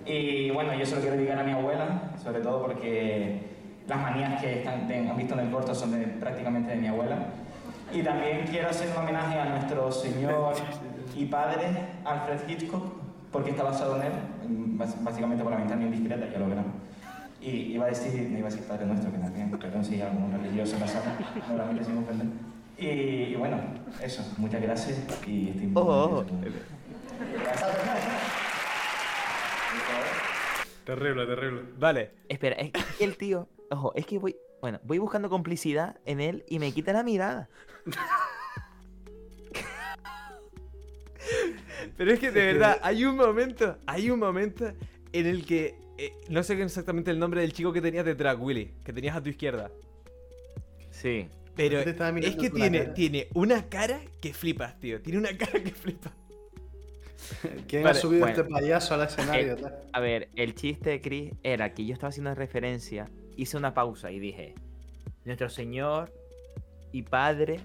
Y 0.06 0.50
bueno, 0.50 0.72
yo 0.78 0.86
se 0.86 0.94
lo 0.94 1.00
quiero 1.00 1.16
dedicar 1.16 1.38
a 1.38 1.42
mi 1.42 1.52
abuela, 1.52 2.12
sobre 2.22 2.40
todo 2.40 2.62
porque 2.62 3.40
las 3.88 3.98
manías 4.00 4.40
que 4.40 4.58
están, 4.60 4.90
han 4.90 5.16
visto 5.16 5.34
en 5.34 5.40
el 5.40 5.50
corto 5.50 5.74
son 5.74 5.90
de- 5.92 6.06
prácticamente 6.06 6.70
de 6.70 6.76
mi 6.76 6.86
abuela. 6.86 7.26
Y 7.92 8.02
también 8.02 8.46
quiero 8.50 8.68
hacer 8.68 8.90
un 8.90 8.98
homenaje 8.98 9.38
a 9.40 9.46
nuestro 9.46 9.90
señor 9.90 10.54
y 11.16 11.24
padre 11.26 11.66
Alfred 12.04 12.48
Hitchcock, 12.48 12.84
porque 13.32 13.50
está 13.50 13.62
basado 13.64 13.96
en 13.96 14.02
él, 14.02 14.12
básicamente 15.00 15.42
por 15.42 15.52
la 15.52 15.58
ventana 15.58 15.82
indiscreta, 15.84 16.28
ya 16.30 16.38
lo 16.38 16.48
verán. 16.48 16.66
Y 17.40 17.72
iba 17.72 17.86
a 17.86 17.88
decir, 17.88 18.28
no 18.30 18.38
iba 18.38 18.48
a 18.48 18.50
decir 18.50 18.66
Padre 18.66 18.86
Nuestro, 18.86 19.12
que 19.12 19.18
también, 19.18 19.50
perdón 19.50 19.84
si 19.84 19.94
hay 19.94 20.02
algún 20.02 20.32
religioso 20.32 20.74
en 20.74 20.80
la 20.80 20.88
sala, 20.88 21.18
no 21.48 21.56
la 21.56 21.64
mire 21.66 21.84
sin 21.84 21.98
ofender. 21.98 22.26
Y, 22.76 22.86
y 22.86 23.36
bueno, 23.36 23.58
eso, 24.02 24.22
muchas 24.38 24.60
gracias 24.60 24.98
y 25.26 25.50
estoy 25.50 25.66
muy 25.66 25.82
Oh, 25.82 26.24
oh. 26.24 26.24
Terrible, 30.84 31.26
terrible. 31.26 31.62
Vale. 31.78 32.10
Espera, 32.28 32.56
es 32.56 32.72
que 32.72 33.04
el 33.04 33.16
tío. 33.16 33.48
Ojo, 33.70 33.92
es 33.94 34.06
que 34.06 34.18
voy. 34.18 34.36
Bueno, 34.60 34.80
voy 34.82 34.98
buscando 34.98 35.28
complicidad 35.28 35.96
en 36.06 36.20
él 36.20 36.44
y 36.48 36.58
me 36.58 36.72
quita 36.72 36.92
la 36.92 37.02
mirada. 37.02 37.48
Pero 41.96 42.12
es 42.12 42.20
que 42.20 42.30
de 42.30 42.44
verdad, 42.46 42.78
hay 42.82 43.04
un 43.04 43.16
momento, 43.16 43.76
hay 43.86 44.10
un 44.10 44.18
momento 44.20 44.72
en 45.12 45.26
el 45.26 45.44
que 45.44 45.74
eh, 45.98 46.12
no 46.28 46.42
sé 46.42 46.60
exactamente 46.62 47.10
el 47.10 47.18
nombre 47.18 47.40
del 47.40 47.52
chico 47.52 47.72
que 47.72 47.80
tenías 47.80 48.04
detrás, 48.04 48.36
Willy, 48.38 48.72
que 48.84 48.92
tenías 48.92 49.16
a 49.16 49.22
tu 49.22 49.30
izquierda. 49.30 49.70
Sí. 50.90 51.28
Pero 51.56 51.80
es 51.80 52.36
que 52.36 52.50
tiene, 52.50 52.86
tiene 52.86 53.26
una 53.34 53.68
cara 53.68 54.00
que 54.20 54.32
flipas, 54.32 54.78
tío. 54.78 55.02
Tiene 55.02 55.18
una 55.18 55.36
cara 55.36 55.60
que 55.60 55.72
flipas. 55.72 56.12
¿Quién 57.66 57.82
Vale, 57.82 57.98
ha 57.98 58.00
subido 58.00 58.20
bueno. 58.26 58.40
este 58.40 58.48
payaso 58.48 58.94
al 58.94 59.02
escenario? 59.02 59.54
Eh, 59.54 59.72
a 59.92 60.00
ver, 60.00 60.28
el 60.36 60.54
chiste 60.54 60.90
de 60.90 61.00
Chris 61.00 61.32
era 61.42 61.74
que 61.74 61.84
yo 61.84 61.94
estaba 61.94 62.10
haciendo 62.10 62.32
referencia, 62.34 63.10
hice 63.36 63.56
una 63.56 63.74
pausa 63.74 64.12
y 64.12 64.20
dije: 64.20 64.54
Nuestro 65.24 65.50
Señor 65.50 66.12
y 66.92 67.02
Padre. 67.02 67.60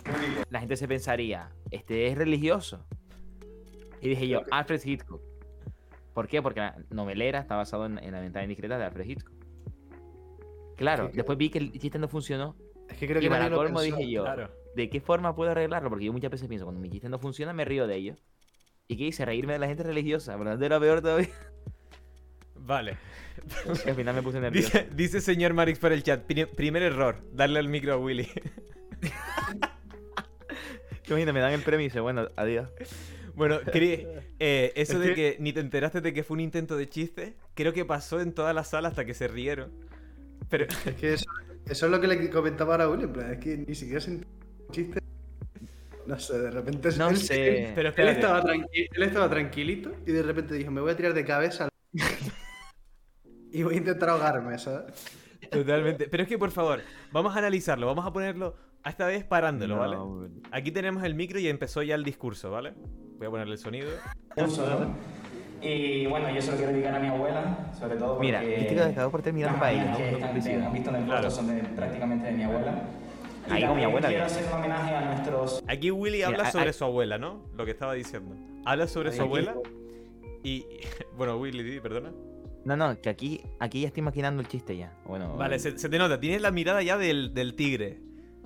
La 0.49 0.59
gente 0.59 0.75
se 0.75 0.87
pensaría: 0.87 1.49
Este 1.71 2.07
es 2.07 2.17
religioso. 2.17 2.85
Y 4.01 4.09
dije 4.09 4.27
yo: 4.27 4.41
Alfred 4.51 4.81
Hitchcock. 4.83 5.21
¿Por 6.13 6.27
qué? 6.27 6.41
Porque 6.41 6.59
la 6.59 6.77
novelera 6.89 7.39
está 7.39 7.55
basado 7.55 7.85
en, 7.85 7.97
en 7.97 8.11
la 8.11 8.19
ventana 8.19 8.43
indiscreta 8.43 8.77
de 8.77 8.85
Alfred 8.85 9.05
Hitchcock. 9.05 9.33
Claro, 10.75 11.09
después 11.13 11.37
vi 11.37 11.49
que 11.49 11.59
el 11.59 11.71
chiste 11.71 11.99
no 11.99 12.07
funcionó. 12.07 12.55
Es 12.89 12.97
que 12.97 13.07
creo 13.07 13.19
que 13.19 13.27
Y 13.27 13.29
para 13.29 13.49
colmo 13.49 13.81
dije 13.81 14.09
yo: 14.09 14.23
Claro. 14.23 14.49
¿De 14.75 14.89
qué 14.89 14.99
forma 15.01 15.35
puedo 15.35 15.51
arreglarlo? 15.51 15.89
Porque 15.89 16.05
yo 16.05 16.13
muchas 16.13 16.31
veces 16.31 16.47
pienso, 16.47 16.65
cuando 16.65 16.81
mi 16.81 16.89
chiste 16.89 17.09
no 17.09 17.19
funciona, 17.19 17.53
me 17.53 17.65
río 17.65 17.87
de 17.87 17.95
ellos. 17.95 18.23
¿Y 18.87 18.97
qué 18.97 19.05
hice? 19.05 19.23
Reírme 19.23 19.53
de 19.53 19.59
la 19.59 19.67
gente 19.67 19.83
religiosa. 19.83 20.35
Por 20.35 20.45
lo 20.45 20.51
tanto, 20.51 20.65
era 20.65 20.79
peor 20.79 21.01
todavía. 21.01 21.29
Vale. 22.65 22.97
Al 23.85 23.95
final 23.95 24.15
me 24.15 24.21
puse 24.21 24.39
nervioso. 24.39 24.67
Dice, 24.69 24.87
dice 24.95 25.21
señor 25.21 25.53
Marix 25.53 25.79
por 25.79 25.91
el 25.91 26.01
chat. 26.03 26.23
pri- 26.25 26.45
primer 26.45 26.81
error, 26.83 27.17
darle 27.33 27.59
el 27.59 27.67
micro 27.67 27.93
a 27.93 27.97
Willy. 27.97 28.29
Imagínate, 31.07 31.33
me 31.33 31.39
dan 31.41 31.53
el 31.53 31.61
premio 31.61 31.81
y 31.81 31.89
dice, 31.89 31.99
bueno, 31.99 32.27
adiós. 32.35 32.69
Bueno, 33.35 33.59
Chris, 33.71 33.99
eh, 34.39 34.71
eso 34.75 34.93
Es 34.93 34.99
de 35.09 35.13
que- 35.13 35.37
ni 35.39 35.51
te 35.53 35.59
enteraste 35.59 36.01
de 36.01 36.13
que 36.13 36.23
fue 36.23 36.35
un 36.35 36.39
intento 36.41 36.77
de 36.77 36.87
chiste, 36.87 37.35
creo 37.53 37.73
que 37.73 37.83
pasó 37.85 38.19
en 38.21 38.31
toda 38.33 38.53
la 38.53 38.63
sala 38.63 38.87
hasta 38.89 39.05
que 39.05 39.13
se 39.13 39.27
rieron. 39.27 39.71
Pero, 40.49 40.65
Es 40.85 40.95
que 40.95 41.13
eso, 41.13 41.25
eso 41.69 41.85
es 41.85 41.91
lo 41.91 41.99
que 41.99 42.07
le 42.07 42.29
comentaba 42.29 42.73
ahora 42.75 42.85
a 42.85 42.89
Willy. 42.89 43.03
en 43.03 43.13
plan, 43.13 43.31
Es 43.33 43.39
que 43.39 43.57
ni 43.57 43.75
siquiera 43.75 43.99
se 44.01 44.11
entiende 44.11 44.37
un 44.67 44.71
chiste. 44.73 44.99
No 46.05 46.19
sé, 46.19 46.37
de 46.39 46.51
repente. 46.51 46.89
No 46.97 47.09
él- 47.09 47.17
sé. 47.17 47.71
pero 47.75 47.89
Él 47.95 48.07
estaba, 48.09 48.43
tranqui- 48.43 48.89
él 48.93 49.03
estaba 49.03 49.29
tranquilito. 49.29 49.93
Y 50.05 50.11
de 50.11 50.21
repente 50.23 50.53
dijo: 50.55 50.69
Me 50.71 50.81
voy 50.81 50.91
a 50.91 50.97
tirar 50.97 51.13
de 51.13 51.23
cabeza. 51.25 51.69
Y 53.53 53.63
voy 53.63 53.75
a 53.75 53.77
intentar 53.77 54.09
ahogarme, 54.09 54.57
¿sabes? 54.57 54.91
Totalmente. 55.51 56.07
Pero 56.09 56.23
es 56.23 56.29
que, 56.29 56.37
por 56.37 56.51
favor, 56.51 56.81
vamos 57.11 57.35
a 57.35 57.39
analizarlo. 57.39 57.87
Vamos 57.87 58.05
a 58.05 58.11
ponerlo, 58.11 58.55
a 58.83 58.89
esta 58.89 59.05
vez 59.05 59.23
parándolo, 59.23 59.77
¿vale? 59.77 59.95
No, 59.95 60.27
Aquí 60.51 60.71
tenemos 60.71 61.03
el 61.03 61.15
micro 61.15 61.39
y 61.39 61.47
empezó 61.47 61.83
ya 61.83 61.95
el 61.95 62.03
discurso, 62.03 62.49
¿vale? 62.51 62.73
Voy 63.17 63.27
a 63.27 63.29
ponerle 63.29 63.53
el 63.53 63.59
sonido. 63.59 63.89
¿no? 64.35 64.95
Y 65.61 66.05
bueno, 66.07 66.29
yo 66.33 66.41
se 66.41 66.51
lo 66.51 66.57
quiero 66.57 66.73
dedicar 66.73 66.95
a 66.95 66.99
mi 66.99 67.07
abuela, 67.07 67.71
sobre 67.79 67.95
todo 67.95 68.15
porque... 68.15 68.25
Mira, 68.25 68.43
este 68.43 68.75
que 68.75 68.81
acabo 68.81 69.11
por 69.11 69.21
terminar 69.21 69.57
para 69.57 69.71
ella, 69.71 69.85
¿no? 69.85 70.27
publicidad. 70.27 70.61
han 70.67 70.73
visto 70.73 70.89
en 70.89 70.95
el 70.97 71.05
Claro. 71.05 71.31
son 71.31 71.47
de- 71.47 71.63
prácticamente 71.69 72.25
de 72.25 72.31
mi 72.33 72.43
abuela. 72.43 72.83
Y 73.47 73.51
Ahí 73.51 73.65
con 73.65 73.77
mi 73.77 73.83
abuela, 73.85 74.07
quiero 74.09 74.25
hacer 74.25 74.45
un 74.47 74.53
homenaje 74.59 74.95
a 74.95 75.01
nuestros 75.05 75.63
Aquí 75.67 75.91
Willy 75.91 76.23
habla 76.23 76.37
Mira, 76.39 76.51
sobre 76.51 76.67
hay- 76.67 76.73
su 76.73 76.83
abuela, 76.83 77.17
¿no? 77.17 77.43
Lo 77.55 77.63
que 77.63 77.71
estaba 77.71 77.93
diciendo. 77.93 78.35
Habla 78.65 78.87
sobre 78.87 79.11
su 79.11 79.21
Aquí- 79.21 79.27
abuela 79.27 79.55
y... 80.43 80.65
Bueno, 81.17 81.37
Willy, 81.37 81.79
perdona. 81.79 82.11
No, 82.65 82.77
no, 82.77 82.99
que 83.01 83.09
aquí, 83.09 83.41
aquí 83.59 83.81
ya 83.81 83.87
estoy 83.87 84.03
maquinando 84.03 84.41
el 84.41 84.47
chiste 84.47 84.77
ya. 84.77 84.93
Bueno, 85.05 85.35
Vale, 85.35 85.59
se, 85.59 85.77
se 85.77 85.89
te 85.89 85.97
nota. 85.97 86.19
Tienes 86.19 86.41
la 86.41 86.51
mirada 86.51 86.81
ya 86.81 86.97
del, 86.97 87.33
del 87.33 87.55
tigre. 87.55 87.99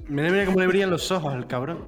Mira, 0.07 0.30
mira 0.32 0.45
cómo 0.45 0.59
le 0.59 0.68
brillan 0.68 0.89
los 0.89 1.11
ojos 1.11 1.34
al 1.34 1.47
cabrón. 1.47 1.88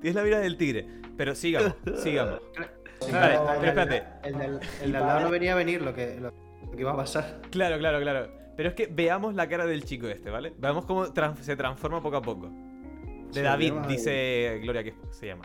Tienes 0.00 0.14
la 0.16 0.22
mirada 0.22 0.42
del 0.42 0.56
tigre. 0.56 0.86
Pero 1.16 1.34
sigamos, 1.34 1.74
sigamos. 2.02 2.40
Vale, 3.12 3.38
pero- 3.38 3.64
espérate. 3.64 4.02
El 4.24 4.38
del, 4.38 4.60
el 4.82 4.92
de 4.92 4.98
al 4.98 5.06
lado 5.06 5.20
no 5.20 5.30
venía 5.30 5.52
a 5.52 5.56
venir 5.56 5.82
lo 5.82 5.92
que, 5.94 6.18
lo, 6.20 6.32
lo 6.64 6.70
que 6.72 6.80
iba 6.80 6.92
a 6.92 6.96
pasar. 6.96 7.40
Claro, 7.50 7.78
claro, 7.78 8.00
claro. 8.00 8.28
Pero 8.56 8.68
es 8.68 8.74
que 8.74 8.86
veamos 8.86 9.34
la 9.34 9.48
cara 9.48 9.66
del 9.66 9.84
chico 9.84 10.08
este, 10.08 10.30
¿vale? 10.30 10.52
Veamos 10.58 10.84
cómo 10.84 11.06
se 11.06 11.56
transforma 11.56 12.02
poco 12.02 12.16
a 12.16 12.22
poco. 12.22 12.48
De 12.48 13.32
Sí, 13.32 13.40
David, 13.40 13.72
dice 13.88 14.60
Gloria 14.62 14.84
que 14.84 14.94
se 15.10 15.26
llama. 15.28 15.44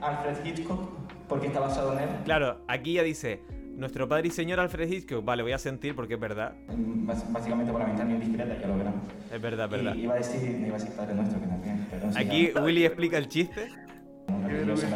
Alfred 0.00 0.44
Hitchcock, 0.44 0.90
porque 1.28 1.46
está 1.46 1.60
basado 1.60 1.92
en 1.94 2.00
él. 2.00 2.08
Claro, 2.24 2.60
aquí 2.66 2.94
ya 2.94 3.02
dice 3.02 3.40
Nuestro 3.78 4.08
padre 4.08 4.26
y 4.26 4.30
señor 4.32 4.58
Alfred 4.58 4.90
Hitchcock, 4.90 5.24
vale, 5.24 5.44
voy 5.44 5.52
a 5.52 5.58
sentir 5.58 5.94
porque 5.94 6.14
es 6.14 6.20
verdad. 6.20 6.52
Bás- 6.68 7.30
Básicamente 7.32 7.70
por 7.70 7.80
la 7.80 7.86
ventana 7.86 8.12
indiscreta, 8.12 8.58
ya 8.60 8.66
lo 8.66 8.76
verán. 8.76 8.94
Es 9.32 9.40
verdad, 9.40 9.68
verdad. 9.70 9.94
Y 9.94 10.00
iba 10.02 10.14
a 10.14 10.16
decir, 10.16 10.50
iba 10.66 10.74
a 10.76 10.78
decir 10.80 10.96
Padre 10.96 11.14
Nuestro 11.14 11.40
que 11.40 11.46
también. 11.46 11.86
perdón, 11.88 12.12
si 12.12 12.18
Aquí 12.18 12.50
ya- 12.52 12.60
Willy 12.60 12.84
explica 12.84 13.18
el 13.18 13.28
chiste. 13.28 13.68
sí. 13.68 14.86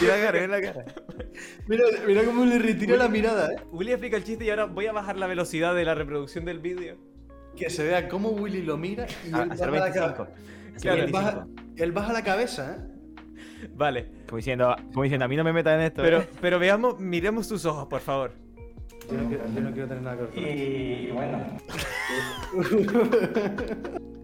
Mira 0.00 0.16
la 0.18 0.24
cara, 0.24 0.40
mira 0.40 0.48
la 0.48 0.60
cara. 0.60 0.84
Mira, 1.68 1.84
mira 2.06 2.24
cómo 2.24 2.44
le 2.44 2.58
retira 2.58 2.96
la 2.96 3.08
mirada, 3.08 3.52
¿eh? 3.52 3.56
Willy 3.70 3.92
explica 3.92 4.16
el 4.16 4.24
chiste 4.24 4.44
y 4.44 4.50
ahora 4.50 4.64
voy 4.64 4.86
a 4.86 4.92
bajar 4.92 5.16
la 5.16 5.26
velocidad 5.28 5.74
de 5.74 5.84
la 5.84 5.94
reproducción 5.94 6.44
del 6.44 6.58
vídeo. 6.58 6.96
Que 7.56 7.70
se 7.70 7.84
vea 7.84 8.08
cómo 8.08 8.30
Willy 8.30 8.62
lo 8.62 8.76
mira 8.76 9.06
y 9.24 9.32
A, 9.32 9.44
él, 9.44 9.52
a 9.52 9.56
ser 9.56 9.70
baja 9.70 9.78
la 9.78 9.84
25. 9.94 10.24
ca- 10.24 10.30
Claro, 10.82 11.02
él, 11.04 11.12
baja, 11.12 11.30
25. 11.36 11.62
él 11.84 11.92
baja 11.92 12.12
la 12.12 12.22
cabeza, 12.22 12.76
¿eh? 12.76 12.95
Vale, 13.76 14.06
Como 14.26 14.36
diciendo, 14.36 14.76
como 14.92 15.02
diciendo, 15.02 15.24
a 15.24 15.28
mí 15.28 15.36
no 15.36 15.44
me 15.44 15.52
metas 15.52 15.74
en 15.74 15.80
esto. 15.86 16.02
pero, 16.02 16.20
¿eh? 16.20 16.28
pero 16.40 16.58
veamos, 16.58 16.98
miremos 17.00 17.46
sus 17.46 17.64
ojos, 17.64 17.86
por 17.86 18.00
favor. 18.00 18.32
Yo 19.10 19.16
no 19.16 19.28
quiero, 19.28 19.44
yo 19.54 19.60
no 19.60 19.70
quiero 19.72 19.88
tener 19.88 20.02
nada 20.02 20.16
que 20.16 20.22
ver 20.22 20.30
con 20.32 20.44
esto. 20.44 20.62
Y 20.62 21.10
bueno, 21.12 21.46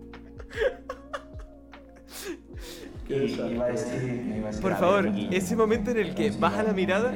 y 3.09 3.53
iba 3.53 3.67
a 3.67 3.69
decir, 3.69 4.03
me 4.03 4.39
iba 4.39 4.49
a 4.49 4.51
decir 4.51 4.63
Por 4.63 4.77
favor, 4.77 5.13
ver, 5.13 5.35
ese 5.35 5.57
momento 5.57 5.91
en 5.91 5.99
el 5.99 6.15
que 6.15 6.31
baja 6.31 6.63
la 6.63 6.73
mirada 6.73 7.15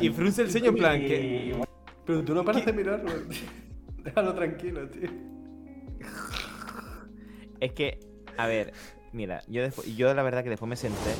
y 0.00 0.08
frunce 0.10 0.42
el 0.42 0.50
ceño 0.50 0.70
en 0.70 0.74
plan 0.76 1.00
que... 1.00 1.56
Pero 2.04 2.22
tú 2.22 2.34
no 2.34 2.44
paras 2.44 2.64
de 2.64 2.72
mirarlo. 2.72 3.10
Déjalo 4.04 4.34
tranquilo, 4.34 4.88
tío. 4.88 5.10
Es 7.58 7.72
que, 7.72 7.98
a 8.36 8.46
ver, 8.46 8.72
mira, 9.12 9.42
yo 9.48 9.62
después, 9.62 9.96
yo 9.96 10.12
la 10.14 10.22
verdad 10.22 10.42
que 10.42 10.50
después 10.50 10.68
me 10.68 10.76
senté 10.76 11.14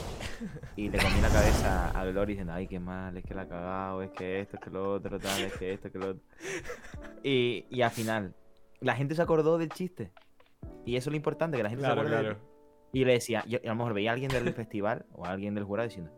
y 0.76 0.88
le 0.90 0.98
comí 0.98 1.20
la 1.20 1.28
cabeza 1.28 1.90
a 1.90 2.04
Glory 2.04 2.32
diciendo, 2.34 2.52
ay, 2.52 2.66
qué 2.66 2.78
mal, 2.78 3.16
es 3.16 3.24
que 3.24 3.34
la 3.34 3.42
ha 3.42 3.48
cagado, 3.48 4.02
es 4.02 4.10
que 4.10 4.40
esto, 4.40 4.56
es 4.56 4.62
que 4.62 4.70
lo 4.70 4.92
otro, 4.94 5.18
tal, 5.18 5.40
es 5.42 5.52
que 5.54 5.72
esto, 5.72 5.88
es 5.88 5.92
que 5.92 5.98
lo 5.98 6.10
otro. 6.10 6.22
Y, 7.22 7.66
y 7.70 7.82
al 7.82 7.90
final, 7.90 8.34
la 8.80 8.94
gente 8.94 9.14
se 9.14 9.22
acordó 9.22 9.58
del 9.58 9.70
chiste. 9.70 10.12
Y 10.84 10.96
eso 10.96 11.08
es 11.10 11.12
lo 11.12 11.16
importante, 11.16 11.56
que 11.56 11.62
la 11.62 11.70
gente 11.70 11.84
Claro, 11.84 12.02
se 12.02 12.08
claro. 12.08 12.36
Y 12.92 13.04
le 13.04 13.12
decía, 13.14 13.44
yo 13.46 13.58
a 13.64 13.68
lo 13.68 13.74
mejor 13.74 13.94
veía 13.94 14.10
a 14.10 14.14
alguien 14.14 14.30
del 14.30 14.52
festival 14.54 15.04
o 15.12 15.24
a 15.26 15.30
alguien 15.30 15.54
del 15.54 15.64
jurado 15.64 15.88
diciendo, 15.88 16.12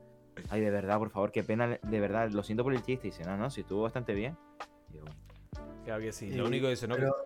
ay, 0.51 0.61
de 0.61 0.71
verdad, 0.71 0.99
por 0.99 1.11
favor, 1.11 1.33
qué 1.33 1.43
pena, 1.43 1.79
de 1.83 2.01
verdad, 2.01 2.31
lo 2.31 2.43
siento 2.43 2.63
por 2.65 2.73
el 2.75 2.83
chiste. 2.83 3.09
Y 3.09 3.11
dice, 3.11 3.25
no, 3.25 3.37
no, 3.37 3.51
si 3.51 3.63
estuvo 3.63 3.83
bastante 3.83 4.15
bien. 4.15 4.37
Y 4.93 4.97
yo, 4.97 5.05
Claro 5.85 6.03
que 6.03 6.13
sí. 6.13 6.27
Y- 6.27 6.35
Lo 6.35 6.47
único 6.47 6.67
que 6.67 6.73
eso 6.75 6.87
no... 6.87 6.97
Pero, 6.97 7.17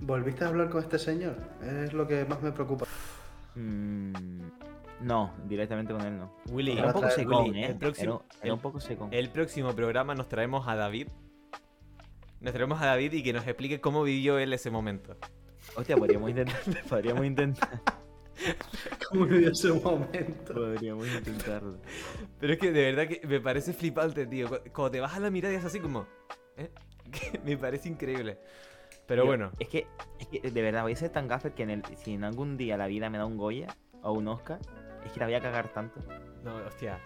¿volviste 0.00 0.44
a 0.44 0.48
hablar 0.48 0.68
con 0.68 0.82
este 0.82 0.98
señor? 0.98 1.36
Es 1.62 1.92
lo 1.94 2.06
que 2.06 2.24
más 2.26 2.42
me 2.42 2.52
preocupa. 2.52 2.84
"Mm, 3.54 4.12
no, 5.00 5.32
directamente 5.46 5.92
con 5.92 6.02
él 6.02 6.18
no. 6.18 6.34
Willy, 6.50 6.72
Era 6.72 6.86
un 6.88 6.92
poco 6.92 7.10
secón, 7.10 7.44
Willy, 7.46 7.62
¿eh? 7.64 7.66
el 7.66 7.76
próximo- 7.76 8.22
Era, 8.30 8.44
era 8.44 8.54
un 8.54 8.60
poco 8.60 8.80
secón. 8.80 9.08
El 9.12 9.30
próximo 9.30 9.72
programa 9.74 10.14
nos 10.14 10.28
traemos 10.28 10.66
a 10.68 10.74
David. 10.76 11.08
Nos 12.40 12.52
traemos 12.52 12.80
a 12.80 12.86
David 12.86 13.12
y 13.12 13.22
que 13.22 13.32
nos 13.32 13.46
explique 13.46 13.80
cómo 13.80 14.02
vivió 14.02 14.38
él 14.38 14.52
ese 14.52 14.70
momento. 14.70 15.16
Hostia, 15.76 15.96
podríamos 15.96 16.30
intentar. 16.30 16.60
podríamos 16.88 17.24
intentar. 17.24 17.80
¿Cómo 19.08 19.26
vivió 19.26 19.50
ese 19.50 19.72
momento? 19.72 20.54
Podríamos 20.54 21.06
intentarlo. 21.06 21.78
Pero 22.40 22.52
es 22.52 22.58
que 22.58 22.72
de 22.72 22.92
verdad 22.92 23.08
que 23.08 23.26
me 23.26 23.40
parece 23.40 23.72
flipante, 23.72 24.26
tío. 24.26 24.48
Cu- 24.48 24.58
Cuando 24.72 24.90
te 24.90 25.00
bajas 25.00 25.20
la 25.22 25.30
mirada 25.30 25.54
y 25.54 25.56
es 25.58 25.64
así 25.64 25.80
como... 25.80 26.06
¿eh? 26.56 26.70
Me 27.44 27.56
parece 27.56 27.88
increíble. 27.88 28.38
Pero 29.06 29.22
Yo- 29.24 29.26
bueno, 29.26 29.52
Es 29.58 29.68
que, 29.68 29.86
es 30.18 30.26
que 30.28 30.50
de 30.50 30.62
verdad 30.62 30.82
voy 30.82 30.92
a 30.92 30.96
ser 30.96 31.10
tan 31.10 31.28
gaffer 31.28 31.52
que 31.52 31.62
en 31.64 31.70
el, 31.70 31.82
si 31.96 32.14
en 32.14 32.24
algún 32.24 32.56
día 32.56 32.76
la 32.76 32.86
vida 32.86 33.10
me 33.10 33.18
da 33.18 33.26
un 33.26 33.36
Goya 33.36 33.66
o 34.02 34.12
un 34.12 34.28
Oscar, 34.28 34.58
es 35.04 35.12
que 35.12 35.20
la 35.20 35.26
voy 35.26 35.34
a 35.34 35.40
cagar 35.40 35.72
tanto. 35.72 36.00
no, 36.42 36.56
hostia. 36.66 36.98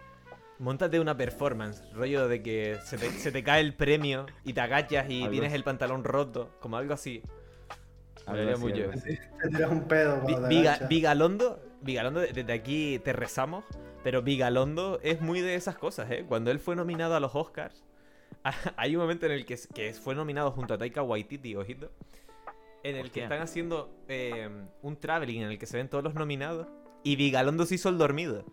Montate 0.60 0.98
una 0.98 1.16
performance, 1.16 1.84
rollo 1.92 2.26
de 2.26 2.42
que 2.42 2.78
se 2.84 2.98
te, 2.98 3.10
se 3.10 3.30
te 3.30 3.44
cae 3.44 3.60
el 3.60 3.74
premio 3.74 4.26
y 4.42 4.52
te 4.54 4.60
agachas 4.60 5.08
y 5.08 5.20
Algo 5.20 5.30
tienes 5.30 5.48
así. 5.50 5.56
el 5.56 5.62
pantalón 5.64 6.02
roto, 6.02 6.50
como 6.60 6.76
algo 6.76 6.94
así. 6.94 7.22
Así, 8.26 8.60
mucho. 8.60 8.90
Te 8.90 9.48
tiras 9.50 9.70
un 9.70 9.84
pedo 9.86 10.20
Viga-. 10.48 10.80
Vigalondo, 10.88 11.62
Vigalondo, 11.80 12.20
de- 12.20 12.32
desde 12.32 12.52
aquí 12.52 12.98
te 12.98 13.12
rezamos, 13.12 13.64
pero 14.02 14.22
Vigalondo 14.22 14.98
es 15.02 15.20
muy 15.20 15.40
de 15.40 15.54
esas 15.54 15.76
cosas, 15.78 16.10
¿eh? 16.10 16.24
Cuando 16.28 16.50
él 16.50 16.58
fue 16.58 16.74
nominado 16.76 17.14
a 17.14 17.20
los 17.20 17.34
Oscars, 17.36 17.84
hay 18.76 18.96
un 18.96 19.02
momento 19.02 19.26
en 19.26 19.32
el 19.32 19.44
que, 19.44 19.56
fue 19.94 20.14
nominado 20.14 20.50
junto 20.50 20.74
a 20.74 20.78
Taika 20.78 21.02
Waititi, 21.02 21.56
ojito, 21.56 21.90
en 22.82 22.96
el 22.96 23.10
que 23.10 23.22
están 23.22 23.40
haciendo 23.40 23.90
eh, 24.08 24.48
un 24.82 24.96
traveling 24.96 25.42
en 25.42 25.50
el 25.50 25.58
que 25.58 25.66
se 25.66 25.76
ven 25.76 25.88
todos 25.88 26.04
los 26.04 26.14
nominados 26.14 26.66
y 27.02 27.16
Vigalondo 27.16 27.66
se 27.66 27.76
hizo 27.76 27.88
el 27.88 27.98
dormido. 27.98 28.44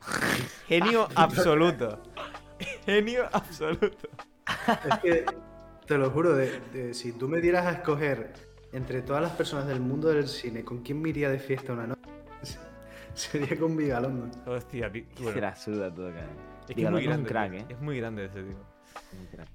Genio 0.66 1.08
absoluto. 1.14 2.02
Genio 2.86 3.28
absoluto. 3.32 4.08
Es 4.66 4.98
que, 4.98 5.26
te 5.86 5.98
lo 5.98 6.10
juro, 6.10 6.34
de, 6.34 6.60
de- 6.72 6.94
si 6.94 7.12
tú 7.12 7.28
me 7.28 7.40
dieras 7.40 7.66
a 7.66 7.72
escoger 7.72 8.32
entre 8.72 9.02
todas 9.02 9.22
las 9.22 9.32
personas 9.32 9.66
del 9.66 9.80
mundo 9.80 10.08
del 10.08 10.28
cine, 10.28 10.64
¿con 10.64 10.82
quién 10.82 11.00
me 11.00 11.10
iría 11.10 11.28
de 11.28 11.38
fiesta 11.38 11.72
una 11.72 11.86
noche? 11.88 12.00
Sería 13.14 13.58
con 13.58 13.76
Vigalondo. 13.76 14.30
Hostia, 14.50 14.90
bueno, 15.20 15.40
la 15.40 15.54
suda 15.54 15.92
todo, 15.92 16.10
cara. 16.10 16.26
es 16.68 16.74
que 16.74 16.82
es 16.82 16.90
muy 16.90 17.00
es 17.00 17.06
un 17.06 17.10
grande, 17.12 17.28
crack. 17.28 17.52
¿eh? 17.52 17.66
Es 17.68 17.80
muy 17.80 17.98
grande 17.98 18.24
ese 18.24 18.42
tío. 18.42 18.71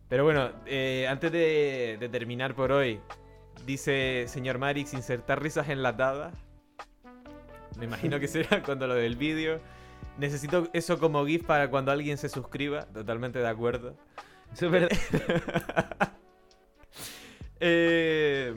Pero 0.09 0.23
bueno, 0.23 0.51
eh, 0.65 1.07
antes 1.09 1.31
de, 1.31 1.97
de 1.99 2.09
terminar 2.09 2.55
por 2.55 2.71
hoy, 2.71 2.99
dice 3.65 4.25
señor 4.27 4.57
Marix, 4.57 4.93
insertar 4.93 5.41
risas 5.41 5.69
enlatadas. 5.69 6.33
Me 7.77 7.85
imagino 7.85 8.19
que 8.19 8.27
será 8.27 8.61
cuando 8.65 8.87
lo 8.87 8.95
del 8.95 9.15
vídeo. 9.15 9.59
Necesito 10.17 10.69
eso 10.73 10.99
como 10.99 11.25
GIF 11.25 11.43
para 11.43 11.69
cuando 11.69 11.91
alguien 11.91 12.17
se 12.17 12.29
suscriba. 12.29 12.85
Totalmente 12.85 13.39
de 13.39 13.47
acuerdo. 13.47 13.95
Eh, 17.59 18.53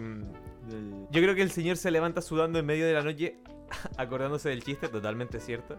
yo 1.10 1.22
creo 1.22 1.34
que 1.34 1.40
el 1.40 1.50
señor 1.50 1.78
se 1.78 1.90
levanta 1.90 2.20
sudando 2.20 2.58
en 2.58 2.66
medio 2.66 2.86
de 2.86 2.92
la 2.92 3.02
noche 3.02 3.38
acordándose 3.96 4.50
del 4.50 4.62
chiste, 4.62 4.88
totalmente 4.88 5.40
cierto. 5.40 5.78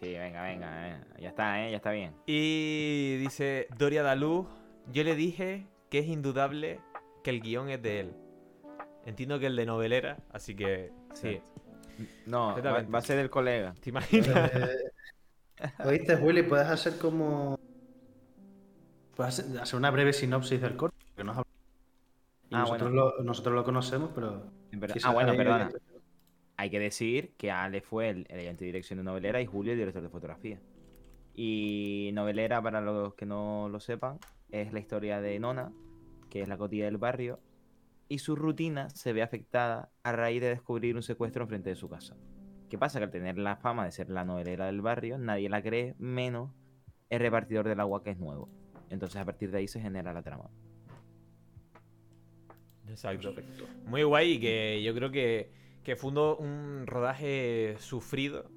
Sí, 0.00 0.12
venga, 0.14 0.42
venga, 0.42 0.88
eh. 0.88 1.00
ya 1.20 1.28
está, 1.30 1.66
¿eh? 1.66 1.70
ya 1.70 1.76
está 1.78 1.90
bien. 1.90 2.14
Y 2.26 3.16
dice 3.16 3.66
Doria 3.76 4.02
Dalú, 4.02 4.46
yo 4.92 5.02
le 5.02 5.16
dije 5.16 5.66
que 5.90 5.98
es 5.98 6.06
indudable 6.06 6.80
que 7.24 7.30
el 7.30 7.40
guion 7.40 7.68
es 7.68 7.82
de 7.82 8.00
él. 8.00 8.12
Entiendo 9.04 9.38
que 9.38 9.46
el 9.46 9.56
de 9.56 9.66
novelera, 9.66 10.18
así 10.30 10.54
que 10.54 10.92
sí. 11.14 11.40
No, 12.26 12.54
va, 12.62 12.98
a 12.98 13.02
ser 13.02 13.16
del 13.16 13.30
colega. 13.30 13.74
¿Te 13.80 13.90
imaginas? 13.90 14.50
Eh, 14.54 14.92
¿Oíste, 15.84 16.14
Willy? 16.14 16.44
Puedes 16.44 16.68
hacer 16.68 16.98
como. 16.98 17.58
Puedes 19.16 19.40
hacer, 19.40 19.76
una 19.76 19.90
breve 19.90 20.12
sinopsis 20.12 20.60
del 20.60 20.76
corto. 20.76 20.96
Que 21.16 21.24
nos 21.24 21.38
Ah, 22.50 22.60
nosotros, 22.60 22.92
lo, 22.92 23.22
nosotros 23.24 23.54
lo 23.54 23.64
conocemos, 23.64 24.10
pero. 24.14 24.50
En 24.70 24.78
verdad- 24.78 24.94
quizás 24.94 25.10
Ah, 25.10 25.14
bueno, 25.14 25.34
perdona. 25.36 25.70
Hay 26.58 26.68
que 26.68 26.78
decir 26.78 27.32
que 27.38 27.50
Ale 27.50 27.80
fue 27.80 28.10
el, 28.10 28.26
el 28.28 28.40
ayudante 28.40 28.64
de 28.64 28.72
dirección 28.72 28.98
de 28.98 29.04
novelera 29.04 29.40
y 29.40 29.46
Julio 29.46 29.72
el 29.72 29.78
director 29.78 30.02
de 30.02 30.10
fotografía. 30.10 30.60
Y 31.34 32.10
novelera, 32.12 32.60
para 32.60 32.80
los 32.80 33.14
que 33.14 33.24
no 33.24 33.68
lo 33.70 33.80
sepan, 33.80 34.18
es 34.50 34.72
la 34.72 34.80
historia 34.80 35.20
de 35.20 35.38
Nona, 35.38 35.72
que 36.28 36.42
es 36.42 36.48
la 36.48 36.58
cotilla 36.58 36.86
del 36.86 36.98
barrio, 36.98 37.38
y 38.08 38.18
su 38.18 38.34
rutina 38.34 38.90
se 38.90 39.12
ve 39.12 39.22
afectada 39.22 39.92
a 40.02 40.12
raíz 40.12 40.40
de 40.40 40.48
descubrir 40.48 40.96
un 40.96 41.02
secuestro 41.02 41.44
enfrente 41.44 41.70
de 41.70 41.76
su 41.76 41.88
casa. 41.88 42.16
¿Qué 42.68 42.76
pasa? 42.76 42.98
Que 42.98 43.04
al 43.04 43.10
tener 43.10 43.38
la 43.38 43.56
fama 43.56 43.84
de 43.84 43.92
ser 43.92 44.10
la 44.10 44.24
novelera 44.24 44.66
del 44.66 44.80
barrio, 44.80 45.16
nadie 45.16 45.48
la 45.48 45.62
cree, 45.62 45.94
menos 45.98 46.50
el 47.08 47.20
repartidor 47.20 47.68
del 47.68 47.80
agua 47.80 48.02
que 48.02 48.10
es 48.10 48.18
nuevo. 48.18 48.48
Entonces 48.90 49.20
a 49.20 49.24
partir 49.24 49.50
de 49.50 49.58
ahí 49.58 49.68
se 49.68 49.80
genera 49.80 50.12
la 50.12 50.22
trama. 50.22 50.50
Exacto. 52.88 53.34
Muy 53.86 54.02
guay 54.02 54.32
y 54.32 54.40
que 54.40 54.82
yo 54.82 54.94
creo 54.94 55.10
que, 55.10 55.50
que 55.84 55.96
fue 55.96 56.10
un, 56.10 56.18
un 56.18 56.86
rodaje 56.86 57.76
sufrido. 57.78 58.50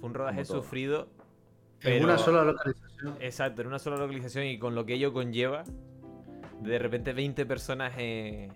Fue 0.00 0.08
un 0.08 0.14
rodaje 0.14 0.44
sufrido. 0.44 1.08
En 1.82 2.04
una 2.04 2.18
sola 2.18 2.44
localización. 2.44 3.16
Exacto, 3.20 3.62
en 3.62 3.68
una 3.68 3.78
sola 3.78 3.96
localización 3.96 4.46
y 4.46 4.58
con 4.58 4.74
lo 4.74 4.86
que 4.86 4.94
ello 4.94 5.12
conlleva. 5.12 5.64
De 6.60 6.78
repente 6.78 7.12
20 7.12 7.44
personas 7.46 7.94
en, 7.98 8.52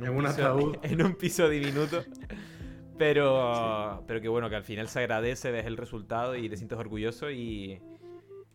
un 0.00 0.06
En 0.06 0.08
un 0.08 0.24
piso, 0.24 0.72
en 0.82 1.04
un 1.04 1.14
piso 1.14 1.48
diminuto. 1.48 2.02
Pero, 2.98 4.04
pero 4.06 4.20
que 4.20 4.28
bueno, 4.28 4.48
que 4.48 4.56
al 4.56 4.64
final 4.64 4.88
se 4.88 5.00
agradece, 5.00 5.50
ves 5.50 5.66
el 5.66 5.76
resultado 5.76 6.36
y 6.36 6.48
te 6.48 6.56
sientes 6.56 6.78
orgulloso 6.78 7.30
y, 7.30 7.80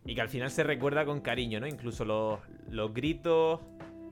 y 0.06 0.16
que 0.16 0.22
al 0.22 0.30
final 0.30 0.50
se 0.50 0.64
recuerda 0.64 1.06
con 1.06 1.20
cariño, 1.20 1.60
¿no? 1.60 1.68
Incluso 1.68 2.06
los, 2.06 2.40
los 2.70 2.94
gritos, 2.94 3.60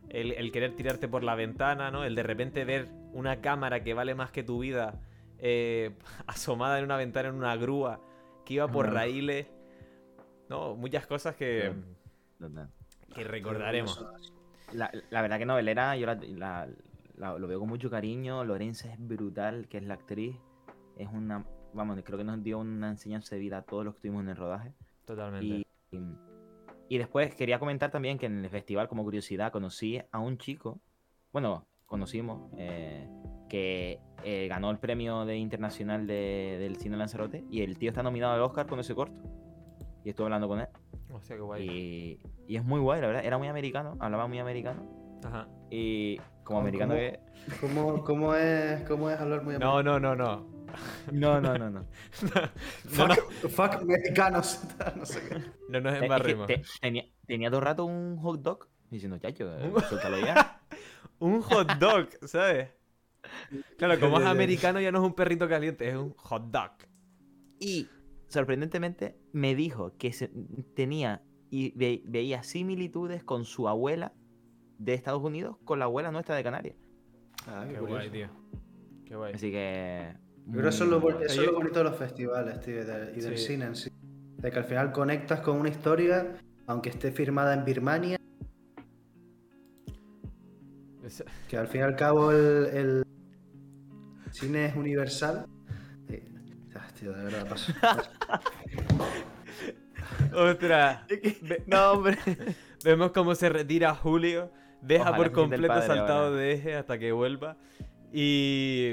el, 0.09 0.33
el 0.33 0.51
querer 0.51 0.75
tirarte 0.75 1.07
por 1.07 1.23
la 1.23 1.35
ventana, 1.35 1.91
¿no? 1.91 2.03
El 2.03 2.15
de 2.15 2.23
repente 2.23 2.65
ver 2.65 2.89
una 3.17 3.41
cámara 3.41 3.83
que 3.83 3.93
vale 3.93 4.15
más 4.15 4.31
que 4.31 4.43
tu 4.43 4.59
vida 4.59 4.99
eh, 5.39 5.95
asomada 6.27 6.79
en 6.79 6.85
una 6.85 6.97
ventana 6.97 7.29
en 7.29 7.35
una 7.35 7.55
grúa 7.55 7.99
que 8.45 8.55
iba 8.55 8.67
por 8.67 8.85
Ajá. 8.87 8.95
raíles. 8.95 9.47
No, 10.49 10.75
muchas 10.75 11.05
cosas 11.07 11.35
que, 11.35 11.73
Total. 12.39 12.69
que 13.13 13.23
recordaremos. 13.23 14.05
La, 14.71 14.91
la 15.09 15.21
verdad 15.21 15.37
que 15.39 15.45
novelera, 15.45 15.95
yo 15.97 16.05
la, 16.05 16.15
la- 16.15 16.67
la- 17.15 17.37
lo 17.37 17.47
veo 17.47 17.59
con 17.59 17.67
mucho 17.69 17.89
cariño. 17.89 18.43
Lorenza 18.45 18.91
es 18.93 18.97
brutal, 18.99 19.67
que 19.67 19.77
es 19.77 19.83
la 19.83 19.95
actriz. 19.95 20.35
Es 20.97 21.09
una. 21.11 21.45
vamos, 21.73 21.99
creo 22.03 22.17
que 22.17 22.23
nos 22.23 22.41
dio 22.43 22.59
una 22.59 22.89
enseñanza 22.89 23.35
de 23.35 23.41
vida 23.41 23.57
a 23.57 23.61
todos 23.63 23.83
los 23.83 23.93
que 23.95 23.97
estuvimos 23.97 24.23
en 24.23 24.29
el 24.29 24.35
rodaje. 24.37 24.73
Totalmente. 25.05 25.45
Y, 25.45 25.67
y, 25.91 25.99
y 26.89 26.97
después 26.97 27.35
quería 27.35 27.59
comentar 27.59 27.91
también 27.91 28.17
que 28.17 28.25
en 28.27 28.43
el 28.45 28.49
festival, 28.49 28.87
como 28.87 29.03
curiosidad, 29.03 29.51
conocí 29.51 30.01
a 30.11 30.19
un 30.19 30.37
chico, 30.37 30.79
bueno, 31.33 31.65
conocimos, 31.87 32.51
eh, 32.57 33.09
que 33.49 33.99
eh, 34.23 34.47
ganó 34.47 34.69
el 34.71 34.77
premio 34.77 35.25
de 35.25 35.37
internacional 35.37 36.05
de- 36.05 36.57
del 36.59 36.75
cine 36.77 36.97
Lanzarote 36.97 37.45
y 37.49 37.61
el 37.61 37.77
tío 37.77 37.89
está 37.89 38.03
nominado 38.03 38.33
al 38.33 38.41
Oscar 38.41 38.67
con 38.67 38.79
ese 38.79 38.93
corto. 38.93 39.21
Y 40.03 40.09
estuve 40.09 40.25
hablando 40.25 40.47
con 40.47 40.59
él. 40.59 40.67
Hostia, 41.11 41.35
qué 41.35 41.41
guay. 41.41 41.69
Y, 41.69 42.19
y 42.47 42.55
es 42.57 42.63
muy 42.63 42.79
guay, 42.79 43.01
la 43.01 43.07
verdad. 43.07 43.25
Era 43.25 43.37
muy 43.37 43.47
americano, 43.47 43.95
hablaba 43.99 44.27
muy 44.27 44.39
americano. 44.39 45.19
Ajá. 45.25 45.47
Y 45.71 46.17
como 46.17 46.43
¿Cómo- 46.43 46.59
americano 46.59 46.93
cómo? 46.93 46.99
que... 46.99 47.19
¿Cómo, 47.61 48.03
cómo, 48.03 48.35
es, 48.35 48.83
¿Cómo 48.87 49.09
es 49.09 49.19
hablar 49.19 49.43
muy 49.43 49.57
No, 49.57 49.81
no, 49.83 49.99
no, 49.99 50.15
no. 50.15 50.45
No, 51.11 51.39
no, 51.41 51.57
no, 51.57 51.69
no. 51.69 51.81
No, 52.97 53.07
no, 53.07 53.15
Fuck, 53.15 53.49
fuck 53.49 53.83
mexicanos. 53.83 54.61
no 54.97 55.05
sé 55.05 55.21
qué. 55.27 55.35
no 55.69 55.79
nos 55.81 55.93
es 55.93 56.01
que 56.01 56.35
te- 56.57 56.61
tenía, 56.81 57.05
tenía 57.25 57.49
todo 57.49 57.59
el 57.59 57.65
rato 57.65 57.85
un 57.85 58.17
hot 58.17 58.41
dog 58.41 58.67
diciendo, 58.89 59.17
chacho, 59.17 59.57
eh, 59.57 59.71
suéltalo 59.89 60.19
ya. 60.19 60.56
Un 61.19 61.41
hot 61.41 61.71
dog, 61.79 62.09
¿sabes? 62.25 62.69
Claro, 63.77 63.99
como 63.99 64.19
es 64.19 64.25
americano 64.25 64.79
ya 64.79 64.91
no 64.91 64.99
es 64.99 65.05
un 65.05 65.13
perrito 65.15 65.47
caliente, 65.49 65.87
es 65.89 65.95
un 65.95 66.13
hot 66.15 66.43
dog. 66.51 66.71
Y 67.59 67.87
sorprendentemente 68.27 69.17
me 69.33 69.55
dijo 69.55 69.93
que 69.97 70.13
se- 70.13 70.31
tenía 70.75 71.23
y 71.49 71.71
ve- 71.77 72.03
veía 72.05 72.43
similitudes 72.43 73.23
con 73.23 73.45
su 73.45 73.67
abuela 73.67 74.13
de 74.77 74.93
Estados 74.93 75.23
Unidos 75.23 75.57
con 75.65 75.79
la 75.79 75.85
abuela 75.85 76.11
nuestra 76.11 76.35
de 76.35 76.43
Canarias. 76.43 76.75
Ah, 77.47 77.65
qué 77.69 77.79
guay, 77.79 78.09
tío. 78.09 78.27
Qué 79.05 79.15
guay. 79.15 79.33
Así 79.33 79.49
que. 79.51 80.13
Yo 80.45 80.51
creo 80.51 80.63
que 80.63 80.69
eso 80.69 80.83
es 80.83 80.89
lo, 80.89 81.19
eso 81.21 81.41
es 81.41 81.51
bonito 81.51 81.79
de 81.79 81.83
los 81.85 81.97
festivales, 81.97 82.59
tío, 82.61 82.81
y, 82.81 82.85
de- 82.85 83.13
y 83.15 83.21
del 83.21 83.37
Sí. 83.37 83.47
cine 83.47 83.65
en 83.65 83.75
sí. 83.75 83.89
De 84.37 84.51
que 84.51 84.59
al 84.59 84.65
final 84.65 84.91
conectas 84.91 85.39
con 85.41 85.57
una 85.57 85.69
historia, 85.69 86.35
aunque 86.67 86.89
esté 86.89 87.11
firmada 87.11 87.53
en 87.53 87.65
Birmania, 87.65 88.16
Es- 91.07 91.23
que 91.47 91.57
al 91.57 91.67
fin 91.67 91.81
y 91.81 91.83
al 91.83 91.95
cabo 91.95 92.31
el, 92.31 92.65
el 92.73 93.03
cine 94.31 94.65
es 94.67 94.75
universal. 94.75 95.45
Ah, 96.75 96.87
tío, 96.99 97.11
de 97.11 97.23
verdad, 97.23 97.49
paso. 97.49 97.73
paso. 97.81 98.09
Ostras. 100.35 101.01
No, 101.65 101.91
hombre. 101.93 102.17
Vemos 102.83 103.11
cómo 103.11 103.33
se 103.35 103.49
retira 103.49 103.95
Julio. 103.95 104.51
Deja 104.81 105.03
Ojalá 105.03 105.17
por 105.17 105.31
completo 105.31 105.67
padre 105.67 105.87
saltado 105.87 106.25
ahora. 106.27 106.37
de 106.37 106.51
eje 106.53 106.75
hasta 106.75 106.99
que 106.99 107.11
vuelva. 107.11 107.57
Y. 108.13 108.91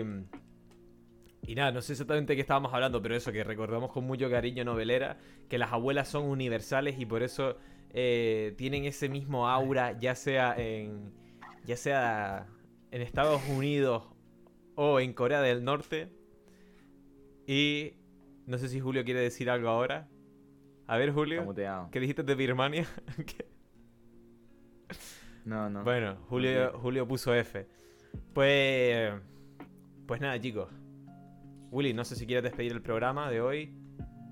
Y 1.46 1.54
nada, 1.54 1.72
no 1.72 1.82
sé 1.82 1.92
exactamente 1.92 2.32
de 2.32 2.36
qué 2.36 2.40
estábamos 2.40 2.72
hablando, 2.72 3.02
pero 3.02 3.14
eso, 3.14 3.30
que 3.30 3.44
recordamos 3.44 3.92
con 3.92 4.04
mucho 4.04 4.30
cariño 4.30 4.64
novelera, 4.64 5.18
que 5.50 5.58
las 5.58 5.72
abuelas 5.74 6.08
son 6.08 6.24
universales 6.24 6.98
y 6.98 7.04
por 7.04 7.22
eso 7.22 7.58
eh, 7.90 8.54
tienen 8.56 8.86
ese 8.86 9.10
mismo 9.10 9.46
aura, 9.48 9.98
ya 9.98 10.14
sea 10.14 10.54
en. 10.56 11.12
Ya 11.66 11.76
sea 11.76 12.46
en 12.90 13.02
Estados 13.02 13.42
Unidos 13.48 14.04
o 14.74 15.00
en 15.00 15.12
Corea 15.12 15.40
del 15.40 15.64
Norte. 15.64 16.10
Y. 17.46 17.94
No 18.46 18.58
sé 18.58 18.68
si 18.68 18.78
Julio 18.80 19.04
quiere 19.04 19.20
decir 19.20 19.48
algo 19.50 19.68
ahora. 19.68 20.08
A 20.86 20.96
ver, 20.98 21.12
Julio. 21.12 21.54
¿Qué 21.90 22.00
dijiste 22.00 22.22
de 22.22 22.34
Birmania? 22.34 22.86
¿Qué? 23.26 23.46
No, 25.44 25.68
no. 25.70 25.84
Bueno, 25.84 26.16
Julio. 26.28 26.78
Julio 26.78 27.06
puso 27.06 27.34
F. 27.34 27.66
Pues. 28.32 29.12
Pues 30.06 30.20
nada, 30.20 30.38
chicos. 30.40 30.68
Willy, 31.70 31.92
no 31.94 32.04
sé 32.04 32.16
si 32.16 32.26
quieres 32.26 32.44
despedir 32.44 32.72
el 32.72 32.82
programa 32.82 33.30
de 33.30 33.40
hoy. 33.40 33.74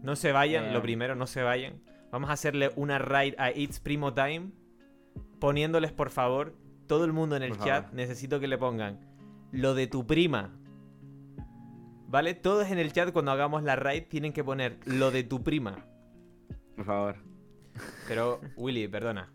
No 0.03 0.17
se 0.17 0.33
vayan, 0.33 0.67
Eh. 0.67 0.73
lo 0.73 0.83
primero, 0.83 1.15
no 1.15 1.27
se 1.27 1.43
vayan. 1.43 1.83
Vamos 2.11 2.31
a 2.31 2.35
hacerle 2.35 2.71
una 2.77 2.99
raid 2.99 3.35
a 3.39 3.51
It's 3.51 3.81
Primo 3.81 4.13
Time. 4.15 4.53
Poniéndoles, 5.41 5.93
por 5.93 6.11
favor, 6.11 6.55
todo 6.93 7.07
el 7.07 7.15
mundo 7.15 7.37
en 7.37 7.43
el 7.43 7.53
Por 7.53 7.65
chat. 7.65 7.85
favor. 7.85 7.95
Necesito 7.95 8.39
que 8.39 8.47
le 8.47 8.59
pongan 8.59 9.01
lo 9.51 9.73
de 9.73 9.87
tu 9.87 10.07
prima. 10.07 10.55
¿Vale? 12.07 12.35
Todos 12.35 12.71
en 12.71 12.79
el 12.79 12.93
chat, 12.93 13.15
cuando 13.15 13.31
hagamos 13.31 13.63
la 13.63 13.77
raid, 13.77 14.09
tienen 14.11 14.35
que 14.35 14.45
poner 14.45 14.79
lo 14.85 15.11
de 15.11 15.25
tu 15.25 15.43
prima. 15.43 15.87
Por 16.77 16.85
favor. 16.85 17.17
Pero, 18.07 18.41
Willy, 18.59 18.89
perdona. 18.89 19.33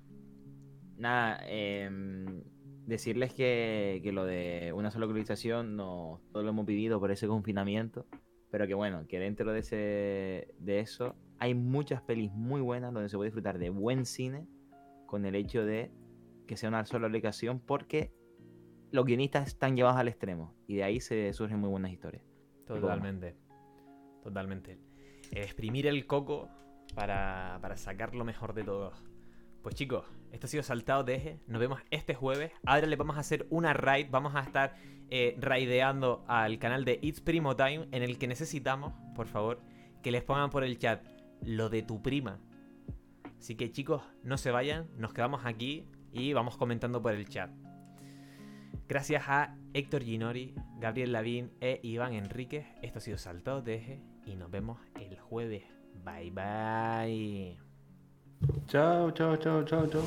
Nada, 0.98 1.40
em, 1.48 2.44
decirles 2.86 3.34
que, 3.34 4.02
que 4.04 4.12
lo 4.12 4.24
de 4.26 4.72
una 4.76 4.92
sola 4.92 5.08
localización 5.08 5.76
no 5.76 6.22
todo 6.32 6.44
lo 6.44 6.50
hemos 6.50 6.68
vivido 6.68 7.00
por 7.00 7.10
ese 7.10 7.28
confinamiento, 7.28 8.06
pero 8.52 8.68
que 8.68 8.76
bueno, 8.76 9.08
que 9.08 9.18
dentro 9.18 9.52
de 9.52 9.60
ese 9.62 10.54
de 10.60 10.80
eso 10.80 11.16
hay 11.40 11.56
muchas 11.56 12.04
pelis 12.04 12.32
muy 12.34 12.62
buenas 12.62 12.94
donde 12.94 13.10
se 13.10 13.18
puede 13.18 13.30
disfrutar 13.30 13.58
de 13.58 13.72
buen 13.72 14.06
cine 14.06 14.46
con 15.08 15.26
el 15.26 15.34
hecho 15.34 15.66
de 15.66 15.92
que 16.48 16.58
sea 16.58 16.70
una 16.70 16.86
sola 16.86 17.10
locación 17.10 17.60
porque 17.60 18.12
los 18.92 19.06
guionistas 19.06 19.48
están 19.48 19.76
llevados 19.76 20.00
al 20.00 20.08
extremo 20.08 20.56
y 20.66 20.78
de 20.78 20.84
ahí 20.84 21.00
se 21.00 21.32
surgen 21.34 21.60
muy 21.60 21.70
buenas 21.70 21.92
historias. 21.92 22.24
Totalmente. 22.66 23.36
Totalmente. 24.24 24.80
Exprimir 25.32 25.88
el 25.88 26.06
coco 26.08 26.50
para, 26.96 27.60
para 27.62 27.78
sacar 27.78 28.16
lo 28.16 28.26
mejor 28.26 28.54
de 28.54 28.64
todos. 28.64 29.04
Pues 29.62 29.76
chicos, 29.76 30.06
esto 30.32 30.48
ha 30.48 30.50
sido 30.50 30.64
Saltado 30.64 31.04
de 31.04 31.16
Eje. 31.16 31.40
Nos 31.48 31.60
vemos 31.60 31.82
este 31.92 32.16
jueves. 32.16 32.52
Ahora 32.66 32.88
le 32.88 32.96
vamos 32.96 33.18
a 33.18 33.20
hacer 33.20 33.48
una 33.50 33.74
raid. 33.74 34.08
Vamos 34.10 34.36
a 34.36 34.42
estar 34.42 34.76
eh, 35.10 35.36
raideando 35.40 36.24
al 36.28 36.60
canal 36.60 36.86
de 36.86 37.00
It's 37.02 37.22
Primo 37.22 37.56
Time. 37.56 37.88
En 37.92 38.04
el 38.04 38.18
que 38.18 38.28
necesitamos, 38.28 38.94
por 39.16 39.28
favor, 39.28 39.62
que 40.02 40.12
les 40.12 40.24
pongan 40.24 40.50
por 40.50 40.64
el 40.64 40.78
chat 40.78 41.06
lo 41.42 41.70
de 41.70 41.84
tu 41.84 42.02
prima. 42.02 42.40
Así 43.38 43.56
que 43.56 43.72
chicos, 43.72 44.04
no 44.24 44.38
se 44.38 44.52
vayan. 44.52 44.88
Nos 44.98 45.14
quedamos 45.14 45.46
aquí 45.46 45.86
y 46.18 46.34
vamos 46.34 46.58
comentando 46.58 47.02
por 47.02 47.14
el 47.14 47.30
chat. 47.30 47.52
Gracias 48.88 49.24
a 49.28 49.56
Héctor 49.74 50.04
Ginori, 50.04 50.56
Gabriel 50.80 51.12
Lavín 51.12 51.52
e 51.62 51.80
Iván 51.84 52.14
Enríquez. 52.14 52.66
Esto 52.82 53.00
ha 53.00 53.02
sido 53.02 53.18
Saltado 53.18 53.62
de 53.62 54.02
y 54.26 54.36
nos 54.36 54.50
vemos 54.50 54.80
el 55.00 55.20
jueves. 55.20 55.64
Bye 56.04 56.32
bye. 56.32 57.58
Chao, 58.68 59.12
chao, 59.12 59.38
chao, 59.38 59.64
chao, 59.64 59.88
chao. 59.88 60.04